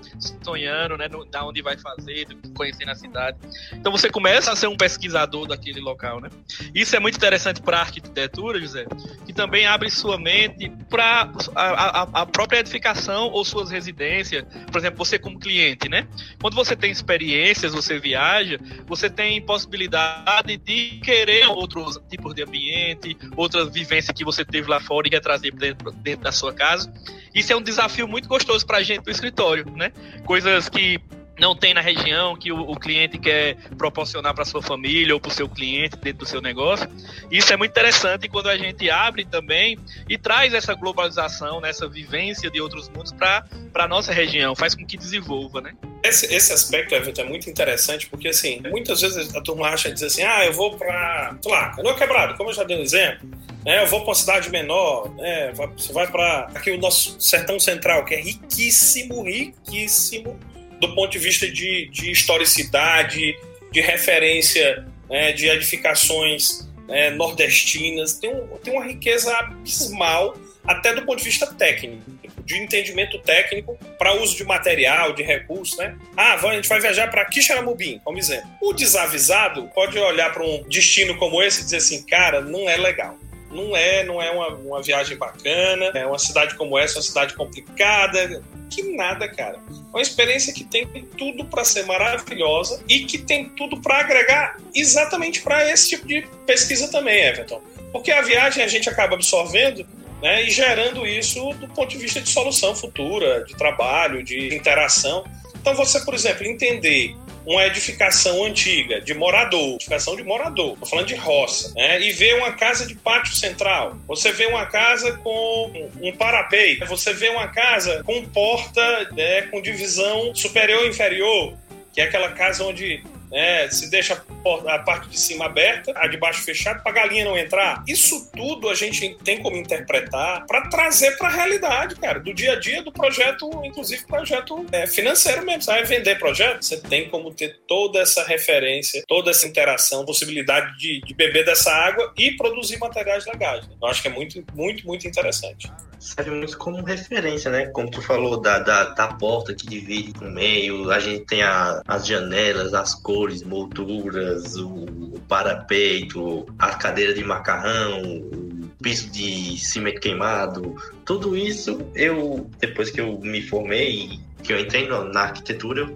sonhando, 0.43 0.97
né, 0.97 1.08
no, 1.08 1.24
da 1.24 1.45
onde 1.45 1.62
vai 1.62 1.78
fazer, 1.78 2.28
conhecendo 2.54 2.91
a 2.91 2.95
cidade. 2.95 3.38
Então 3.71 3.89
você 3.89 4.10
começa 4.10 4.52
a 4.52 4.56
ser 4.56 4.67
um 4.67 4.76
pesquisador 4.76 5.47
daquele 5.47 5.80
local, 5.80 6.19
né? 6.19 6.30
Isso 6.76 6.93
é 6.93 7.00
muito 7.00 7.15
interessante 7.15 7.62
para 7.62 7.78
a 7.78 7.80
arquitetura, 7.80 8.60
José, 8.60 8.86
que 9.26 9.32
também 9.32 9.65
abre 9.65 9.89
sua 9.89 10.17
mente 10.17 10.69
para 10.89 11.32
a, 11.56 11.62
a, 11.62 12.02
a, 12.02 12.26
própria 12.26 12.60
edificação 12.60 13.30
ou 13.30 13.45
suas 13.45 13.71
residências. 13.71 14.43
Por 14.69 14.80
exemplo, 14.80 14.97
você 14.97 15.17
como 15.17 15.39
cliente, 15.39 15.88
né? 15.88 16.06
Quando 16.41 16.56
você 16.56 16.76
tem 16.76 16.91
experiências, 16.91 17.71
você 17.71 17.97
viaja, 17.97 18.60
você 18.86 19.10
tem 19.10 19.41
possibilidade 19.41 20.58
de 20.58 21.00
querer 21.02 21.47
outros 21.47 21.97
tipos 22.10 22.36
de 22.36 22.43
ambiente, 22.43 23.15
outras 23.38 23.71
vivências 23.71 24.13
que 24.13 24.26
você 24.26 24.43
teve 24.43 24.69
lá 24.69 24.82
fora 24.82 25.08
e 25.08 25.12
quer 25.12 25.21
trazer 25.21 25.54
dentro, 25.54 25.91
dentro 25.91 26.24
da 26.24 26.32
sua 26.34 26.54
casa. 26.54 26.91
Isso 27.34 27.54
é 27.54 27.56
um 27.56 27.62
desafio 27.62 28.00
muito 28.07 28.27
gostoso 28.27 28.65
para 28.65 28.77
a 28.77 28.83
gente 28.83 29.03
do 29.03 29.11
escritório, 29.11 29.65
né? 29.75 29.91
Coisas 30.25 30.69
que 30.69 30.99
não 31.39 31.55
tem 31.55 31.73
na 31.73 31.81
região 31.81 32.35
que 32.35 32.51
o, 32.51 32.59
o 32.59 32.79
cliente 32.79 33.17
quer 33.17 33.55
proporcionar 33.77 34.33
para 34.33 34.45
sua 34.45 34.61
família 34.61 35.13
ou 35.13 35.19
para 35.19 35.29
o 35.29 35.33
seu 35.33 35.49
cliente 35.49 35.97
dentro 35.97 36.19
do 36.19 36.25
seu 36.25 36.39
negócio. 36.39 36.87
Isso 37.31 37.51
é 37.51 37.57
muito 37.57 37.71
interessante 37.71 38.29
quando 38.29 38.47
a 38.47 38.57
gente 38.57 38.89
abre 38.91 39.25
também 39.25 39.79
e 40.07 40.17
traz 40.19 40.53
essa 40.53 40.75
globalização, 40.75 41.59
né, 41.59 41.69
essa 41.69 41.87
vivência 41.87 42.51
de 42.51 42.61
outros 42.61 42.89
mundos 42.89 43.11
para 43.11 43.43
a 43.73 43.87
nossa 43.87 44.13
região, 44.13 44.55
faz 44.55 44.75
com 44.75 44.85
que 44.85 44.95
desenvolva, 44.95 45.61
né? 45.61 45.73
Esse, 46.03 46.33
esse 46.33 46.51
aspecto, 46.51 46.95
Everton, 46.95 47.21
é 47.21 47.25
muito 47.25 47.49
interessante 47.49 48.07
porque, 48.07 48.29
assim, 48.29 48.61
muitas 48.69 49.01
vezes 49.01 49.35
a 49.35 49.41
turma 49.41 49.67
acha 49.67 49.91
dizer 49.91 50.07
assim, 50.07 50.23
ah, 50.23 50.45
eu 50.45 50.53
vou 50.53 50.75
para, 50.75 51.37
sei 51.41 51.51
lá, 51.51 51.69
Canoa 51.75 51.95
Quebrado, 51.95 52.35
como 52.35 52.49
eu 52.49 52.53
já 52.53 52.63
dei 52.63 52.77
um 52.77 52.81
exemplo, 52.81 53.29
né, 53.63 53.83
eu 53.83 53.87
vou 53.87 53.99
para 53.99 54.09
uma 54.09 54.15
cidade 54.15 54.49
menor, 54.49 55.13
né, 55.15 55.51
você 55.53 55.93
vai 55.93 56.07
para 56.07 56.49
aqui 56.55 56.71
o 56.71 56.79
nosso 56.79 57.21
sertão 57.21 57.59
central, 57.59 58.03
que 58.03 58.15
é 58.15 58.19
riquíssimo, 58.19 59.21
riquíssimo 59.23 60.39
do 60.79 60.95
ponto 60.95 61.11
de 61.11 61.19
vista 61.19 61.47
de, 61.47 61.87
de 61.89 62.09
historicidade, 62.09 63.37
de 63.71 63.79
referência 63.79 64.85
né, 65.07 65.31
de 65.31 65.47
edificações 65.47 66.67
né, 66.87 67.11
nordestinas, 67.11 68.13
tem, 68.13 68.33
um, 68.33 68.47
tem 68.57 68.73
uma 68.73 68.85
riqueza 68.85 69.31
abismal, 69.37 70.35
até 70.65 70.93
do 70.93 71.04
ponto 71.04 71.19
de 71.19 71.26
vista 71.26 71.47
técnico, 71.47 72.04
de 72.43 72.58
entendimento 72.58 73.19
técnico 73.19 73.78
para 73.97 74.13
uso 74.15 74.36
de 74.36 74.43
material, 74.43 75.13
de 75.13 75.24
recursos, 75.24 75.78
né? 75.78 75.95
Ah, 76.15 76.34
a 76.34 76.54
gente 76.54 76.67
vai 76.67 76.80
viajar 76.80 77.10
para 77.10 77.26
Quixaramubim, 77.26 78.00
como 78.04 78.17
exemplo. 78.17 78.50
O 78.62 78.74
desavisado 78.74 79.69
pode 79.74 79.97
olhar 79.97 80.32
para 80.34 80.43
um 80.43 80.63
destino 80.63 81.17
como 81.17 81.41
esse 81.41 81.62
e 81.62 81.63
dizer 81.63 81.78
assim, 81.78 82.04
cara, 82.06 82.41
não 82.41 82.69
é 82.69 82.78
legal 82.78 83.17
não 83.52 83.76
é, 83.76 84.04
não 84.04 84.21
é 84.21 84.32
uma, 84.32 84.47
uma 84.50 84.82
viagem 84.82 85.17
bacana, 85.17 85.91
é 85.93 86.06
uma 86.06 86.17
cidade 86.17 86.56
como 86.56 86.78
essa, 86.78 86.97
uma 86.97 87.04
cidade 87.04 87.34
complicada, 87.36 88.41
que 88.69 88.95
nada, 88.95 89.28
cara. 89.28 89.60
É 89.69 89.89
uma 89.89 90.02
experiência 90.02 90.54
que 90.54 90.63
tem 90.63 90.88
tudo 91.17 91.45
para 91.45 91.63
ser 91.63 91.86
maravilhosa 91.86 92.82
e 92.88 93.02
que 93.06 93.17
tem 93.17 93.50
tudo 93.50 93.82
para 93.82 94.00
agregar 94.00 94.58
exatamente 94.74 95.41
para 95.41 95.69
esse 95.69 95.89
tipo 95.89 96.08
de 96.08 96.26
pesquisa 96.45 96.89
também, 96.89 97.26
Everton. 97.26 97.62
Porque 97.91 98.12
a 98.12 98.21
viagem 98.21 98.63
a 98.63 98.67
gente 98.67 98.89
acaba 98.89 99.15
absorvendo 99.15 99.86
né, 100.21 100.43
e 100.43 100.49
gerando 100.49 101.05
isso 101.05 101.53
do 101.53 101.67
ponto 101.67 101.89
de 101.89 101.97
vista 101.97 102.21
de 102.21 102.29
solução 102.29 102.75
futura, 102.75 103.43
de 103.43 103.55
trabalho, 103.55 104.23
de 104.23 104.55
interação. 104.55 105.23
Então, 105.60 105.75
você, 105.75 105.99
por 106.01 106.13
exemplo, 106.13 106.45
entender 106.45 107.15
uma 107.45 107.65
edificação 107.65 108.43
antiga 108.43 109.01
de 109.01 109.13
morador, 109.13 109.75
edificação 109.75 110.15
de 110.15 110.23
morador, 110.23 110.77
tô 110.77 110.86
falando 110.86 111.07
de 111.07 111.15
roça, 111.15 111.73
né? 111.75 111.99
E 112.01 112.12
vê 112.12 112.34
uma 112.34 112.51
casa 112.53 112.86
de 112.86 112.95
pátio 112.95 113.36
central. 113.36 113.97
Você 114.07 114.31
vê 114.31 114.45
uma 114.45 114.65
casa 114.65 115.13
com 115.17 115.89
um 116.01 116.12
parapeito, 116.13 116.86
você 116.86 117.13
vê 117.13 117.29
uma 117.29 117.47
casa 117.47 118.03
com 118.03 118.23
porta 118.25 119.10
né, 119.13 119.43
com 119.43 119.62
divisão 119.62 120.34
superior 120.36 120.86
e 120.86 120.89
inferior, 120.89 121.53
que 121.93 122.01
é 122.01 122.05
aquela 122.05 122.31
casa 122.31 122.63
onde 122.63 123.03
né, 123.31 123.69
se 123.69 123.89
deixa 123.89 124.21
a 124.67 124.79
parte 124.79 125.09
de 125.09 125.19
cima 125.19 125.45
aberta, 125.45 125.93
a 125.95 126.07
de 126.07 126.17
baixo 126.17 126.43
fechada, 126.43 126.79
para 126.81 126.91
a 126.91 126.95
galinha 126.95 127.25
não 127.25 127.37
entrar. 127.37 127.83
Isso 127.87 128.29
tudo 128.35 128.69
a 128.69 128.75
gente 128.75 129.17
tem 129.23 129.41
como 129.41 129.55
interpretar 129.55 130.45
para 130.45 130.67
trazer 130.67 131.17
para 131.17 131.29
a 131.29 131.31
realidade, 131.31 131.95
cara, 131.95 132.19
do 132.19 132.33
dia 132.33 132.53
a 132.53 132.59
dia 132.59 132.83
do 132.83 132.91
projeto, 132.91 133.49
inclusive 133.63 134.05
projeto 134.05 134.65
é, 134.71 134.85
financeiro 134.85 135.45
mesmo. 135.45 135.61
Você 135.61 135.71
vai 135.71 135.83
vender 135.83 136.19
projeto, 136.19 136.63
você 136.63 136.77
tem 136.77 137.09
como 137.09 137.33
ter 137.33 137.59
toda 137.67 137.99
essa 137.99 138.23
referência, 138.25 139.03
toda 139.07 139.31
essa 139.31 139.47
interação, 139.47 140.05
possibilidade 140.05 140.77
de, 140.77 141.01
de 141.01 141.13
beber 141.13 141.45
dessa 141.45 141.71
água 141.71 142.13
e 142.17 142.31
produzir 142.31 142.77
materiais 142.77 143.25
legais. 143.25 143.67
Né? 143.67 143.75
Eu 143.81 143.87
acho 143.87 144.01
que 144.01 144.07
é 144.07 144.11
muito, 144.11 144.43
muito, 144.53 144.85
muito 144.85 145.07
interessante 145.07 145.71
serve 146.01 146.31
muito 146.31 146.57
como 146.57 146.83
referência, 146.83 147.51
né? 147.51 147.67
Como 147.67 147.89
tu 147.89 148.01
falou 148.01 148.41
da, 148.41 148.59
da, 148.59 148.85
da 148.85 149.07
porta 149.13 149.53
que 149.53 149.67
divide 149.67 150.13
com 150.13 150.25
o 150.25 150.31
meio, 150.31 150.89
a 150.89 150.99
gente 150.99 151.25
tem 151.25 151.43
a, 151.43 151.81
as 151.87 152.07
janelas, 152.07 152.73
as 152.73 152.95
cores, 152.95 153.43
molduras, 153.43 154.57
o, 154.57 154.67
o 154.69 155.19
parapeito, 155.27 156.47
a 156.57 156.73
cadeira 156.73 157.13
de 157.13 157.23
macarrão, 157.23 158.01
o 158.01 158.69
piso 158.81 159.11
de 159.11 159.57
cimento 159.57 160.01
queimado, 160.01 160.75
tudo 161.05 161.37
isso 161.37 161.79
eu, 161.93 162.49
depois 162.59 162.89
que 162.89 162.99
eu 162.99 163.19
me 163.19 163.43
formei, 163.43 164.19
que 164.41 164.51
eu 164.51 164.60
entrei 164.60 164.88
na 164.88 165.21
arquitetura, 165.21 165.88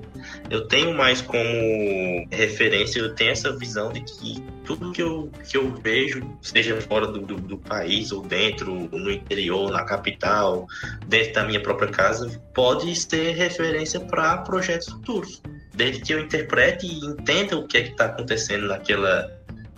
eu 0.50 0.68
tenho 0.68 0.96
mais 0.96 1.22
como 1.22 2.28
referência, 2.32 3.00
eu 3.00 3.14
tenho 3.16 3.32
essa 3.32 3.56
visão 3.58 3.92
de 3.92 4.02
que 4.02 4.44
tudo 4.64 4.92
que 4.92 5.02
eu, 5.02 5.32
que 5.48 5.58
eu 5.58 5.72
vejo, 5.76 6.22
seja 6.42 6.80
fora 6.82 7.08
do, 7.08 7.20
do, 7.20 7.36
do, 7.36 7.58
país 7.58 8.12
ou 8.12 8.22
dentro, 8.22 8.74
no 8.92 9.12
interior, 9.12 9.72
na 9.72 9.84
capital, 9.84 10.68
dentro 11.08 11.34
da 11.34 11.44
minha 11.46 11.62
própria 11.62 11.90
casa, 11.90 12.42
pode 12.54 12.96
ser 12.96 13.36
referência 13.36 14.00
para 14.00 14.38
projetos 14.38 14.90
futuros. 14.90 15.42
Desde 15.74 16.02
que 16.02 16.14
eu 16.14 16.20
interprete 16.20 16.88
e 16.88 17.06
entenda 17.06 17.58
o 17.58 17.68
que 17.68 17.78
é 17.78 17.82
está 17.82 18.06
acontecendo 18.06 18.68
naquela, 18.68 19.32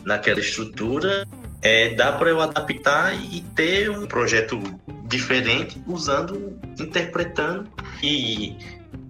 naquela 0.05 0.39
estrutura, 0.39 1.25
é, 1.61 1.95
dá 1.95 2.11
para 2.13 2.29
eu 2.29 2.41
adaptar 2.41 3.13
e 3.15 3.41
ter 3.55 3.89
um 3.89 4.05
projeto 4.05 4.59
diferente 5.05 5.81
usando, 5.87 6.59
interpretando 6.79 7.69
e 8.03 8.57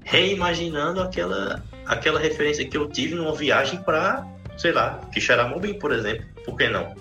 reimaginando 0.04 1.02
aquela, 1.02 1.64
aquela 1.86 2.20
referência 2.20 2.68
que 2.68 2.78
eu 2.78 2.88
tive 2.88 3.16
numa 3.16 3.36
viagem 3.36 3.82
para 3.82 4.26
sei 4.58 4.72
lá, 4.72 5.00
Quixaramobim, 5.14 5.76
por 5.76 5.92
exemplo. 5.92 6.26
Por 6.44 6.58
que 6.58 6.68
não? 6.68 6.96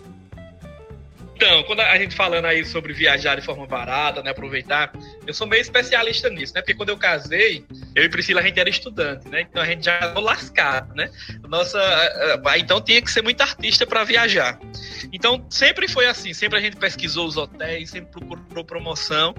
Então, 1.37 1.63
quando 1.65 1.81
a 1.81 1.99
gente 1.99 2.15
falando 2.15 2.47
aí 2.47 2.65
sobre 2.65 2.95
viajar 2.95 3.35
de 3.35 3.43
forma 3.43 3.67
barata, 3.67 4.23
né, 4.23 4.31
aproveitar, 4.31 4.91
eu 5.27 5.35
sou 5.35 5.47
meio 5.47 5.61
especialista 5.61 6.31
nisso, 6.31 6.55
né? 6.55 6.63
Porque 6.63 6.73
quando 6.73 6.89
eu 6.89 6.97
casei, 6.97 7.63
eu 7.95 8.05
e 8.05 8.09
Priscila 8.09 8.41
a 8.41 8.43
gente 8.43 8.59
era 8.59 8.71
estudante, 8.71 9.29
né? 9.29 9.43
Então 9.43 9.63
a 9.63 9.67
gente 9.67 9.85
já 9.85 10.01
ficou 10.09 10.23
lascado, 10.23 10.95
né? 10.95 11.11
Nossa, 11.47 11.79
então 12.57 12.81
tinha 12.81 13.03
que 13.03 13.11
ser 13.11 13.21
muito 13.21 13.43
artista 13.43 13.87
para 13.87 14.03
viajar. 14.03 14.59
Então 15.13 15.45
sempre 15.51 15.87
foi 15.87 16.07
assim, 16.07 16.33
sempre 16.33 16.59
a 16.59 16.63
gente 16.63 16.77
pesquisou 16.77 17.27
os 17.27 17.37
hotéis, 17.37 17.91
sempre 17.91 18.13
procurou 18.13 18.65
promoção. 18.65 19.35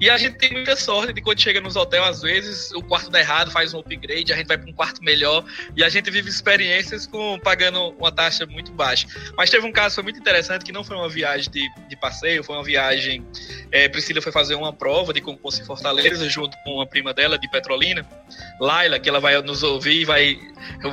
E 0.00 0.08
a 0.08 0.16
gente 0.16 0.38
tem 0.38 0.52
muita 0.52 0.76
sorte 0.76 1.12
de 1.12 1.20
quando 1.20 1.40
chega 1.40 1.60
nos 1.60 1.74
hotéis, 1.74 2.04
às 2.04 2.22
vezes 2.22 2.70
o 2.72 2.82
quarto 2.82 3.10
dá 3.10 3.18
errado, 3.18 3.50
faz 3.50 3.74
um 3.74 3.80
upgrade, 3.80 4.32
a 4.32 4.36
gente 4.36 4.46
vai 4.46 4.56
para 4.56 4.70
um 4.70 4.72
quarto 4.72 5.02
melhor 5.02 5.44
e 5.76 5.82
a 5.82 5.88
gente 5.88 6.12
vive 6.12 6.30
experiências 6.30 7.08
com 7.08 7.40
pagando 7.40 7.88
uma 7.98 8.12
taxa 8.12 8.46
muito 8.46 8.70
baixa. 8.70 9.08
Mas 9.36 9.50
teve 9.50 9.66
um 9.66 9.72
caso 9.72 9.96
foi 9.96 10.04
muito 10.04 10.20
interessante 10.20 10.64
que 10.64 10.70
não 10.70 10.84
foi 10.84 10.96
uma 10.96 11.08
viagem 11.08 11.23
viagem 11.24 11.50
de, 11.50 11.70
de 11.88 11.96
passeio, 11.96 12.44
foi 12.44 12.56
uma 12.56 12.62
viagem. 12.62 13.26
É, 13.72 13.88
Priscila 13.88 14.20
foi 14.20 14.30
fazer 14.30 14.54
uma 14.54 14.72
prova 14.72 15.12
de 15.12 15.20
concurso 15.20 15.60
em 15.60 15.64
Fortaleza, 15.64 16.28
junto 16.28 16.56
com 16.62 16.74
uma 16.74 16.86
prima 16.86 17.14
dela 17.14 17.38
de 17.38 17.48
Petrolina, 17.48 18.06
Laila, 18.60 18.98
que 18.98 19.08
ela 19.08 19.20
vai 19.20 19.40
nos 19.40 19.62
ouvir 19.62 20.02
e 20.02 20.04
vai. 20.04 20.38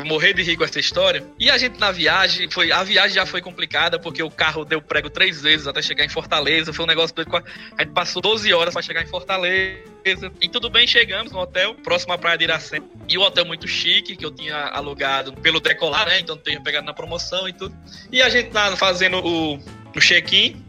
Morrer 0.05 0.33
de 0.33 0.41
rir 0.41 0.57
com 0.57 0.63
essa 0.63 0.79
história. 0.79 1.25
E 1.39 1.49
a 1.49 1.57
gente 1.57 1.79
na 1.79 1.91
viagem, 1.91 2.49
foi, 2.49 2.71
a 2.71 2.83
viagem 2.83 3.15
já 3.15 3.25
foi 3.25 3.41
complicada, 3.41 3.97
porque 3.97 4.21
o 4.21 4.29
carro 4.29 4.65
deu 4.65 4.81
prego 4.81 5.09
três 5.09 5.41
vezes 5.41 5.67
até 5.67 5.81
chegar 5.81 6.03
em 6.03 6.09
Fortaleza. 6.09 6.73
Foi 6.73 6.83
um 6.85 6.87
negócio 6.87 7.15
doido. 7.15 7.31
A 7.77 7.83
gente 7.83 7.93
passou 7.93 8.21
12 8.21 8.53
horas 8.53 8.73
para 8.73 8.81
chegar 8.81 9.01
em 9.01 9.07
Fortaleza. 9.07 10.31
E 10.41 10.49
tudo 10.49 10.69
bem, 10.69 10.87
chegamos 10.87 11.31
no 11.31 11.39
hotel, 11.39 11.75
próximo 11.75 12.13
à 12.13 12.17
praia 12.17 12.37
de 12.37 12.43
Iracema. 12.45 12.85
E 13.07 13.17
o 13.17 13.21
hotel 13.21 13.45
muito 13.45 13.67
chique, 13.67 14.15
que 14.15 14.25
eu 14.25 14.31
tinha 14.31 14.57
alugado 14.67 15.31
pelo 15.33 15.59
Decolar, 15.59 16.07
né? 16.07 16.19
Então 16.19 16.37
tinha 16.37 16.59
pegado 16.59 16.85
na 16.85 16.93
promoção 16.93 17.47
e 17.47 17.53
tudo. 17.53 17.75
E 18.11 18.21
a 18.21 18.27
gente 18.27 18.51
lá 18.51 18.75
fazendo 18.75 19.19
o, 19.19 19.59
o 19.95 19.99
check-in 19.99 20.63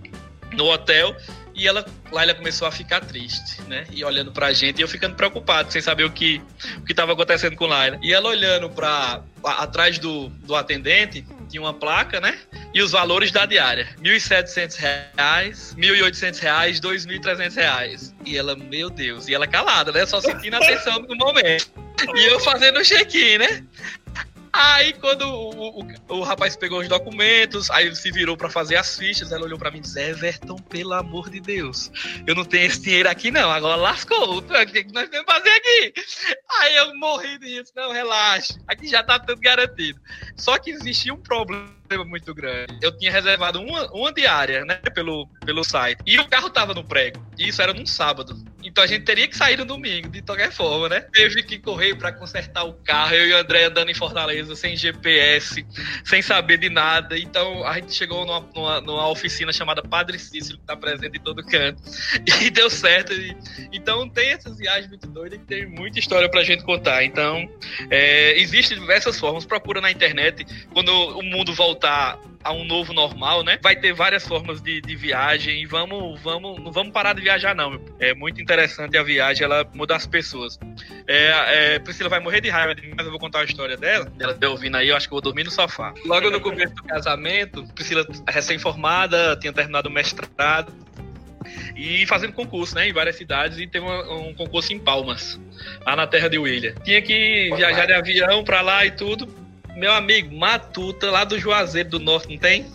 no 0.52 0.70
hotel 0.70 1.16
e 1.54 1.66
ela 1.66 1.84
lá 2.10 2.22
ela 2.22 2.34
começou 2.34 2.66
a 2.66 2.70
ficar 2.70 3.00
triste, 3.00 3.62
né? 3.62 3.84
E 3.90 4.04
olhando 4.04 4.32
pra 4.32 4.52
gente 4.52 4.78
e 4.78 4.82
eu 4.82 4.88
ficando 4.88 5.14
preocupado, 5.14 5.72
sem 5.72 5.80
saber 5.80 6.04
o 6.04 6.10
que 6.10 6.42
o 6.78 6.84
que 6.84 6.92
estava 6.92 7.12
acontecendo 7.12 7.56
com 7.56 7.66
Laila. 7.66 7.98
E 8.02 8.12
ela 8.12 8.28
olhando 8.28 8.70
para 8.70 9.22
atrás 9.42 9.98
do, 9.98 10.28
do 10.28 10.54
atendente, 10.54 11.24
tinha 11.48 11.60
uma 11.60 11.74
placa, 11.74 12.20
né? 12.20 12.38
E 12.74 12.82
os 12.82 12.92
valores 12.92 13.30
da 13.30 13.46
diária: 13.46 13.88
R$ 14.02 14.10
1.700, 14.18 15.74
R$ 15.76 15.82
1.800, 15.82 16.40
R$ 16.40 16.80
2.300. 16.80 18.14
E 18.24 18.36
ela, 18.36 18.56
meu 18.56 18.90
Deus, 18.90 19.28
e 19.28 19.34
ela 19.34 19.46
calada, 19.46 19.92
né? 19.92 20.06
Só 20.06 20.20
sentindo 20.20 20.54
a 20.54 20.58
atenção 20.58 21.00
no 21.00 21.16
momento. 21.16 21.70
E 22.14 22.24
eu 22.24 22.40
fazendo 22.40 22.78
o 22.78 22.82
check-in, 22.82 23.38
né? 23.38 23.64
Aí 24.52 24.92
quando 24.94 25.22
o, 25.22 25.80
o, 25.80 25.88
o, 26.08 26.22
rapaz 26.22 26.56
pegou 26.56 26.80
os 26.80 26.88
documentos, 26.88 27.70
aí 27.70 27.86
ele 27.86 27.96
se 27.96 28.10
virou 28.12 28.36
para 28.36 28.50
fazer 28.50 28.76
as 28.76 28.98
fichas, 28.98 29.32
ela 29.32 29.44
olhou 29.44 29.58
para 29.58 29.70
mim 29.70 29.78
e 29.78 29.80
disse: 29.80 29.98
Everton, 29.98 30.56
pelo 30.56 30.92
amor 30.92 31.30
de 31.30 31.40
Deus, 31.40 31.90
eu 32.26 32.34
não 32.34 32.44
tenho 32.44 32.66
esse 32.66 32.80
dinheiro 32.80 33.08
aqui 33.08 33.30
não, 33.30 33.50
agora 33.50 33.76
lascou, 33.76 34.38
o 34.38 34.42
que 34.42 34.52
nós 34.92 35.08
temos 35.08 35.24
que 35.24 35.24
fazer 35.24 35.50
aqui? 35.50 35.94
Aí 36.60 36.76
eu 36.76 36.94
morri 36.96 37.38
disso, 37.38 37.72
não, 37.74 37.92
relaxa, 37.92 38.54
aqui 38.68 38.86
já 38.86 39.02
tá 39.02 39.18
tudo 39.18 39.40
garantido. 39.40 39.98
Só 40.36 40.58
que 40.58 40.70
existia 40.70 41.14
um 41.14 41.20
problema 41.20 41.72
muito 42.04 42.34
grande. 42.34 42.78
Eu 42.82 42.96
tinha 42.96 43.10
reservado 43.10 43.60
uma, 43.60 43.90
uma 43.92 44.12
diária, 44.12 44.64
né, 44.64 44.76
pelo, 44.94 45.26
pelo 45.44 45.64
site. 45.64 46.00
E 46.06 46.18
o 46.18 46.28
carro 46.28 46.50
tava 46.50 46.74
no 46.74 46.84
prego. 46.84 47.24
E 47.38 47.48
isso 47.48 47.60
era 47.60 47.72
num 47.72 47.86
sábado. 47.86 48.36
Então 48.64 48.82
a 48.82 48.86
gente 48.86 49.04
teria 49.04 49.28
que 49.28 49.36
sair 49.36 49.56
no 49.56 49.64
domingo, 49.64 50.08
de 50.08 50.22
qualquer 50.22 50.52
forma, 50.52 50.88
né? 50.88 51.00
Teve 51.12 51.42
que 51.42 51.58
correr 51.58 51.94
para 51.94 52.12
consertar 52.12 52.64
o 52.64 52.74
carro. 52.74 53.14
Eu 53.14 53.28
e 53.28 53.32
o 53.32 53.36
André 53.38 53.64
andando 53.64 53.90
em 53.90 53.94
Fortaleza, 53.94 54.54
sem 54.54 54.76
GPS, 54.76 55.64
sem 56.04 56.22
saber 56.22 56.58
de 56.58 56.68
nada. 56.68 57.18
Então 57.18 57.66
a 57.66 57.74
gente 57.74 57.92
chegou 57.92 58.24
numa, 58.24 58.40
numa, 58.54 58.80
numa 58.80 59.08
oficina 59.08 59.52
chamada 59.52 59.82
Padre 59.82 60.18
Cícero, 60.18 60.58
que 60.58 60.64
tá 60.64 60.76
presente 60.76 61.18
em 61.18 61.20
todo 61.20 61.44
canto. 61.44 61.82
E 62.42 62.50
deu 62.50 62.68
certo. 62.70 63.12
E, 63.12 63.36
então 63.72 64.08
tem 64.08 64.30
essas 64.30 64.58
viagens 64.58 64.88
muito 64.88 65.06
doidas 65.06 65.38
que 65.38 65.44
tem 65.44 65.66
muita 65.66 65.98
história 65.98 66.28
pra 66.28 66.42
gente 66.42 66.64
contar. 66.64 67.04
Então, 67.04 67.48
é, 67.90 68.38
existem 68.40 68.78
diversas 68.78 69.18
formas. 69.18 69.44
Procura 69.44 69.80
na 69.80 69.90
internet. 69.90 70.44
Quando 70.72 70.90
o 70.90 71.22
mundo 71.22 71.54
voltar 71.54 72.18
a 72.44 72.52
um 72.52 72.64
novo 72.64 72.92
normal, 72.92 73.42
né? 73.42 73.58
Vai 73.62 73.76
ter 73.76 73.92
várias 73.92 74.26
formas 74.26 74.60
de, 74.60 74.80
de 74.80 74.96
viagem 74.96 75.62
e 75.62 75.66
vamos, 75.66 76.20
vamos, 76.20 76.62
não 76.62 76.72
vamos 76.72 76.92
parar 76.92 77.14
de 77.14 77.22
viajar, 77.22 77.54
não. 77.54 77.80
É 77.98 78.14
muito 78.14 78.40
interessante 78.40 78.96
a 78.96 79.02
viagem, 79.02 79.44
ela 79.44 79.66
muda 79.74 79.96
as 79.96 80.06
pessoas. 80.06 80.58
É, 81.06 81.74
é, 81.74 81.78
Priscila 81.78 82.08
vai 82.08 82.20
morrer 82.20 82.40
de 82.40 82.48
raiva 82.48 82.74
de 82.74 82.82
mim, 82.82 82.94
mas 82.96 83.06
eu 83.06 83.10
vou 83.10 83.20
contar 83.20 83.40
a 83.40 83.44
história 83.44 83.76
dela. 83.76 84.12
Ela 84.18 84.34
tá 84.34 84.48
ouvindo 84.48 84.76
aí, 84.76 84.88
eu 84.88 84.96
acho 84.96 85.08
que 85.08 85.14
eu 85.14 85.16
vou 85.16 85.22
dormir 85.22 85.44
no 85.44 85.50
sofá. 85.50 85.94
Logo 86.04 86.30
no 86.30 86.40
começo 86.40 86.74
do 86.74 86.82
casamento, 86.84 87.64
Priscila, 87.74 88.06
recém-formada, 88.28 89.36
tinha 89.36 89.52
terminado 89.52 89.88
o 89.88 89.92
mestrado 89.92 90.72
e 91.76 92.06
fazendo 92.06 92.32
concurso, 92.32 92.74
né, 92.74 92.88
em 92.88 92.92
várias 92.92 93.16
cidades 93.16 93.58
e 93.58 93.66
teve 93.66 93.84
um, 93.84 94.28
um 94.28 94.34
concurso 94.34 94.72
em 94.72 94.78
Palmas, 94.78 95.40
lá 95.84 95.96
na 95.96 96.06
terra 96.06 96.28
de 96.28 96.38
William. 96.38 96.74
Tinha 96.84 97.02
que 97.02 97.50
viajar 97.56 97.86
de 97.86 97.92
avião 97.92 98.44
para 98.44 98.60
lá 98.60 98.86
e 98.86 98.90
tudo 98.90 99.41
meu 99.76 99.92
amigo, 99.92 100.36
Matuta, 100.36 101.10
lá 101.10 101.24
do 101.24 101.38
Juazeiro 101.38 101.90
do 101.90 101.98
Norte, 101.98 102.28
não 102.28 102.38
tem? 102.38 102.66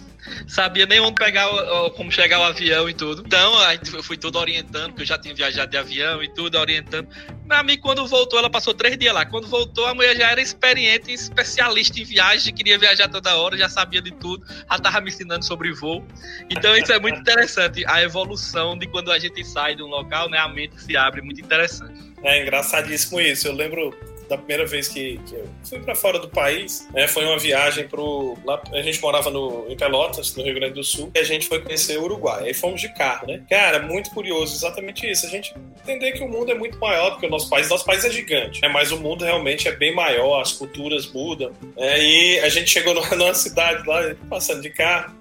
Sabia 0.46 0.86
nem 0.86 1.00
onde 1.00 1.16
pegar, 1.16 1.48
como 1.96 2.12
chegar 2.12 2.40
o 2.40 2.44
avião 2.44 2.90
e 2.90 2.94
tudo. 2.94 3.24
Então, 3.26 3.54
eu 3.94 4.04
fui 4.04 4.18
tudo 4.18 4.38
orientando, 4.38 4.88
porque 4.88 5.04
eu 5.04 5.06
já 5.06 5.18
tinha 5.18 5.34
viajado 5.34 5.72
de 5.72 5.78
avião 5.78 6.22
e 6.22 6.28
tudo, 6.28 6.58
orientando. 6.58 7.08
Meu 7.46 7.58
amigo, 7.58 7.82
quando 7.82 8.06
voltou, 8.06 8.38
ela 8.38 8.50
passou 8.50 8.74
três 8.74 8.98
dias 8.98 9.14
lá. 9.14 9.26
Quando 9.26 9.48
voltou, 9.48 9.86
a 9.86 9.94
mulher 9.94 10.18
já 10.18 10.30
era 10.30 10.42
experiente, 10.42 11.14
especialista 11.14 11.98
em 12.02 12.04
viagem, 12.04 12.54
queria 12.54 12.78
viajar 12.78 13.08
toda 13.08 13.38
hora, 13.38 13.58
já 13.58 13.70
sabia 13.70 14.02
de 14.02 14.12
tudo, 14.12 14.46
já 14.50 14.78
tava 14.78 15.00
me 15.00 15.08
ensinando 15.10 15.46
sobre 15.46 15.72
voo. 15.72 16.06
Então, 16.50 16.76
isso 16.76 16.92
é 16.92 17.00
muito 17.00 17.22
interessante. 17.22 17.86
A 17.88 18.04
evolução 18.04 18.78
de 18.78 18.86
quando 18.86 19.14
a 19.14 19.20
gente 19.20 19.46
sai 19.46 19.76
de 19.76 19.84
um 19.84 19.88
local, 19.88 20.30
né? 20.30 20.40
A 20.40 20.50
mente 20.50 20.82
se 20.82 20.98
abre, 20.98 21.22
muito 21.22 21.40
interessante. 21.40 21.94
É 22.22 22.42
engraçadíssimo 22.42 23.22
isso. 23.22 23.48
Eu 23.48 23.54
lembro 23.54 23.98
da 24.28 24.38
primeira 24.38 24.66
vez 24.66 24.88
que, 24.88 25.20
que 25.26 25.36
eu 25.36 25.48
fui 25.64 25.80
para 25.80 25.96
fora 25.96 26.20
do 26.20 26.30
país, 26.30 26.88
né, 26.94 27.08
foi 27.08 27.26
uma 27.26 27.38
viagem 27.38 27.88
pro. 27.88 28.38
Lá, 28.44 28.62
a 28.74 28.82
gente 28.82 29.02
morava 29.02 29.30
no, 29.30 29.66
em 29.70 29.76
Pelotas, 29.76 30.36
no 30.36 30.44
Rio 30.44 30.56
Grande 30.56 30.74
do 30.74 30.84
Sul, 30.84 31.12
e 31.16 31.20
a 31.20 31.24
gente 31.24 31.48
foi 31.48 31.62
conhecer 31.62 31.98
o 31.98 32.04
Uruguai. 32.04 32.46
Aí 32.46 32.54
fomos 32.54 32.82
de 32.82 32.94
carro, 32.94 33.28
né? 33.28 33.44
Cara, 33.50 33.82
muito 33.82 34.10
curioso, 34.12 34.56
exatamente 34.56 35.10
isso. 35.10 35.26
A 35.26 35.30
gente 35.30 35.54
entender 35.82 36.14
que 36.14 36.24
o 36.24 36.28
mundo 36.28 36.52
é 36.52 36.56
muito 36.56 36.78
maior 36.80 37.12
do 37.12 37.20
que 37.20 37.26
o 37.26 37.30
nosso 37.30 37.50
país. 37.50 37.70
Nosso 37.70 37.86
país 37.86 38.04
é 38.04 38.10
gigante, 38.10 38.62
né, 38.62 38.68
mas 38.68 38.92
o 38.92 38.98
mundo 38.98 39.24
realmente 39.24 39.68
é 39.68 39.72
bem 39.72 39.94
maior, 39.94 40.42
as 40.42 40.54
culturas 40.54 41.12
mudam. 41.12 41.52
Né, 41.76 42.04
e 42.04 42.40
a 42.40 42.50
gente 42.50 42.70
chegou 42.70 42.94
numa 42.94 43.34
cidade 43.34 43.88
lá, 43.88 44.16
passando 44.30 44.62
de 44.62 44.70
carro, 44.70 45.16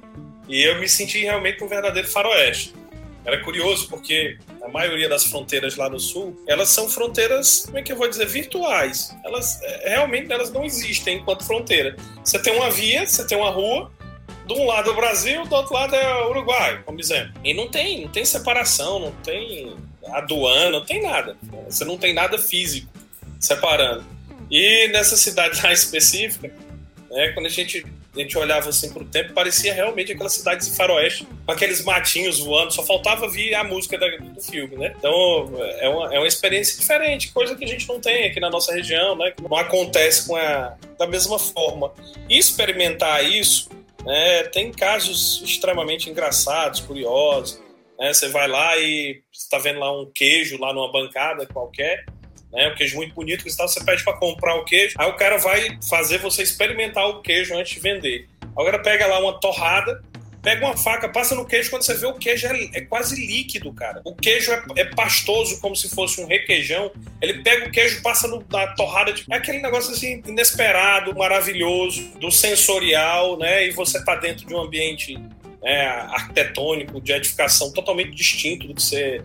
e 0.48 0.62
eu 0.62 0.78
me 0.78 0.88
senti 0.88 1.20
realmente 1.20 1.62
um 1.62 1.68
verdadeiro 1.68 2.08
faroeste. 2.08 2.72
Era 3.26 3.42
curioso 3.42 3.88
porque 3.88 4.38
a 4.62 4.68
maioria 4.68 5.08
das 5.08 5.24
fronteiras 5.24 5.74
lá 5.74 5.90
no 5.90 5.98
sul, 5.98 6.40
elas 6.46 6.68
são 6.68 6.88
fronteiras, 6.88 7.64
como 7.66 7.78
é 7.78 7.82
que 7.82 7.90
eu 7.90 7.96
vou 7.96 8.08
dizer, 8.08 8.26
virtuais. 8.26 9.14
Elas 9.24 9.60
é, 9.62 9.88
realmente 9.90 10.32
elas 10.32 10.52
não 10.52 10.64
existem 10.64 11.18
enquanto 11.18 11.44
fronteira. 11.44 11.96
Você 12.24 12.38
tem 12.40 12.54
uma 12.54 12.70
via, 12.70 13.04
você 13.04 13.26
tem 13.26 13.36
uma 13.36 13.50
rua, 13.50 13.90
de 14.46 14.52
um 14.52 14.64
lado 14.64 14.90
é 14.90 14.92
o 14.92 14.96
Brasil, 14.96 15.44
do 15.44 15.56
outro 15.56 15.74
lado 15.74 15.96
é 15.96 16.22
o 16.22 16.30
Uruguai, 16.30 16.80
como 16.86 17.00
exemplo. 17.00 17.32
E 17.42 17.52
não 17.52 17.68
tem, 17.68 18.02
não 18.02 18.08
tem 18.08 18.24
separação, 18.24 19.00
não 19.00 19.10
tem 19.10 19.74
aduana, 20.12 20.70
não 20.70 20.84
tem 20.84 21.02
nada. 21.02 21.36
Você 21.68 21.84
não 21.84 21.98
tem 21.98 22.14
nada 22.14 22.38
físico 22.38 22.88
separando. 23.40 24.04
E 24.48 24.86
nessa 24.88 25.16
cidade 25.16 25.60
lá 25.62 25.72
específica, 25.72 26.52
né, 27.10 27.28
quando 27.32 27.46
a 27.46 27.50
gente 27.50 27.84
a 28.16 28.22
gente 28.22 28.36
olhava 28.38 28.68
assim 28.68 28.92
pro 28.92 29.04
tempo, 29.04 29.32
parecia 29.32 29.72
realmente 29.72 30.12
aquela 30.12 30.28
cidade 30.28 30.64
de 30.64 30.76
faroeste, 30.76 31.26
com 31.44 31.52
aqueles 31.52 31.84
matinhos 31.84 32.38
voando, 32.38 32.72
só 32.72 32.82
faltava 32.82 33.28
vir 33.28 33.54
a 33.54 33.62
música 33.62 33.98
do 33.98 34.40
filme, 34.40 34.76
né? 34.76 34.94
Então 34.98 35.52
é 35.80 35.88
uma, 35.88 36.14
é 36.14 36.18
uma 36.18 36.26
experiência 36.26 36.78
diferente, 36.78 37.32
coisa 37.32 37.54
que 37.54 37.64
a 37.64 37.68
gente 37.68 37.86
não 37.88 38.00
tem 38.00 38.26
aqui 38.26 38.40
na 38.40 38.50
nossa 38.50 38.72
região, 38.74 39.16
né? 39.16 39.32
Não 39.40 39.56
acontece 39.56 40.26
com 40.26 40.36
a, 40.36 40.76
da 40.98 41.06
mesma 41.06 41.38
forma. 41.38 41.92
E 42.28 42.38
experimentar 42.38 43.24
isso, 43.24 43.68
né, 44.04 44.44
tem 44.44 44.70
casos 44.72 45.42
extremamente 45.42 46.08
engraçados, 46.08 46.80
curiosos. 46.80 47.60
Né? 47.98 48.12
Você 48.12 48.28
vai 48.28 48.48
lá 48.48 48.76
e 48.76 49.22
está 49.32 49.58
vendo 49.58 49.80
lá 49.80 49.90
um 49.92 50.10
queijo 50.14 50.58
lá 50.58 50.72
numa 50.72 50.90
bancada 50.90 51.46
qualquer, 51.46 52.06
né? 52.52 52.68
Um 52.68 52.74
queijo 52.74 52.96
muito 52.96 53.14
bonito 53.14 53.44
que 53.44 53.50
você 53.50 53.84
pede 53.84 54.04
para 54.04 54.14
comprar 54.14 54.54
o 54.56 54.64
queijo, 54.64 54.94
aí 54.98 55.08
o 55.08 55.16
cara 55.16 55.36
vai 55.38 55.78
fazer 55.88 56.18
você 56.18 56.42
experimentar 56.42 57.08
o 57.08 57.20
queijo 57.22 57.54
antes 57.54 57.74
de 57.74 57.80
vender. 57.80 58.28
Aí 58.42 58.62
o 58.62 58.64
cara 58.64 58.78
pega 58.78 59.06
lá 59.06 59.18
uma 59.18 59.38
torrada, 59.38 60.02
pega 60.46 60.64
uma 60.64 60.76
faca, 60.76 61.08
passa 61.08 61.34
no 61.34 61.44
queijo, 61.44 61.70
quando 61.70 61.82
você 61.82 61.94
vê 61.94 62.06
o 62.06 62.14
queijo 62.14 62.46
é, 62.46 62.70
é 62.74 62.80
quase 62.82 63.16
líquido, 63.16 63.72
cara. 63.72 64.00
O 64.04 64.14
queijo 64.14 64.52
é, 64.52 64.62
é, 64.76 64.84
pastoso, 64.84 65.60
como 65.60 65.74
se 65.74 65.90
fosse 65.90 66.20
um 66.20 66.26
requeijão. 66.28 66.92
Ele 67.20 67.42
pega 67.42 67.66
o 67.66 67.70
queijo, 67.72 68.00
passa 68.00 68.28
no, 68.28 68.46
na 68.48 68.68
torrada. 68.68 69.12
De, 69.12 69.24
é 69.28 69.34
aquele 69.34 69.60
negócio 69.60 69.92
assim, 69.92 70.22
inesperado, 70.24 71.12
maravilhoso, 71.16 72.12
do 72.20 72.30
sensorial, 72.30 73.36
né? 73.36 73.66
E 73.66 73.72
você 73.72 74.04
tá 74.04 74.14
dentro 74.14 74.46
de 74.46 74.54
um 74.54 74.60
ambiente 74.60 75.18
né, 75.60 75.86
arquitetônico, 76.12 77.00
de 77.00 77.12
edificação 77.12 77.72
totalmente 77.72 78.14
distinto 78.14 78.68
do 78.68 78.74
que 78.74 78.82
você 78.82 79.20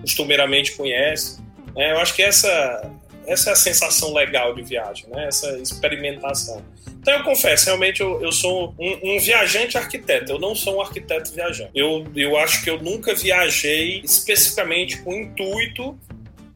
costumeiramente 0.00 0.72
conhece. 0.72 1.43
É, 1.76 1.92
eu 1.92 1.98
acho 1.98 2.14
que 2.14 2.22
essa, 2.22 2.90
essa 3.26 3.50
é 3.50 3.52
a 3.52 3.56
sensação 3.56 4.12
legal 4.12 4.54
de 4.54 4.62
viagem, 4.62 5.06
né? 5.08 5.26
essa 5.26 5.58
experimentação. 5.58 6.62
Então 7.00 7.14
eu 7.14 7.22
confesso, 7.22 7.66
realmente 7.66 8.00
eu, 8.00 8.22
eu 8.22 8.32
sou 8.32 8.74
um, 8.78 9.16
um, 9.16 9.20
viajante 9.20 9.76
arquiteto, 9.76 10.32
eu 10.32 10.38
não 10.38 10.54
sou 10.54 10.78
um 10.78 10.80
arquiteto 10.80 11.32
viajante. 11.32 11.70
Eu, 11.74 12.06
eu 12.16 12.36
acho 12.38 12.64
que 12.64 12.70
eu 12.70 12.80
nunca 12.80 13.14
viajei 13.14 14.00
especificamente 14.02 15.02
com 15.02 15.10
o 15.10 15.20
intuito 15.20 15.98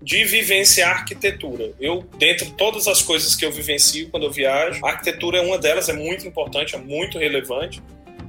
de 0.01 0.25
vivenciar 0.25 1.01
arquitetura. 1.01 1.73
Eu, 1.79 2.03
dentre 2.17 2.51
todas 2.53 2.89
as 2.89 3.03
coisas 3.03 3.37
que 3.37 3.45
eu 3.45 3.53
vivencio 3.53 4.09
quando 4.09 4.25
eu 4.25 4.31
viajo, 4.31 4.81
a 4.87 4.91
arquitetura 4.91 5.39
é 5.39 5.43
uma 5.43 5.59
delas, 5.59 5.91
é 5.91 5.93
muito 5.93 6.27
importante, 6.27 6.75
é 6.75 6.79
muito 6.79 7.19
relevante. 7.19 7.83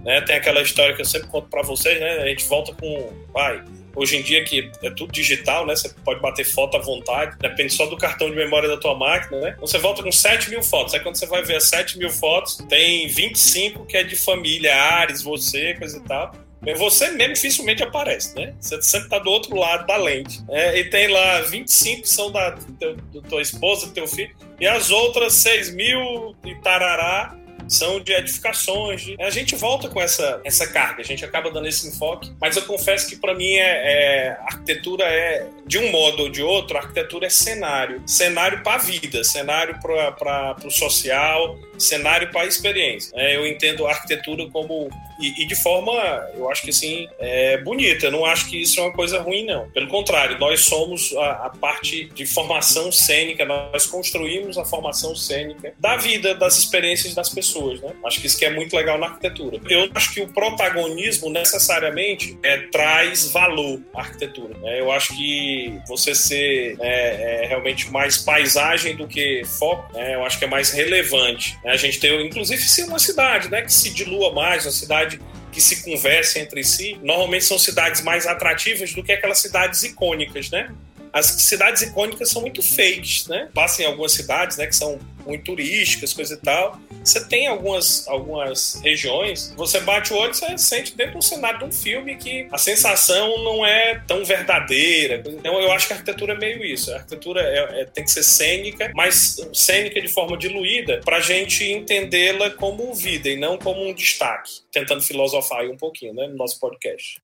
Né? 0.03 0.19
Tem 0.21 0.35
aquela 0.35 0.61
história 0.61 0.93
que 0.93 1.01
eu 1.01 1.05
sempre 1.05 1.29
conto 1.29 1.47
para 1.47 1.61
vocês, 1.61 1.99
né? 1.99 2.19
A 2.21 2.27
gente 2.27 2.43
volta 2.45 2.73
com, 2.73 3.13
vai, 3.31 3.63
hoje 3.95 4.17
em 4.17 4.21
dia 4.21 4.43
que 4.43 4.71
é 4.81 4.89
tudo 4.91 5.11
digital, 5.11 5.65
né? 5.65 5.75
Você 5.75 5.89
pode 6.03 6.19
bater 6.21 6.45
foto 6.45 6.77
à 6.77 6.79
vontade, 6.79 7.37
depende 7.39 7.73
só 7.73 7.85
do 7.85 7.97
cartão 7.97 8.29
de 8.29 8.35
memória 8.35 8.69
da 8.69 8.77
tua 8.77 8.95
máquina, 8.95 9.39
né? 9.39 9.53
Então 9.55 9.67
você 9.67 9.77
volta 9.77 10.03
com 10.03 10.11
7 10.11 10.49
mil 10.49 10.63
fotos. 10.63 10.93
Aí 10.93 10.99
quando 10.99 11.15
você 11.15 11.25
vai 11.25 11.43
ver 11.43 11.57
as 11.57 11.67
7 11.69 11.97
mil 11.97 12.09
fotos, 12.09 12.57
tem 12.69 13.07
25 13.07 13.85
que 13.85 13.97
é 13.97 14.03
de 14.03 14.15
familiares, 14.15 15.21
você, 15.21 15.73
coisa 15.75 15.97
e 15.97 16.01
tal. 16.01 16.33
Você 16.77 17.11
mesmo 17.11 17.33
dificilmente 17.35 17.81
aparece, 17.81 18.35
né? 18.35 18.53
Você 18.59 18.81
sempre 18.81 19.07
está 19.07 19.19
do 19.19 19.29
outro 19.29 19.55
lado 19.55 19.87
da 19.87 19.95
lente. 19.95 20.41
É, 20.49 20.77
e 20.77 20.89
tem 20.89 21.07
lá 21.07 21.41
25 21.41 22.01
que 22.01 22.09
são 22.09 22.31
da, 22.31 22.49
da 22.49 23.21
tua 23.29 23.41
esposa, 23.41 23.87
do 23.87 23.93
teu 23.93 24.05
filho, 24.07 24.35
e 24.59 24.67
as 24.67 24.91
outras 24.91 25.33
6 25.35 25.73
mil 25.73 26.35
e 26.45 26.55
tarará 26.55 27.38
são 27.69 27.99
de 27.99 28.11
edificações. 28.11 29.01
De... 29.01 29.15
A 29.19 29.29
gente 29.29 29.55
volta 29.55 29.87
com 29.87 30.01
essa, 30.01 30.41
essa 30.43 30.67
carga, 30.67 31.01
a 31.01 31.05
gente 31.05 31.23
acaba 31.23 31.51
dando 31.51 31.67
esse 31.67 31.87
enfoque, 31.87 32.31
mas 32.41 32.55
eu 32.55 32.63
confesso 32.63 33.07
que 33.07 33.15
para 33.15 33.33
mim 33.35 33.53
é, 33.53 33.61
é, 33.61 34.37
arquitetura 34.41 35.05
é, 35.05 35.47
de 35.65 35.77
um 35.77 35.91
modo 35.91 36.23
ou 36.23 36.29
de 36.29 36.41
outro, 36.41 36.77
arquitetura 36.77 37.27
é 37.27 37.29
cenário. 37.29 38.01
Cenário 38.05 38.63
para 38.63 38.75
a 38.75 38.77
vida, 38.77 39.23
cenário 39.23 39.79
para 39.79 40.55
o 40.65 40.71
social, 40.71 41.57
cenário 41.77 42.31
para 42.31 42.41
a 42.41 42.45
experiência. 42.45 43.13
É, 43.15 43.35
eu 43.35 43.47
entendo 43.47 43.85
a 43.85 43.91
arquitetura 43.91 44.49
como. 44.49 44.89
E, 45.19 45.43
e, 45.43 45.45
de 45.45 45.55
forma, 45.55 45.93
eu 46.35 46.49
acho 46.49 46.63
que 46.63 46.69
assim, 46.69 47.07
é 47.19 47.57
bonita. 47.57 48.07
Eu 48.07 48.11
não 48.11 48.25
acho 48.25 48.49
que 48.49 48.61
isso 48.61 48.79
é 48.79 48.83
uma 48.83 48.93
coisa 48.93 49.21
ruim, 49.21 49.45
não. 49.45 49.69
Pelo 49.69 49.87
contrário, 49.87 50.39
nós 50.39 50.61
somos 50.61 51.15
a, 51.15 51.45
a 51.45 51.49
parte 51.49 52.05
de 52.05 52.25
formação 52.25 52.91
cênica, 52.91 53.45
nós 53.45 53.85
construímos 53.85 54.57
a 54.57 54.65
formação 54.65 55.15
cênica 55.15 55.73
da 55.79 55.97
vida, 55.97 56.33
das 56.33 56.57
experiências 56.57 57.13
das 57.13 57.29
pessoas. 57.29 57.81
Né? 57.81 57.91
Acho 58.05 58.21
que 58.21 58.27
isso 58.27 58.37
que 58.37 58.45
é 58.45 58.49
muito 58.49 58.75
legal 58.75 58.97
na 58.97 59.07
arquitetura. 59.07 59.59
Eu 59.69 59.89
acho 59.93 60.13
que 60.13 60.21
o 60.21 60.27
protagonismo 60.27 61.29
necessariamente 61.29 62.37
é, 62.43 62.57
traz 62.67 63.31
valor 63.31 63.81
à 63.93 64.01
arquitetura. 64.01 64.57
Né? 64.59 64.79
Eu 64.79 64.91
acho 64.91 65.15
que 65.15 65.79
você 65.87 66.15
ser 66.15 66.77
é, 66.79 67.43
é, 67.43 67.47
realmente 67.47 67.91
mais 67.91 68.17
paisagem 68.17 68.95
do 68.95 69.07
que 69.07 69.43
foco, 69.45 69.91
né? 69.93 70.15
eu 70.15 70.23
acho 70.23 70.37
que 70.39 70.45
é 70.45 70.47
mais 70.47 70.71
relevante. 70.71 71.57
Né? 71.63 71.71
A 71.71 71.77
gente 71.77 71.99
tem, 71.99 72.25
inclusive, 72.25 72.61
se 72.61 72.83
uma 72.83 72.99
cidade 72.99 73.49
né, 73.49 73.61
que 73.61 73.73
se 73.73 73.89
dilua 73.89 74.33
mais, 74.33 74.65
uma 74.65 74.71
cidade 74.71 75.08
que 75.51 75.61
se 75.61 75.83
conversa 75.83 76.39
entre 76.39 76.63
si, 76.63 76.99
normalmente 77.03 77.45
são 77.45 77.57
cidades 77.57 78.01
mais 78.01 78.27
atrativas 78.27 78.93
do 78.93 79.03
que 79.03 79.11
aquelas 79.11 79.39
cidades 79.39 79.83
icônicas, 79.83 80.49
né? 80.49 80.73
As 81.11 81.25
cidades 81.25 81.81
icônicas 81.81 82.29
são 82.29 82.41
muito 82.41 82.61
fakes, 82.61 83.27
né? 83.27 83.49
Passa 83.53 83.81
em 83.81 83.85
algumas 83.85 84.11
cidades, 84.11 84.57
né, 84.57 84.67
que 84.67 84.75
são 84.75 84.99
muito 85.25 85.43
turísticas, 85.43 86.13
coisa 86.13 86.35
e 86.35 86.37
tal. 86.37 86.79
Você 87.03 87.25
tem 87.27 87.47
algumas, 87.47 88.07
algumas 88.07 88.79
regiões, 88.83 89.53
você 89.55 89.79
bate 89.79 90.13
o 90.13 90.17
olho 90.17 90.31
e 90.31 90.35
você 90.35 90.57
sente 90.57 90.95
dentro 90.95 91.19
do 91.19 91.23
cenário 91.23 91.59
de 91.59 91.65
um 91.65 91.71
filme 91.71 92.15
que 92.15 92.47
a 92.51 92.57
sensação 92.57 93.43
não 93.43 93.65
é 93.65 93.99
tão 94.07 94.23
verdadeira. 94.23 95.23
Então 95.25 95.59
eu 95.59 95.71
acho 95.71 95.87
que 95.87 95.93
a 95.93 95.95
arquitetura 95.95 96.33
é 96.33 96.37
meio 96.37 96.63
isso. 96.63 96.91
A 96.91 96.97
arquitetura 96.97 97.41
é, 97.41 97.81
é, 97.81 97.85
tem 97.85 98.03
que 98.03 98.11
ser 98.11 98.23
cênica, 98.23 98.91
mas 98.93 99.37
cênica 99.53 100.01
de 100.01 100.07
forma 100.07 100.37
diluída 100.37 101.01
para 101.03 101.17
a 101.17 101.21
gente 101.21 101.63
entendê-la 101.63 102.49
como 102.51 102.93
vida 102.93 103.29
e 103.29 103.37
não 103.37 103.57
como 103.57 103.87
um 103.87 103.93
destaque. 103.93 104.61
Tentando 104.71 105.01
filosofar 105.01 105.61
aí 105.61 105.69
um 105.69 105.77
pouquinho, 105.77 106.13
né, 106.13 106.27
no 106.27 106.35
nosso 106.35 106.59
podcast. 106.59 107.21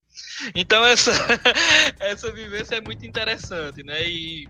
Então 0.54 0.86
essa, 0.86 1.12
essa 2.00 2.32
vivência 2.32 2.76
é 2.76 2.82
muito 2.82 3.06
interessante, 3.06 3.84
né? 3.84 4.02
E 4.08 4.48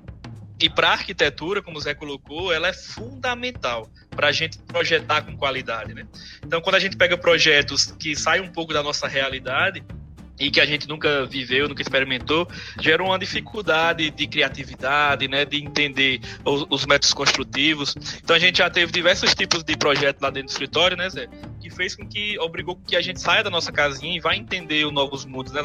e 0.60 0.70
para 0.70 0.90
a 0.90 0.92
arquitetura, 0.94 1.62
como 1.62 1.78
o 1.78 1.82
Zé 1.82 1.94
colocou, 1.94 2.52
ela 2.52 2.70
é 2.70 2.74
fundamental 2.74 3.90
para 4.10 4.28
a 4.28 4.32
gente 4.32 4.58
projetar 4.60 5.22
com 5.22 5.36
qualidade, 5.36 5.94
né? 5.94 6.08
Então, 6.44 6.62
quando 6.62 6.76
a 6.76 6.80
gente 6.80 6.96
pega 6.96 7.18
projetos 7.18 7.92
que 8.00 8.16
saem 8.16 8.42
um 8.42 8.52
pouco 8.52 8.74
da 8.74 8.82
nossa 8.82 9.08
realidade 9.08 9.84
e 10.40 10.50
que 10.50 10.62
a 10.62 10.66
gente 10.66 10.88
nunca 10.88 11.26
viveu, 11.26 11.68
nunca 11.68 11.82
experimentou, 11.82 12.48
gera 12.80 13.04
uma 13.04 13.20
dificuldade 13.20 14.10
de 14.10 14.28
criatividade, 14.28 15.28
né, 15.28 15.46
de 15.46 15.62
entender 15.64 16.20
os, 16.44 16.66
os 16.70 16.86
métodos 16.86 17.14
construtivos. 17.14 17.94
Então, 18.24 18.36
a 18.36 18.40
gente 18.40 18.60
já 18.60 18.70
teve 18.70 18.94
diversos 18.94 19.36
tipos 19.36 19.62
de 19.62 19.76
projetos 19.76 20.22
lá 20.22 20.30
dentro 20.30 20.48
do 20.48 20.52
escritório, 20.52 20.96
né, 20.96 21.10
Zé? 21.10 21.28
Que 21.60 21.70
fez 21.70 21.96
com 21.96 22.08
que 22.08 22.40
obrigou 22.40 22.78
que 22.78 22.96
a 22.96 23.02
gente 23.02 23.20
saia 23.20 23.44
da 23.44 23.50
nossa 23.50 23.74
casinha 23.74 24.16
e 24.16 24.22
vá 24.22 24.36
entender 24.36 24.86
os 24.86 24.94
novos 24.94 25.26
mundos, 25.26 25.52
né, 25.52 25.62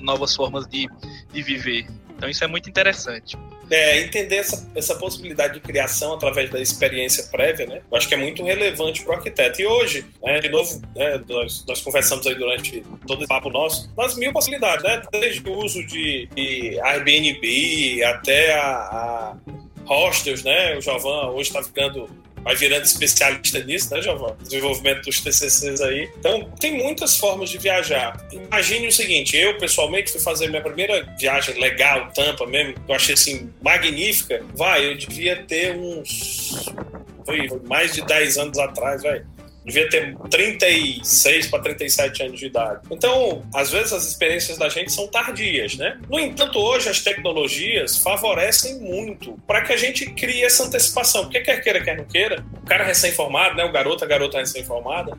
novas 0.00 0.34
formas 0.34 0.66
de, 0.68 0.88
de 1.32 1.42
viver. 1.42 1.88
Então, 2.16 2.28
isso 2.28 2.42
é 2.44 2.46
muito 2.46 2.68
interessante 2.68 3.36
é, 3.70 4.00
entender 4.00 4.36
essa, 4.36 4.70
essa 4.74 4.94
possibilidade 4.94 5.54
de 5.54 5.60
criação 5.60 6.14
através 6.14 6.50
da 6.50 6.60
experiência 6.60 7.24
prévia, 7.24 7.66
né? 7.66 7.82
Eu 7.90 7.96
acho 7.96 8.08
que 8.08 8.14
é 8.14 8.16
muito 8.16 8.42
relevante 8.44 9.02
para 9.02 9.12
o 9.12 9.16
arquiteto. 9.16 9.60
E 9.60 9.66
hoje, 9.66 10.06
né, 10.22 10.40
de 10.40 10.48
novo, 10.48 10.80
né, 10.94 11.20
nós, 11.28 11.64
nós 11.66 11.80
conversamos 11.80 12.26
aí 12.26 12.34
durante 12.34 12.82
todo 13.06 13.20
esse 13.20 13.28
papo 13.28 13.50
nosso, 13.50 13.92
das 13.94 14.16
mil 14.16 14.32
possibilidades, 14.32 14.82
né? 14.82 15.02
Desde 15.12 15.48
o 15.48 15.52
uso 15.52 15.84
de, 15.86 16.28
de 16.34 16.80
Airbnb 16.80 18.04
até 18.04 18.54
a, 18.54 18.64
a 18.64 19.36
hostels, 19.86 20.42
né? 20.42 20.76
O 20.76 20.80
Jovan 20.80 21.30
hoje 21.30 21.48
está 21.48 21.62
ficando 21.62 22.08
vai 22.48 22.56
virando 22.56 22.84
especialista 22.84 23.58
nisso, 23.62 23.94
né, 23.94 24.00
Giovanni? 24.00 24.36
Desenvolvimento 24.42 25.02
dos 25.02 25.20
TCCs 25.20 25.82
aí. 25.82 26.10
Então, 26.18 26.50
tem 26.58 26.78
muitas 26.78 27.18
formas 27.18 27.50
de 27.50 27.58
viajar. 27.58 28.26
Imagine 28.32 28.86
o 28.86 28.92
seguinte, 28.92 29.36
eu, 29.36 29.58
pessoalmente, 29.58 30.10
fui 30.10 30.20
fazer 30.20 30.48
minha 30.48 30.62
primeira 30.62 31.02
viagem 31.20 31.60
legal, 31.60 32.10
Tampa 32.14 32.46
mesmo, 32.46 32.74
eu 32.88 32.94
achei, 32.94 33.12
assim, 33.12 33.52
magnífica. 33.60 34.42
Vai, 34.54 34.86
eu 34.86 34.96
devia 34.96 35.36
ter 35.42 35.76
uns... 35.76 36.64
Foi 37.26 37.46
mais 37.66 37.92
de 37.92 38.00
10 38.00 38.38
anos 38.38 38.58
atrás, 38.58 39.02
velho 39.02 39.26
devia 39.68 39.88
ter 39.88 40.16
36 40.30 41.46
para 41.48 41.62
37 41.62 42.22
anos 42.22 42.40
de 42.40 42.46
idade. 42.46 42.80
Então, 42.90 43.42
às 43.54 43.70
vezes 43.70 43.92
as 43.92 44.06
experiências 44.06 44.58
da 44.58 44.68
gente 44.68 44.90
são 44.92 45.06
tardias, 45.06 45.76
né? 45.76 45.98
No 46.08 46.18
entanto, 46.18 46.58
hoje 46.58 46.88
as 46.88 47.00
tecnologias 47.00 47.98
favorecem 47.98 48.80
muito 48.80 49.38
para 49.46 49.62
que 49.62 49.72
a 49.72 49.76
gente 49.76 50.06
crie 50.10 50.42
essa 50.42 50.64
antecipação. 50.64 51.22
Porque 51.22 51.40
quer 51.40 51.62
queira, 51.62 51.82
quer 51.82 51.96
não 51.96 52.04
queira, 52.04 52.44
o 52.62 52.66
cara 52.66 52.84
recém-formado, 52.84 53.56
né? 53.56 53.64
O 53.64 53.72
garoto, 53.72 54.04
a 54.04 54.06
garota 54.06 54.38
recém-formada, 54.38 55.16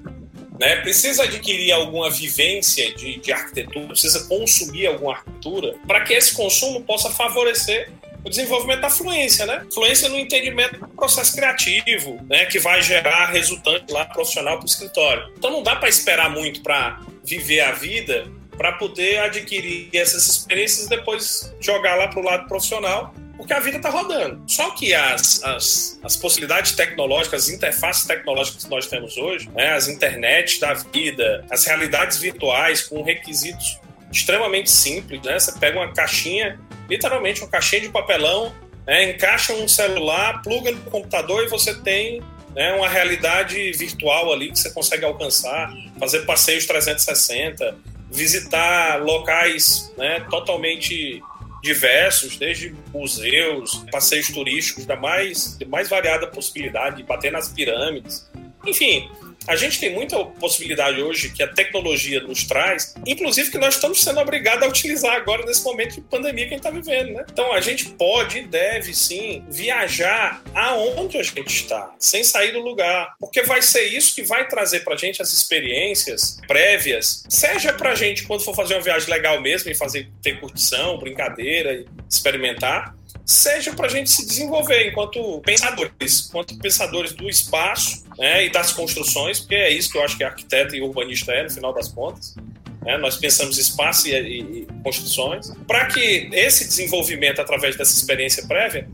né, 0.60 0.76
precisa 0.82 1.24
adquirir 1.24 1.72
alguma 1.72 2.10
vivência 2.10 2.94
de, 2.94 3.18
de 3.18 3.32
arquitetura, 3.32 3.88
precisa 3.88 4.28
consumir 4.28 4.88
alguma 4.88 5.14
arquitetura 5.14 5.76
para 5.88 6.02
que 6.02 6.14
esse 6.14 6.36
consumo 6.36 6.82
possa 6.82 7.10
favorecer 7.10 7.90
o 8.30 8.32
desenvolvimento 8.32 8.82
da 8.82 8.90
fluência, 8.92 9.46
né? 9.46 9.66
Fluência 9.74 10.08
no 10.08 10.18
entendimento 10.18 10.80
do 10.80 10.88
processo 10.90 11.36
criativo, 11.36 12.20
né? 12.30 12.46
Que 12.46 12.60
vai 12.60 12.82
gerar 12.82 13.26
resultante 13.26 13.92
lá 13.92 14.06
profissional 14.06 14.58
para 14.58 14.66
o 14.66 14.70
escritório. 14.70 15.34
Então 15.36 15.50
não 15.50 15.64
dá 15.64 15.76
para 15.76 15.90
esperar 15.90 16.30
muito 16.30 16.62
para 16.62 17.02
viver 17.24 17.62
a 17.62 17.72
vida 17.72 18.28
para 18.56 18.74
poder 18.74 19.20
adquirir 19.20 19.90
essas 19.94 20.28
experiências 20.28 20.86
e 20.86 20.90
depois 20.90 21.56
jogar 21.62 21.96
lá 21.96 22.10
para 22.10 22.20
o 22.20 22.24
lado 22.24 22.46
profissional 22.46 23.14
porque 23.38 23.54
a 23.54 23.60
vida 23.62 23.78
está 23.78 23.90
rodando. 23.90 24.44
Só 24.48 24.72
que 24.72 24.94
as, 24.94 25.42
as, 25.46 25.98
as, 26.04 26.18
possibilidades 26.18 26.74
tecnológicas, 26.74 27.44
as 27.44 27.50
interfaces 27.50 28.06
tecnológicas 28.06 28.66
que 28.66 28.70
nós 28.70 28.88
temos 28.88 29.16
hoje, 29.16 29.50
né, 29.56 29.72
as 29.72 29.88
internets 29.88 30.60
da 30.60 30.74
vida, 30.74 31.46
as 31.50 31.64
realidades 31.64 32.18
virtuais 32.18 32.82
com 32.82 33.02
requisitos 33.02 33.79
extremamente 34.12 34.72
simples, 34.72 35.22
né? 35.22 35.40
Você 35.40 35.58
pega 35.60 35.80
uma 35.80 35.94
caixinha 35.94 36.60
literalmente 36.90 37.42
uma 37.42 37.50
caixinha 37.50 37.82
de 37.82 37.90
papelão, 37.90 38.54
né, 38.86 39.12
encaixa 39.12 39.54
um 39.54 39.68
celular, 39.68 40.42
pluga 40.42 40.72
no 40.72 40.82
computador 40.90 41.44
e 41.44 41.48
você 41.48 41.76
tem 41.76 42.22
né, 42.56 42.74
uma 42.74 42.90
realidade 42.90 43.72
virtual 43.74 44.34
ali 44.34 44.52
que 44.52 44.58
você 44.58 44.72
consegue 44.72 45.06
alcançar, 45.06 45.72
fazer 46.00 46.26
passeios 46.26 46.66
360, 46.66 47.78
visitar 48.12 49.00
locais 49.00 49.94
né, 49.96 50.26
totalmente 50.32 51.22
diversos, 51.62 52.38
desde 52.38 52.74
museus, 52.92 53.86
passeios 53.92 54.30
turísticos 54.30 54.86
da 54.86 54.96
mais, 54.96 55.60
mais 55.68 55.88
variada 55.88 56.26
possibilidade, 56.26 57.04
bater 57.04 57.32
nas 57.32 57.50
pirâmides. 57.50 58.28
Enfim, 58.66 59.10
a 59.50 59.56
gente 59.56 59.80
tem 59.80 59.92
muita 59.92 60.24
possibilidade 60.24 61.02
hoje 61.02 61.32
que 61.32 61.42
a 61.42 61.48
tecnologia 61.48 62.22
nos 62.22 62.44
traz, 62.44 62.94
inclusive 63.04 63.50
que 63.50 63.58
nós 63.58 63.74
estamos 63.74 64.00
sendo 64.00 64.20
obrigados 64.20 64.64
a 64.64 64.68
utilizar 64.68 65.16
agora 65.16 65.44
nesse 65.44 65.64
momento 65.64 65.96
de 65.96 66.02
pandemia 66.02 66.48
que 66.48 66.54
a 66.54 66.58
gente 66.58 66.68
está 66.68 66.70
vivendo, 66.70 67.14
né? 67.14 67.26
Então 67.32 67.52
a 67.52 67.60
gente 67.60 67.86
pode 67.86 68.38
e 68.38 68.42
deve 68.44 68.94
sim 68.94 69.44
viajar 69.50 70.44
aonde 70.54 71.18
a 71.18 71.24
gente 71.24 71.48
está, 71.48 71.96
sem 71.98 72.24
sair 72.24 72.52
do 72.52 72.60
lugar, 72.60 73.16
porque 73.20 73.42
vai 73.42 73.60
ser 73.64 73.86
isso 73.86 74.14
que 74.14 74.22
vai 74.22 74.48
trazer 74.48 74.82
para 74.82 74.94
a 74.94 74.98
gente 74.98 75.20
as 75.20 75.34
experiências 75.34 76.38
prévias, 76.48 77.24
seja 77.28 77.74
para 77.74 77.94
a 77.94 77.96
gente 77.96 78.28
quando 78.28 78.44
for 78.44 78.54
fazer 78.54 78.76
uma 78.76 78.84
viagem 78.84 79.10
legal 79.10 79.42
mesmo 79.42 79.72
e 79.72 79.74
fazer 79.74 80.12
ter 80.22 80.40
curtição, 80.40 81.00
brincadeira, 81.00 81.84
experimentar, 82.08 82.99
seja 83.30 83.74
para 83.74 83.86
a 83.86 83.90
gente 83.90 84.10
se 84.10 84.26
desenvolver 84.26 84.90
enquanto 84.90 85.40
pensadores, 85.42 86.28
enquanto 86.28 86.58
pensadores 86.58 87.14
do 87.14 87.30
espaço 87.30 88.04
né, 88.18 88.48
e 88.48 88.52
das 88.52 88.72
construções, 88.72 89.40
porque 89.40 89.54
é 89.54 89.70
isso 89.72 89.92
que 89.92 90.00
eu 90.00 90.04
acho 90.04 90.18
que 90.18 90.24
arquiteto 90.24 90.76
e 90.76 90.82
urbanista 90.82 91.32
é, 91.32 91.44
no 91.44 91.50
final 91.52 91.72
das 91.72 91.90
contas. 91.90 92.36
Né? 92.82 92.98
Nós 92.98 93.18
pensamos 93.18 93.60
espaço 93.60 94.08
e, 94.08 94.14
e, 94.14 94.40
e 94.62 94.68
construções, 94.84 95.52
para 95.68 95.86
que 95.86 96.28
esse 96.34 96.68
desenvolvimento, 96.68 97.40
através 97.40 97.76
dessa 97.76 97.96
experiência 97.96 98.48
prévia, 98.48 98.90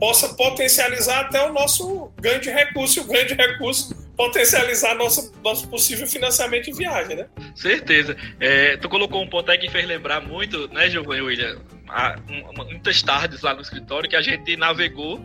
possa 0.00 0.30
potencializar 0.30 1.20
até 1.20 1.48
o 1.48 1.52
nosso 1.52 2.10
ganho 2.20 2.40
de 2.40 2.50
recurso, 2.50 2.98
e 2.98 3.02
o 3.02 3.04
ganho 3.04 3.28
de 3.28 3.34
recurso 3.34 3.94
potencializar 4.16 4.94
nosso, 4.94 5.32
nosso 5.44 5.68
possível 5.68 6.06
financiamento 6.06 6.64
de 6.64 6.72
viagem, 6.72 7.16
né? 7.16 7.26
Certeza. 7.54 8.16
É, 8.40 8.76
tu 8.76 8.88
colocou 8.88 9.22
um 9.22 9.28
ponto 9.28 9.50
aí 9.50 9.58
que 9.58 9.70
fez 9.70 9.86
lembrar 9.86 10.20
muito, 10.20 10.68
né, 10.68 10.88
Giovanni 10.88 11.22
William? 11.22 11.58
Há, 11.88 12.16
um, 12.28 12.64
muitas 12.64 13.02
tardes 13.02 13.42
lá 13.42 13.54
no 13.54 13.60
escritório 13.60 14.08
que 14.08 14.16
a 14.16 14.22
gente 14.22 14.56
navegou 14.56 15.22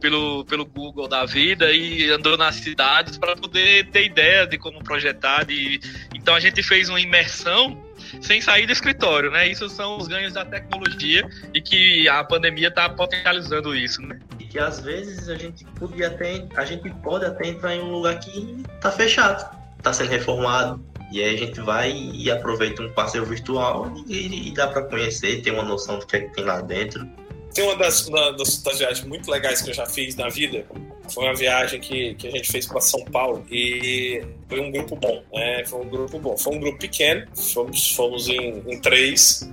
pelo, 0.00 0.44
pelo 0.46 0.66
Google 0.66 1.06
da 1.06 1.24
vida 1.24 1.72
e 1.72 2.10
andou 2.10 2.36
nas 2.36 2.56
cidades 2.56 3.16
para 3.16 3.36
poder 3.36 3.88
ter 3.90 4.06
ideia 4.06 4.46
de 4.46 4.58
como 4.58 4.82
projetar. 4.82 5.44
De... 5.44 5.80
Então 6.14 6.34
a 6.34 6.40
gente 6.40 6.62
fez 6.62 6.88
uma 6.88 7.00
imersão 7.00 7.80
sem 8.20 8.40
sair 8.40 8.66
do 8.66 8.72
escritório, 8.72 9.30
né? 9.30 9.48
Isso 9.48 9.68
são 9.68 9.96
os 9.96 10.08
ganhos 10.08 10.32
da 10.32 10.44
tecnologia 10.44 11.26
e 11.54 11.62
que 11.62 12.08
a 12.08 12.24
pandemia 12.24 12.68
está 12.68 12.88
potencializando 12.88 13.74
isso, 13.74 14.02
né? 14.02 14.18
Que 14.52 14.58
às 14.58 14.80
vezes 14.80 15.30
a 15.30 15.34
gente 15.34 15.64
podia 15.64 16.08
até, 16.08 16.46
a 16.54 16.64
gente 16.66 16.90
pode 17.02 17.24
até 17.24 17.48
entrar 17.48 17.74
em 17.74 17.80
um 17.80 17.90
lugar 17.90 18.20
que 18.20 18.62
está 18.74 18.92
fechado, 18.92 19.58
está 19.78 19.94
sendo 19.94 20.10
reformado. 20.10 20.84
E 21.10 21.24
aí 21.24 21.34
a 21.34 21.38
gente 21.38 21.58
vai 21.62 21.90
e 21.90 22.30
aproveita 22.30 22.82
um 22.82 22.92
passeio 22.92 23.24
virtual 23.24 23.90
e, 24.06 24.48
e 24.48 24.52
dá 24.52 24.68
para 24.68 24.82
conhecer, 24.82 25.40
ter 25.40 25.52
uma 25.52 25.62
noção 25.62 25.98
do 25.98 26.06
que, 26.06 26.16
é 26.16 26.20
que 26.20 26.34
tem 26.34 26.44
lá 26.44 26.60
dentro. 26.60 27.08
Tem 27.54 27.64
uma 27.64 27.76
das, 27.76 28.06
uma 28.06 28.30
das, 28.32 28.62
das, 28.62 28.78
viagens 28.78 29.06
muito 29.06 29.30
legais 29.30 29.62
que 29.62 29.70
eu 29.70 29.74
já 29.74 29.86
fiz 29.86 30.16
na 30.16 30.28
vida. 30.28 30.66
Foi 31.08 31.24
uma 31.24 31.34
viagem 31.34 31.80
que, 31.80 32.14
que 32.16 32.28
a 32.28 32.30
gente 32.30 32.52
fez 32.52 32.66
para 32.66 32.80
São 32.82 33.02
Paulo 33.06 33.46
e 33.50 34.22
foi 34.50 34.60
um 34.60 34.70
grupo 34.70 34.96
bom. 34.96 35.22
Né? 35.32 35.64
Foi 35.64 35.80
um 35.80 35.88
grupo 35.88 36.18
bom. 36.18 36.36
Foi 36.36 36.54
um 36.54 36.60
grupo 36.60 36.78
pequeno, 36.78 37.26
fomos, 37.34 37.90
fomos 37.90 38.28
em, 38.28 38.62
em 38.66 38.78
três, 38.78 39.50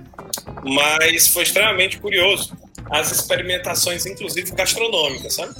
mas 0.62 1.28
foi 1.28 1.44
extremamente 1.44 1.98
curioso. 1.98 2.54
As 2.88 3.10
experimentações, 3.12 4.06
inclusive 4.06 4.52
gastronômicas, 4.52 5.34
sabe? 5.34 5.54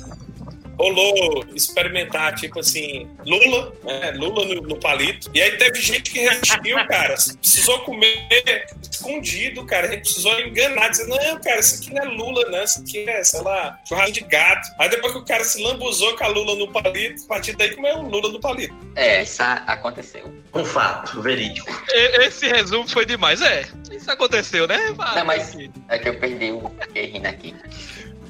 Rolou 0.80 1.44
experimentar, 1.54 2.34
tipo 2.34 2.60
assim, 2.60 3.06
Lula, 3.26 3.72
né? 3.84 4.12
Lula 4.12 4.46
no, 4.46 4.62
no, 4.62 4.76
palito. 4.76 5.30
E 5.34 5.40
aí 5.40 5.56
teve 5.58 5.78
gente 5.80 6.10
que 6.10 6.20
resistiu, 6.20 6.76
cara. 6.88 7.14
Precisou 7.40 7.80
comer 7.80 8.66
escondido, 8.90 9.64
cara. 9.66 9.88
A 9.88 9.90
gente 9.90 10.02
precisou 10.02 10.40
enganar, 10.40 10.88
dizer, 10.88 11.06
não, 11.06 11.40
cara, 11.40 11.60
isso 11.60 11.82
aqui 11.82 11.94
não 11.94 12.02
é 12.02 12.06
Lula, 12.06 12.50
não. 12.50 12.64
Isso 12.64 12.80
aqui 12.80 13.08
é, 13.08 13.22
sei 13.22 13.42
lá, 13.42 13.78
churrasco 13.86 14.12
de 14.12 14.20
gato. 14.22 14.68
Aí 14.78 14.88
depois 14.88 15.12
que 15.12 15.18
o 15.18 15.24
cara 15.24 15.44
se 15.44 15.62
lambuzou 15.62 16.16
com 16.16 16.24
a 16.24 16.28
Lula 16.28 16.54
no 16.56 16.72
palito, 16.72 17.22
a 17.24 17.28
partir 17.28 17.54
daí 17.56 17.74
comeu 17.74 17.98
o 17.98 18.08
Lula 18.08 18.30
no 18.30 18.40
palito. 18.40 18.74
É, 18.96 19.22
isso 19.22 19.42
aconteceu. 19.42 20.32
Um 20.54 20.64
fato 20.64 21.20
verídico. 21.20 21.68
Esse 21.92 22.48
resumo 22.48 22.88
foi 22.88 23.04
demais, 23.04 23.42
é. 23.42 23.66
Isso 23.90 24.10
aconteceu, 24.10 24.66
né? 24.66 24.78
Não, 25.14 25.24
mas 25.24 25.56
é 25.88 25.98
que 25.98 26.08
eu 26.08 26.18
perdi 26.18 26.52
o 26.52 26.72
rindo 26.94 27.26
aqui. 27.26 27.54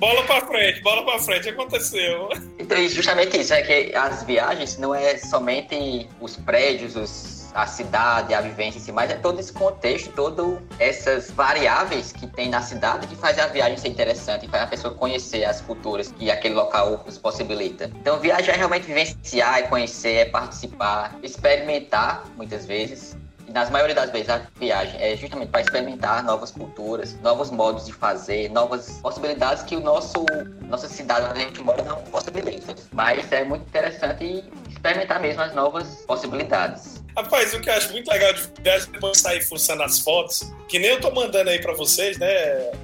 Bola 0.00 0.22
pra 0.24 0.40
frente, 0.40 0.80
bola 0.80 1.04
pra 1.04 1.18
frente, 1.18 1.50
aconteceu. 1.50 2.30
Então, 2.58 2.88
justamente 2.88 3.38
isso, 3.38 3.52
é 3.52 3.60
que 3.60 3.94
as 3.94 4.22
viagens 4.22 4.78
não 4.78 4.94
é 4.94 5.18
somente 5.18 6.08
os 6.18 6.36
prédios, 6.36 6.96
os, 6.96 7.52
a 7.54 7.66
cidade, 7.66 8.32
a 8.32 8.40
vivência 8.40 8.78
em 8.78 8.80
si, 8.80 8.92
mas 8.92 9.10
é 9.10 9.16
todo 9.16 9.38
esse 9.38 9.52
contexto, 9.52 10.10
todas 10.12 10.58
essas 10.78 11.30
variáveis 11.30 12.12
que 12.12 12.26
tem 12.26 12.48
na 12.48 12.62
cidade 12.62 13.06
que 13.08 13.14
fazem 13.14 13.44
a 13.44 13.46
viagem 13.48 13.76
ser 13.76 13.88
interessante, 13.88 14.48
faz 14.48 14.62
a 14.62 14.66
pessoa 14.68 14.94
conhecer 14.94 15.44
as 15.44 15.60
culturas 15.60 16.10
que 16.10 16.30
aquele 16.30 16.54
local 16.54 17.02
nos 17.04 17.18
possibilita. 17.18 17.90
Então, 18.00 18.18
viajar 18.18 18.54
é 18.54 18.56
realmente 18.56 18.86
vivenciar, 18.86 19.58
é 19.58 19.62
conhecer, 19.64 20.14
é 20.14 20.24
participar, 20.24 21.14
experimentar, 21.22 22.24
muitas 22.38 22.64
vezes, 22.64 23.14
nas 23.52 23.70
maioria 23.70 23.94
das 23.94 24.10
vezes, 24.10 24.28
a 24.28 24.40
viagem 24.58 25.00
é 25.00 25.16
justamente 25.16 25.50
para 25.50 25.60
experimentar 25.60 26.22
novas 26.22 26.50
culturas, 26.50 27.16
novos 27.20 27.50
modos 27.50 27.86
de 27.86 27.92
fazer, 27.92 28.48
novas 28.50 29.00
possibilidades 29.02 29.62
que 29.64 29.76
o 29.76 29.80
nosso 29.80 30.24
nossa 30.62 30.88
cidade 30.88 31.26
onde 31.30 31.40
a 31.40 31.42
gente 31.42 31.60
mora 31.62 31.82
não 31.82 31.96
possibilita. 32.04 32.74
Mas 32.92 33.30
é 33.32 33.44
muito 33.44 33.62
interessante 33.62 34.44
experimentar 34.68 35.20
mesmo 35.20 35.42
as 35.42 35.54
novas 35.54 36.04
possibilidades. 36.06 37.02
Rapaz, 37.16 37.52
o 37.54 37.60
que 37.60 37.68
eu 37.68 37.74
acho 37.74 37.92
muito 37.92 38.08
legal 38.08 38.32
de 38.32 38.42
viagem 38.62 38.90
depois 38.90 39.12
de 39.12 39.18
sair 39.18 39.42
fuçando 39.42 39.82
as 39.82 40.00
fotos, 40.00 40.50
que 40.68 40.78
nem 40.78 40.90
eu 40.90 41.00
tô 41.00 41.10
mandando 41.10 41.50
aí 41.50 41.60
para 41.60 41.72
vocês, 41.72 42.16
né? 42.16 42.28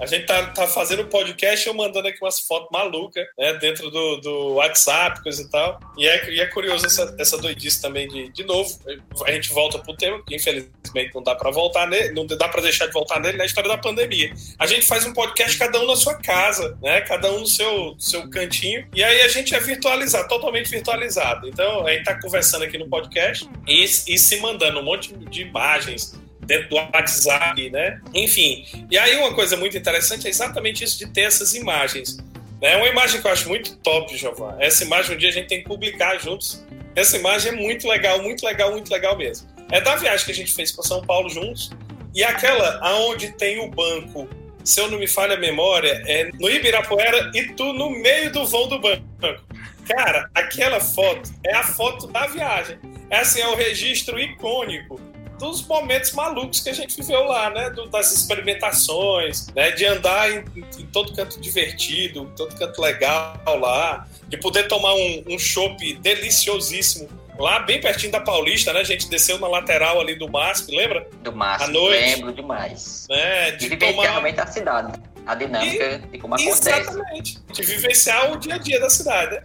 A 0.00 0.06
gente 0.06 0.26
tá, 0.26 0.46
tá 0.46 0.66
fazendo 0.66 1.02
o 1.02 1.06
podcast 1.06 1.66
e 1.66 1.70
eu 1.70 1.74
mandando 1.74 2.08
aqui 2.08 2.18
umas 2.20 2.40
fotos 2.40 2.68
malucas, 2.72 3.24
né? 3.38 3.54
Dentro 3.54 3.90
do, 3.90 4.16
do 4.16 4.54
WhatsApp, 4.54 5.22
coisa 5.22 5.42
e 5.42 5.48
tal. 5.48 5.78
E 5.96 6.06
é, 6.06 6.30
e 6.30 6.40
é 6.40 6.46
curioso 6.46 6.84
essa, 6.84 7.14
essa 7.18 7.38
doidice 7.38 7.80
também 7.80 8.08
de, 8.08 8.28
de 8.32 8.44
novo. 8.44 8.76
A 9.24 9.30
gente 9.30 9.52
volta 9.52 9.78
pro 9.78 9.96
tema, 9.96 10.20
que 10.26 10.34
infelizmente 10.34 11.14
não 11.14 11.22
dá 11.22 11.34
para 11.34 11.50
voltar 11.50 11.86
nele, 11.86 12.12
não 12.12 12.26
dá 12.26 12.48
para 12.48 12.62
deixar 12.62 12.86
de 12.86 12.92
voltar 12.92 13.20
nele 13.20 13.38
na 13.38 13.44
história 13.44 13.68
da 13.68 13.78
pandemia. 13.78 14.32
A 14.58 14.66
gente 14.66 14.84
faz 14.84 15.06
um 15.06 15.12
podcast 15.12 15.56
cada 15.56 15.80
um 15.80 15.86
na 15.86 15.96
sua 15.96 16.16
casa, 16.16 16.76
né? 16.82 17.02
Cada 17.02 17.30
um 17.30 17.40
no 17.40 17.46
seu, 17.46 17.94
seu 17.98 18.28
cantinho. 18.30 18.86
E 18.94 19.04
aí 19.04 19.20
a 19.22 19.28
gente 19.28 19.54
é 19.54 19.60
virtualizado, 19.60 20.28
totalmente 20.28 20.68
virtualizado. 20.68 21.48
Então 21.48 21.86
a 21.86 21.92
gente 21.92 22.04
tá 22.04 22.20
conversando 22.20 22.64
aqui 22.64 22.76
no 22.76 22.88
podcast 22.88 23.48
e, 23.66 23.84
e 23.84 24.15
se 24.18 24.40
mandando 24.40 24.80
um 24.80 24.84
monte 24.84 25.12
de 25.14 25.42
imagens 25.42 26.18
dentro 26.40 26.68
do 26.70 26.76
WhatsApp, 26.76 27.70
né? 27.70 28.00
Enfim. 28.14 28.64
E 28.90 28.96
aí 28.96 29.16
uma 29.16 29.34
coisa 29.34 29.56
muito 29.56 29.76
interessante 29.76 30.26
é 30.26 30.30
exatamente 30.30 30.84
isso 30.84 30.98
de 30.98 31.06
ter 31.12 31.22
essas 31.22 31.54
imagens. 31.54 32.18
É 32.60 32.76
uma 32.76 32.88
imagem 32.88 33.20
que 33.20 33.26
eu 33.26 33.30
acho 33.30 33.48
muito 33.48 33.76
top, 33.78 34.16
Giovanni. 34.16 34.64
Essa 34.64 34.84
imagem 34.84 35.14
um 35.14 35.18
dia 35.18 35.28
a 35.28 35.32
gente 35.32 35.48
tem 35.48 35.62
que 35.62 35.68
publicar 35.68 36.18
juntos. 36.18 36.64
Essa 36.94 37.18
imagem 37.18 37.52
é 37.52 37.54
muito 37.54 37.86
legal, 37.86 38.22
muito 38.22 38.44
legal, 38.44 38.70
muito 38.70 38.90
legal 38.90 39.16
mesmo. 39.18 39.46
É 39.70 39.80
da 39.80 39.96
viagem 39.96 40.24
que 40.24 40.32
a 40.32 40.34
gente 40.34 40.52
fez 40.52 40.72
para 40.72 40.82
São 40.84 41.02
Paulo 41.04 41.28
juntos. 41.28 41.70
E 42.14 42.24
aquela 42.24 42.78
aonde 42.80 43.32
tem 43.32 43.60
o 43.60 43.68
banco, 43.68 44.26
se 44.66 44.80
eu 44.80 44.90
não 44.90 44.98
me 44.98 45.06
falha 45.06 45.36
a 45.36 45.38
memória, 45.38 46.02
é 46.06 46.30
no 46.32 46.50
Ibirapuera 46.50 47.30
e 47.32 47.44
tu 47.52 47.72
no 47.72 47.88
meio 47.88 48.32
do 48.32 48.44
vão 48.44 48.66
do 48.66 48.80
banco. 48.80 49.04
Cara, 49.88 50.28
aquela 50.34 50.80
foto 50.80 51.30
é 51.44 51.54
a 51.54 51.62
foto 51.62 52.08
da 52.08 52.26
viagem. 52.26 52.76
É 53.08 53.20
assim, 53.20 53.40
é 53.40 53.46
o 53.46 53.54
registro 53.54 54.18
icônico 54.18 55.00
dos 55.38 55.64
momentos 55.64 56.12
malucos 56.12 56.60
que 56.60 56.70
a 56.70 56.72
gente 56.72 56.96
viveu 56.96 57.22
lá, 57.24 57.50
né? 57.50 57.70
Do, 57.70 57.86
das 57.86 58.12
experimentações, 58.12 59.46
né? 59.54 59.70
De 59.70 59.84
andar 59.84 60.32
em, 60.32 60.44
em, 60.56 60.86
todo 60.86 61.14
canto 61.14 61.40
divertido, 61.40 62.28
todo 62.36 62.56
canto 62.56 62.80
legal 62.80 63.38
lá, 63.46 64.08
de 64.26 64.36
poder 64.36 64.66
tomar 64.66 64.94
um, 64.94 65.24
um 65.28 65.38
chopp 65.38 65.94
deliciosíssimo 65.94 67.08
lá 67.38 67.60
bem 67.60 67.80
pertinho 67.80 68.12
da 68.12 68.20
Paulista, 68.20 68.72
né? 68.72 68.80
A 68.80 68.84
gente 68.84 69.08
desceu 69.08 69.38
na 69.38 69.48
lateral 69.48 70.00
ali 70.00 70.14
do 70.14 70.28
MASP, 70.28 70.74
lembra? 70.74 71.06
Do 71.22 71.32
MASP, 71.32 71.64
à 71.64 71.68
noite. 71.68 72.16
lembro 72.16 72.32
demais. 72.32 73.06
Né? 73.08 73.52
De, 73.52 73.68
de 73.68 73.76
tomar... 73.76 74.02
realmente 74.02 74.40
a 74.40 74.46
cidade 74.46 75.00
a 75.26 75.34
dinâmica 75.34 75.84
e, 75.84 75.98
de 75.98 76.18
como 76.18 76.34
acontece. 76.34 76.70
Exatamente. 76.70 77.38
De 77.52 77.62
vivenciar 77.62 78.32
o 78.32 78.36
dia 78.36 78.54
a 78.54 78.58
dia 78.58 78.80
da 78.80 78.88
cidade. 78.88 79.34
Né? 79.34 79.40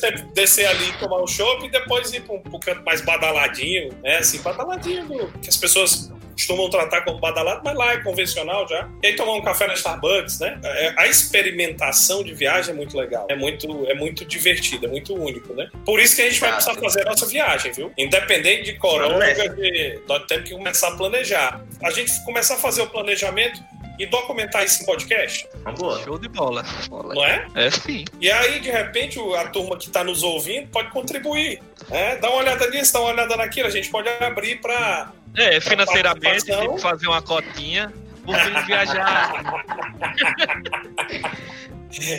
Tempo, 0.00 0.32
descer 0.32 0.66
ali, 0.66 0.92
tomar 0.98 1.20
um 1.22 1.26
chopp 1.26 1.66
e 1.66 1.70
depois 1.70 2.12
ir 2.12 2.20
para 2.20 2.36
um, 2.36 2.42
um 2.52 2.60
canto 2.60 2.84
mais 2.84 3.00
badaladinho, 3.00 3.92
né? 4.02 4.18
Assim, 4.18 4.40
badaladinho, 4.40 5.32
que 5.42 5.48
as 5.48 5.56
pessoas 5.56 6.12
costumam 6.34 6.68
tratar 6.68 7.02
como 7.02 7.18
badalado, 7.18 7.62
mas 7.64 7.76
lá 7.76 7.92
é 7.92 7.98
convencional 7.98 8.68
já. 8.68 8.88
E 9.02 9.08
aí 9.08 9.16
tomar 9.16 9.34
um 9.34 9.42
café 9.42 9.66
na 9.66 9.74
Starbucks, 9.74 10.40
né? 10.40 10.60
É, 10.62 10.94
a 10.96 11.06
experimentação 11.06 12.22
de 12.22 12.34
viagem 12.34 12.72
é 12.72 12.76
muito 12.76 12.96
legal. 12.96 13.26
É 13.30 13.36
muito, 13.36 13.86
é 13.88 13.94
muito 13.94 14.24
divertido, 14.24 14.86
é 14.86 14.88
muito 14.88 15.14
único, 15.14 15.54
né? 15.54 15.70
Por 15.84 16.00
isso 16.00 16.16
que 16.16 16.22
a 16.22 16.28
gente 16.28 16.40
vai 16.40 16.52
precisar 16.52 16.74
fazer 16.74 17.02
a 17.02 17.10
nossa 17.10 17.26
viagem, 17.26 17.72
viu? 17.72 17.92
Independente 17.96 18.64
de 18.64 18.74
corona, 18.74 19.32
de, 19.32 20.00
nós 20.08 20.24
temos 20.26 20.48
que 20.48 20.54
começar 20.54 20.88
a 20.88 20.96
planejar. 20.96 21.64
A 21.82 21.90
gente 21.90 22.12
começar 22.24 22.54
a 22.54 22.58
fazer 22.58 22.82
o 22.82 22.86
planejamento 22.86 23.60
e 23.98 24.06
documentar 24.06 24.64
isso 24.64 24.82
em 24.82 24.86
podcast. 24.86 25.48
Boa. 25.78 26.02
Show 26.02 26.18
de 26.18 26.28
bola. 26.28 26.64
Não 26.90 27.24
é? 27.24 27.46
É 27.54 27.70
sim. 27.70 28.04
E 28.20 28.30
aí, 28.30 28.60
de 28.60 28.70
repente, 28.70 29.18
a 29.36 29.48
turma 29.48 29.76
que 29.76 29.86
está 29.86 30.02
nos 30.02 30.22
ouvindo 30.22 30.68
pode 30.68 30.90
contribuir. 30.90 31.62
Né? 31.88 32.16
Dá 32.16 32.28
uma 32.30 32.38
olhada 32.38 32.68
nisso, 32.70 32.92
dá 32.92 33.00
uma 33.00 33.10
olhada 33.10 33.36
naquilo. 33.36 33.68
A 33.68 33.70
gente 33.70 33.88
pode 33.90 34.08
abrir 34.08 34.60
para. 34.60 35.12
É, 35.36 35.60
financeiramente, 35.60 36.44
tem 36.44 36.74
que 36.74 36.80
fazer 36.80 37.06
uma 37.08 37.22
cotinha. 37.22 37.92
Por 38.24 38.36
fim, 38.36 38.66
viajar. 38.66 39.32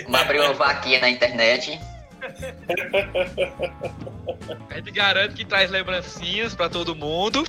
Vamos 0.03 0.21
abrir 0.21 0.39
uma 0.39 0.53
vaquinha 0.53 0.99
na 0.99 1.09
internet. 1.09 1.79
A 4.69 4.75
gente 4.75 4.91
garante 4.91 5.35
que 5.35 5.45
traz 5.45 5.69
lembrancinhas 5.69 6.55
para 6.55 6.69
todo 6.69 6.95
mundo, 6.95 7.43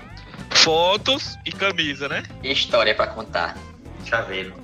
fotos 0.51 1.37
e 1.45 1.53
camisa, 1.53 2.09
né? 2.09 2.23
História 2.43 2.95
para 2.95 3.07
contar 3.09 3.57
chaveiro. 4.05 4.55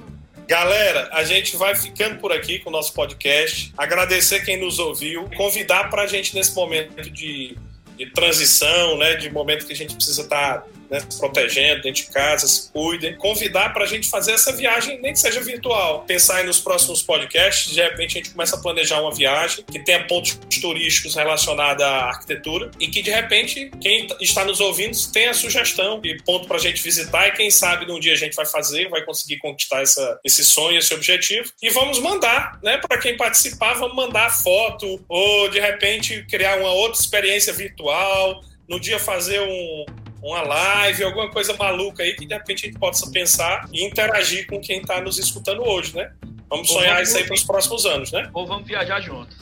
Galera, 0.47 1.09
a 1.13 1.25
gente 1.25 1.57
vai 1.57 1.75
ficando 1.75 2.19
por 2.19 2.33
aqui 2.33 2.59
com 2.59 2.69
o 2.69 2.73
nosso 2.73 2.93
podcast. 2.93 3.73
Agradecer 3.77 4.45
quem 4.45 4.61
nos 4.61 4.79
ouviu, 4.79 5.29
convidar 5.37 5.89
para 5.89 6.03
a 6.03 6.07
gente 6.07 6.35
nesse 6.35 6.55
momento 6.55 7.01
de, 7.11 7.57
de, 7.97 8.07
transição, 8.13 8.99
né, 8.99 9.15
de 9.15 9.31
momento 9.31 9.67
que 9.67 9.73
a 9.73 9.77
gente 9.77 9.95
precisa 9.95 10.23
estar 10.23 10.59
tá 10.59 10.67
né, 10.93 11.01
se 11.09 11.19
protegendo 11.19 11.81
dentro 11.81 12.05
de 12.05 12.11
casa, 12.11 12.47
se 12.47 12.71
cuidem. 12.71 13.17
Convidar 13.17 13.73
para 13.73 13.85
a 13.85 13.87
gente 13.87 14.11
fazer 14.11 14.33
essa 14.33 14.53
viagem, 14.53 15.01
nem 15.01 15.15
que 15.15 15.19
seja 15.19 15.41
virtual. 15.41 16.05
Pensar 16.07 16.37
aí 16.37 16.47
nos 16.47 16.61
próximos 16.61 17.03
podcasts, 17.03 17.73
de 17.73 17.81
repente 17.81 18.19
a 18.19 18.21
gente 18.21 18.31
começa 18.31 18.57
a 18.57 18.61
planejar 18.61 19.01
uma 19.01 19.15
viagem 19.15 19.65
que 19.65 19.79
tenha 19.79 20.07
pontos 20.07 20.39
turísticos 20.61 21.15
relacionados 21.15 21.83
à 21.83 22.05
arquitetura 22.05 22.71
e 22.79 22.89
que 22.89 23.01
de 23.01 23.11
repente 23.11 23.71
quem 23.81 24.07
está 24.21 24.45
nos 24.45 24.61
ouvindo 24.61 24.93
tenha 25.11 25.33
sugestão 25.33 25.99
e 26.05 26.21
ponto 26.23 26.47
para 26.47 26.59
a 26.59 26.61
gente 26.61 26.83
visitar 26.83 27.29
e 27.29 27.33
quem 27.33 27.51
sabe 27.51 27.87
num 27.87 27.99
dia 27.99 28.13
a 28.13 28.17
gente 28.17 28.35
vai 28.35 28.45
fazer, 28.45 28.91
vai 28.91 29.03
conseguir 29.03 29.39
conquistar 29.39 29.81
essa, 29.81 30.21
esse 30.23 30.45
sonho, 30.45 30.79
esse 30.79 30.93
objetivo 30.93 31.51
e 31.63 31.71
vamos 31.71 31.99
mandar, 32.01 32.61
né, 32.63 32.77
para 32.77 32.99
quem 32.99 33.17
participar, 33.17 33.75
vamos 33.75 33.97
mandar 33.97 34.29
foto 34.31 35.03
ou 35.09 35.49
de 35.49 35.59
repente 35.59 36.27
criar 36.29 36.59
uma 36.59 36.73
outra 36.73 37.01
experiência 37.01 37.53
virtual, 37.55 38.43
no 38.69 38.79
dia 38.79 38.99
fazer 38.99 39.41
um, 39.41 39.85
uma 40.23 40.43
live, 40.43 41.05
alguma 41.05 41.29
coisa 41.31 41.55
maluca 41.57 42.03
aí 42.03 42.15
que 42.15 42.25
de 42.25 42.35
repente 42.35 42.65
a 42.65 42.69
gente 42.69 42.79
possa 42.79 43.11
pensar 43.11 43.69
e 43.73 43.85
interagir 43.85 44.47
com 44.47 44.61
quem 44.61 44.81
está 44.81 45.01
nos 45.01 45.19
escutando 45.19 45.63
hoje, 45.63 45.97
né? 45.97 46.13
Vamos 46.49 46.69
sonhar 46.69 46.95
vamos 46.95 47.09
isso 47.09 47.19
aí 47.19 47.25
para 47.25 47.35
os 47.35 47.45
próximos 47.45 47.87
anos, 47.87 48.13
né? 48.13 48.31
Ou 48.33 48.47
vamos 48.47 48.67
viajar 48.67 49.01
juntos. 49.01 49.37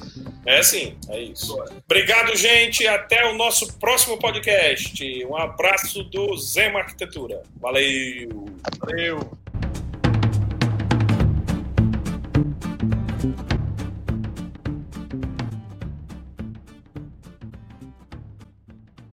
É 0.46 0.62
sim, 0.62 0.96
é 1.08 1.20
isso. 1.20 1.54
Obrigado, 1.84 2.34
gente. 2.36 2.86
Até 2.86 3.26
o 3.26 3.34
nosso 3.36 3.74
próximo 3.78 4.16
podcast. 4.16 5.24
Um 5.26 5.36
abraço 5.36 6.04
do 6.04 6.36
Zema 6.36 6.80
Arquitetura. 6.80 7.42
Valeu. 7.60 8.46
Valeu. 8.78 9.38